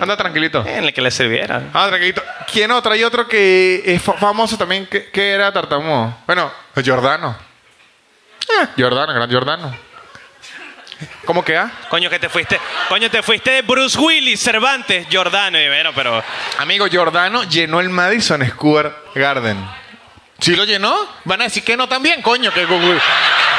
[0.01, 0.65] Anda, tranquilito.
[0.67, 1.63] En el que le sirviera.
[1.73, 2.23] Ah, tranquilito.
[2.53, 2.93] ¿Quién otro?
[2.93, 6.15] Hay otro que es fa- famoso también que, que era tartamudo.
[6.27, 6.51] Bueno,
[6.85, 7.37] Jordano.
[8.43, 9.75] Eh, Jordano, gran Jordano.
[11.25, 11.71] ¿Cómo queda?
[11.89, 12.61] Coño, que te fuiste.
[12.89, 15.59] Coño, te fuiste de Bruce Willis, Cervantes, Jordano.
[15.59, 16.23] Y bueno, pero.
[16.59, 19.59] Amigo, Jordano llenó el Madison Square Garden.
[20.39, 20.95] ¿Sí lo llenó?
[21.25, 23.01] Van a decir que no también, coño, que, google-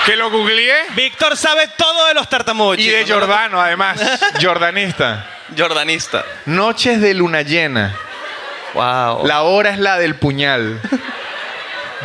[0.06, 0.76] que lo googleé.
[0.96, 2.78] Víctor sabe todo de los tartamudos.
[2.80, 3.06] Y de.
[3.08, 4.00] Jordano, además.
[4.42, 5.28] Jordanista.
[5.58, 6.24] Jordanista.
[6.46, 7.96] Noches de luna llena.
[8.74, 9.26] Wow.
[9.26, 10.80] La hora es la del puñal.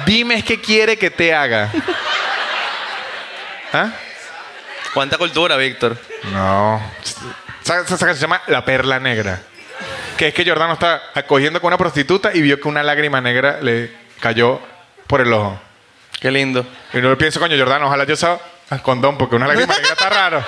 [0.06, 1.70] Dime qué quiere que te haga.
[3.72, 3.90] ¿Ah?
[4.94, 5.96] ¿Cuánta cultura, Víctor?
[6.32, 6.80] No.
[7.62, 9.40] Esa, esa- esa canción se llama La Perla Negra.
[10.16, 13.58] Que es que Jordano está acogiendo con una prostituta y vio que una lágrima negra
[13.62, 14.60] le cayó
[15.06, 15.60] por el ojo.
[16.20, 16.66] Qué lindo.
[16.92, 18.38] Y no pienso, coño, Jordano, ojalá yo sea
[18.82, 20.44] condón, porque una lágrima negra está raro.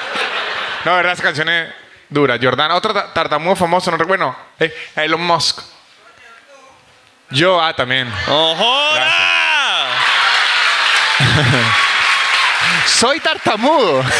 [0.84, 1.72] No, verdad, esa canción es
[2.08, 2.38] dura.
[2.40, 4.34] Jordano, otro ta- tartamudo famoso, no recuerdo.
[4.58, 5.60] Eh, Elon Musk.
[7.30, 8.12] Yo, ah, también.
[8.28, 8.88] ¡Ojo!
[12.86, 14.04] soy tartamudo.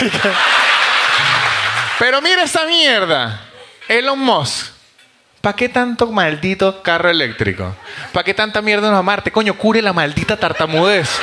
[1.99, 3.41] Pero mira esta mierda.
[3.89, 4.73] Elon Musk.
[5.43, 7.77] ¿Para qué tanto maldito carro eléctrico?
[8.13, 9.33] ¿Para qué tanta mierda en Marte?
[9.33, 11.21] Coño, cure la maldita tartamudez.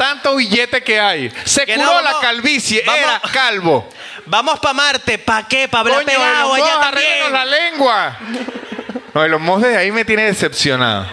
[0.00, 1.30] Tanto billete que hay.
[1.44, 2.82] Se Que curó no, la calvicie.
[2.86, 3.86] vamos- Era calvo.
[4.24, 5.68] Vamos para Marte, ¿para qué?
[5.68, 7.62] Para hablar Coño, pegado Elon allá arréglenos la también.
[7.72, 8.16] lengua.
[9.12, 11.06] No, Elon Musk desde ahí me tiene decepcionado.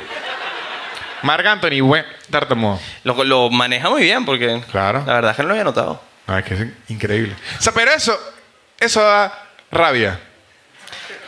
[1.23, 2.79] Marc Anthony, buen tartamudo.
[3.03, 5.03] Lo, lo maneja muy bien porque Claro.
[5.05, 6.01] la verdad es que no lo había notado.
[6.25, 7.35] Ay, que es increíble.
[7.59, 8.17] O sea, pero eso,
[8.79, 10.17] eso da rabia.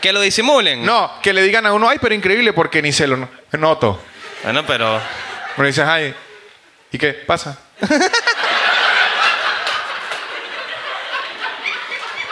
[0.02, 0.86] Que lo disimulen.
[0.86, 4.02] No, que le digan a uno, ay, pero increíble porque ni se lo no- noto.
[4.44, 5.02] Bueno, pero
[5.58, 6.16] Uno dice, ay,
[6.92, 7.58] ¿y qué pasa?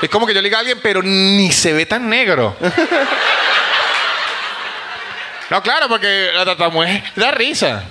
[0.02, 2.56] es como que yo le diga a alguien, pero ni se ve tan negro.
[5.50, 7.84] no, claro, porque la tartamudez da risa.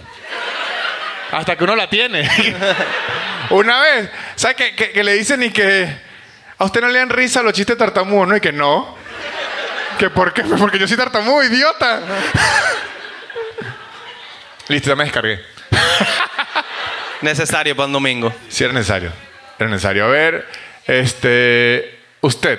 [1.32, 2.30] Hasta que uno la tiene.
[3.50, 6.06] Una vez, ¿sabes que, que, que le dicen y que
[6.58, 8.36] a usted no le dan risa los chistes tartamudos, ¿no?
[8.36, 8.96] Y que no.
[9.98, 10.42] ¿Que por qué?
[10.42, 12.00] Pues Porque yo soy tartamudo, idiota.
[14.68, 15.44] Listo, ya me descargué.
[17.22, 18.32] Necesario para un domingo.
[18.48, 19.12] Sí, era necesario.
[19.58, 20.04] Era necesario.
[20.04, 20.46] A ver,
[20.86, 22.00] este.
[22.20, 22.58] Usted,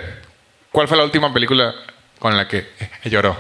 [0.72, 1.74] ¿cuál fue la última película
[2.20, 2.70] con la que
[3.06, 3.38] lloró?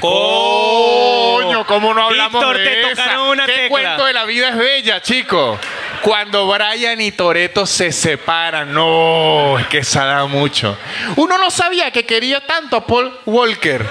[0.00, 3.22] Coño, ¿cómo no hablamos Víctor, de te esa?
[3.22, 3.68] una ¿Qué tecla.
[3.68, 5.58] cuento de la vida es bella, chico?
[6.02, 10.76] Cuando Brian y Toreto se separan, no, es que esa da mucho.
[11.16, 13.86] Uno no sabía que quería tanto a Paul Walker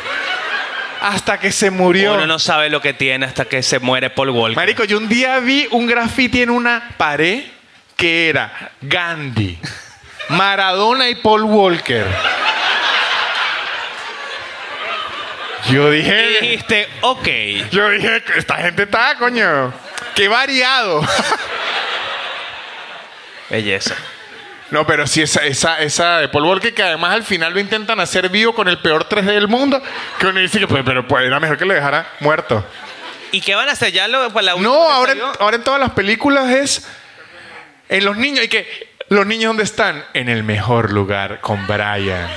[1.04, 2.14] hasta que se murió.
[2.14, 4.56] Uno no sabe lo que tiene hasta que se muere Paul Walker.
[4.56, 7.44] Marico, yo un día vi un graffiti en una pared
[7.98, 9.60] que era Gandhi,
[10.30, 12.06] Maradona y Paul Walker.
[15.70, 17.28] Yo Y dije, dijiste, ok.
[17.72, 19.74] yo dije, esta gente está, coño,
[20.16, 21.06] qué variado.
[23.50, 23.96] Belleza.
[24.74, 28.00] No, pero sí, esa, esa, esa de Paul Walker, que además al final lo intentan
[28.00, 29.80] hacer vivo con el peor 3D del mundo,
[30.20, 32.66] que uno dice que, pues, pero pues, era mejor que lo dejara muerto.
[33.32, 33.92] ¿Y qué van a hacer?
[33.92, 36.88] ¿Ya lo, pues, la última No, ahora, en- ahora en todas las películas es
[37.88, 38.44] en los niños.
[38.46, 40.04] Y que los niños dónde están?
[40.16, 42.28] En el mejor lugar con Brian.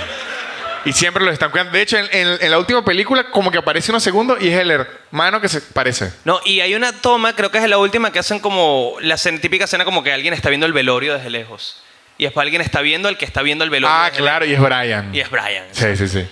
[0.84, 1.72] Y siempre los están cuidando.
[1.72, 4.58] De hecho, en, en- en la última película como que aparece unos segundos y es
[4.60, 6.12] el hermano que se parece.
[6.24, 9.64] No, y hay una toma, creo que es la última, que hacen como la típica
[9.64, 11.82] escena como que alguien está viendo el velorio desde lejos.
[12.18, 13.94] Y después alguien está viendo el que está viendo el velorio.
[13.94, 15.14] Ah, claro, y es Brian.
[15.14, 15.64] Y es Brian.
[15.72, 16.26] Sí, sí, sí.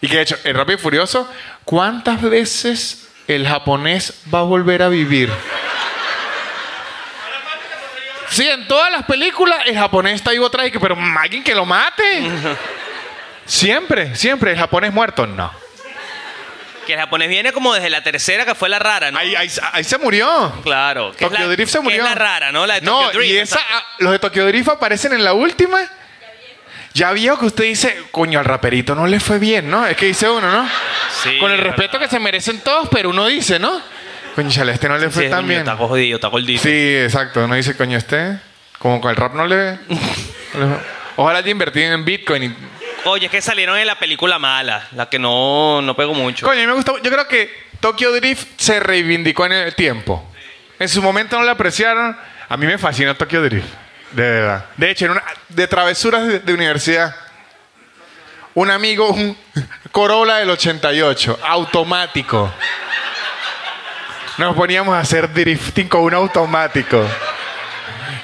[0.00, 1.30] Y que de hecho, en Rápido y Furioso,
[1.64, 5.30] ¿cuántas veces el japonés va a volver a vivir?
[8.30, 12.30] Sí, en todas las películas el japonés está vivo que, pero alguien que lo mate.
[13.44, 15.52] Siempre, siempre, el japonés muerto, no.
[16.90, 19.18] Que el japonés viene como desde la tercera, que fue la rara, ¿no?
[19.20, 20.52] Ahí, ahí- ahí se murió.
[20.64, 21.12] Claro.
[21.16, 21.98] Que es Tokyo la- Drift se que murió.
[22.02, 22.66] es la rara, ¿no?
[22.66, 23.24] La de no, Drift.
[23.26, 25.78] y esa, ah, los de Tokyo Drift aparecen en la última.
[26.92, 29.86] Ya vio que usted dice, coño, al raperito no le fue bien, ¿no?
[29.86, 30.68] Es que dice uno, ¿no?
[31.22, 33.80] Sí, Con el es respeto que se merecen todos, pero uno dice, ¿no?
[34.34, 35.60] Coño, chale, este no le fue Sí, tan bien.
[35.60, 36.60] Está jodido, está gordito.
[36.60, 37.44] Sí, exacto.
[37.44, 38.36] Uno dice, coño, este,
[38.80, 39.78] como con el rap no le...
[41.14, 42.42] Ojalá haya invertido en Bitcoin.
[42.42, 46.46] y- Oye, es que salieron en la película mala, la que no, no pegó mucho.
[46.46, 46.98] Coño, a mí me gustó.
[46.98, 47.50] Yo creo que
[47.80, 50.30] Tokyo Drift se reivindicó en el tiempo.
[50.78, 52.16] En su momento no la apreciaron.
[52.48, 53.68] A mí me fascina Tokyo Drift.
[54.12, 54.66] De verdad.
[54.76, 57.14] De hecho, en una, de travesuras de, de universidad,
[58.54, 59.36] un amigo, un
[59.92, 62.52] Corolla del 88, automático.
[64.38, 67.06] Nos poníamos a hacer drifting con un automático.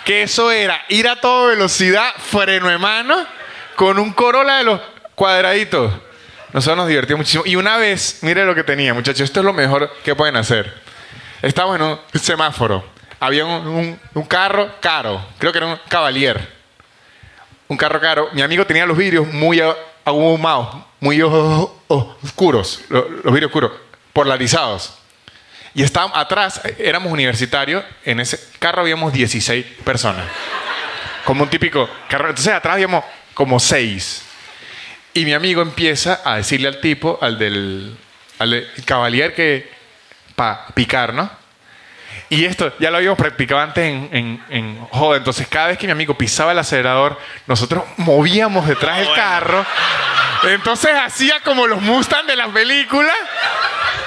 [0.05, 3.27] Que eso era ir a toda velocidad, freno de mano,
[3.77, 4.81] con un Corolla de los
[5.15, 5.93] cuadraditos.
[6.53, 7.44] Nosotros nos divertimos muchísimo.
[7.47, 10.73] Y una vez, mire lo que tenía, muchachos, esto es lo mejor que pueden hacer.
[11.43, 12.85] Estábamos en un semáforo.
[13.20, 16.55] Había un, un- un carro caro, creo que era un Cavalier.
[17.69, 18.28] Un carro caro.
[18.32, 19.62] Mi amigo tenía los vidrios muy
[20.05, 23.73] ahumados, muy oscuros, lo- los vidrios oscuros,
[24.12, 24.98] polarizados.
[25.74, 30.24] Y estábamos atrás, éramos universitarios, en ese carro habíamos 16 personas.
[31.24, 32.28] Como un típico carro.
[32.31, 33.05] Entonces atrás habíamos
[33.36, 34.22] como 6.
[35.12, 37.94] Y mi amigo empieza a decirle al tipo, al del,
[38.38, 39.70] al del que
[40.34, 41.30] para picar, ¿no?
[42.30, 45.18] Y esto ya lo habíamos practicado antes en, en, en joda.
[45.18, 49.22] Entonces, cada vez que mi amigo pisaba el acelerador, nosotros movíamos detrás del bueno.
[49.22, 49.66] carro.
[50.44, 53.14] Entonces, hacía como los Mustang de las películas.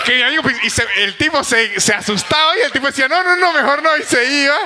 [0.06, 3.22] Que mi amigo, y se- el tipo se, se asustaba y el tipo decía, no,
[3.24, 4.58] no, no, mejor no, y se iba.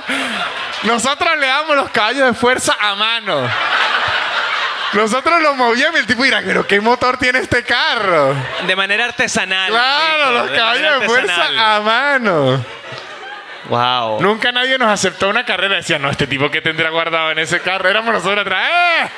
[0.83, 3.49] Nosotros le damos los caballos de fuerza a mano.
[4.93, 8.35] Nosotros lo movíamos y el tipo dirá, pero ¿qué motor tiene este carro?
[8.67, 9.69] De manera artesanal.
[9.69, 12.65] Claro, Víctor, los de caballos de fuerza a mano.
[13.69, 14.21] Wow.
[14.21, 15.77] Nunca nadie nos aceptó una carrera.
[15.77, 17.89] Decían, no, este tipo que tendrá guardado en ese carro.
[17.89, 18.69] Éramos nosotros atrás.
[18.71, 19.09] ¡Eh!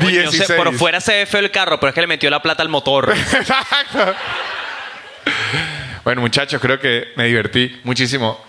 [0.00, 0.52] Se- 16.
[0.52, 2.68] por fuera se ve feo el carro, pero es que le metió la plata al
[2.70, 3.12] motor.
[3.34, 4.14] Exacto.
[6.04, 8.42] Bueno, muchachos, creo que me divertí muchísimo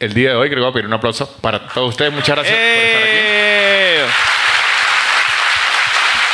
[0.00, 0.48] el día de hoy.
[0.48, 2.12] Creo que voy a pedir un aplauso para todos ustedes.
[2.12, 4.31] Muchas gracias por estar aquí.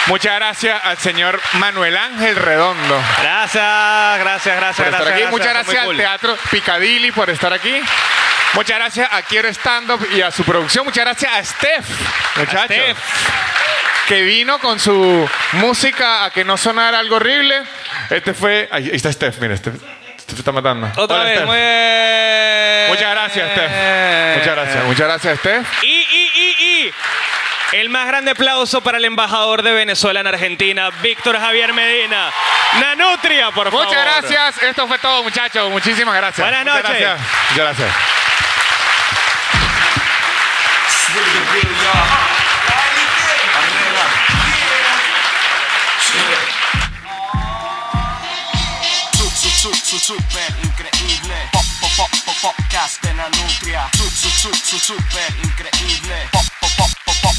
[0.09, 5.13] Muchas gracias al señor Manuel Ángel Redondo Gracias, gracias, gracias, por estar gracias.
[5.13, 5.31] aquí.
[5.31, 5.97] Muchas son gracias al cool.
[5.97, 7.81] Teatro Picadilly por estar aquí.
[8.55, 10.87] Muchas gracias a Quiero Stand Up y a su producción.
[10.87, 11.87] Muchas gracias a Steph,
[12.37, 12.65] muchachos.
[12.65, 12.99] Steph.
[14.09, 17.63] Que vino con su música a que no sonara algo horrible.
[18.09, 18.67] Este fue.
[18.73, 19.75] Ahí está Steph, mira, Steph,
[20.21, 20.91] Steph está matando.
[20.97, 22.89] Otra Hola, vez.
[22.89, 24.37] Muchas gracias, Steph.
[24.39, 24.85] Muchas gracias.
[24.85, 25.83] Muchas gracias, Steph.
[25.83, 26.95] Y, y, y, y.
[27.73, 32.33] El más grande aplauso para el embajador de Venezuela en Argentina, Víctor Javier Medina.
[32.81, 33.87] Nanutria, por favor.
[33.87, 34.63] Muchas gracias.
[34.63, 35.71] Esto fue todo, muchachos.
[35.71, 36.47] Muchísimas gracias.
[36.49, 36.83] Buenas noches.
[36.83, 37.21] Gracias.
[37.51, 37.95] Muchas gracias.
[49.59, 51.35] Su, super increíble.
[51.53, 53.89] Pop, pop, pop, pop, podcast de Nanutria.
[53.97, 56.29] Su, su, su, su, super increíble.
[56.31, 56.48] Pop, pop, pop, pop,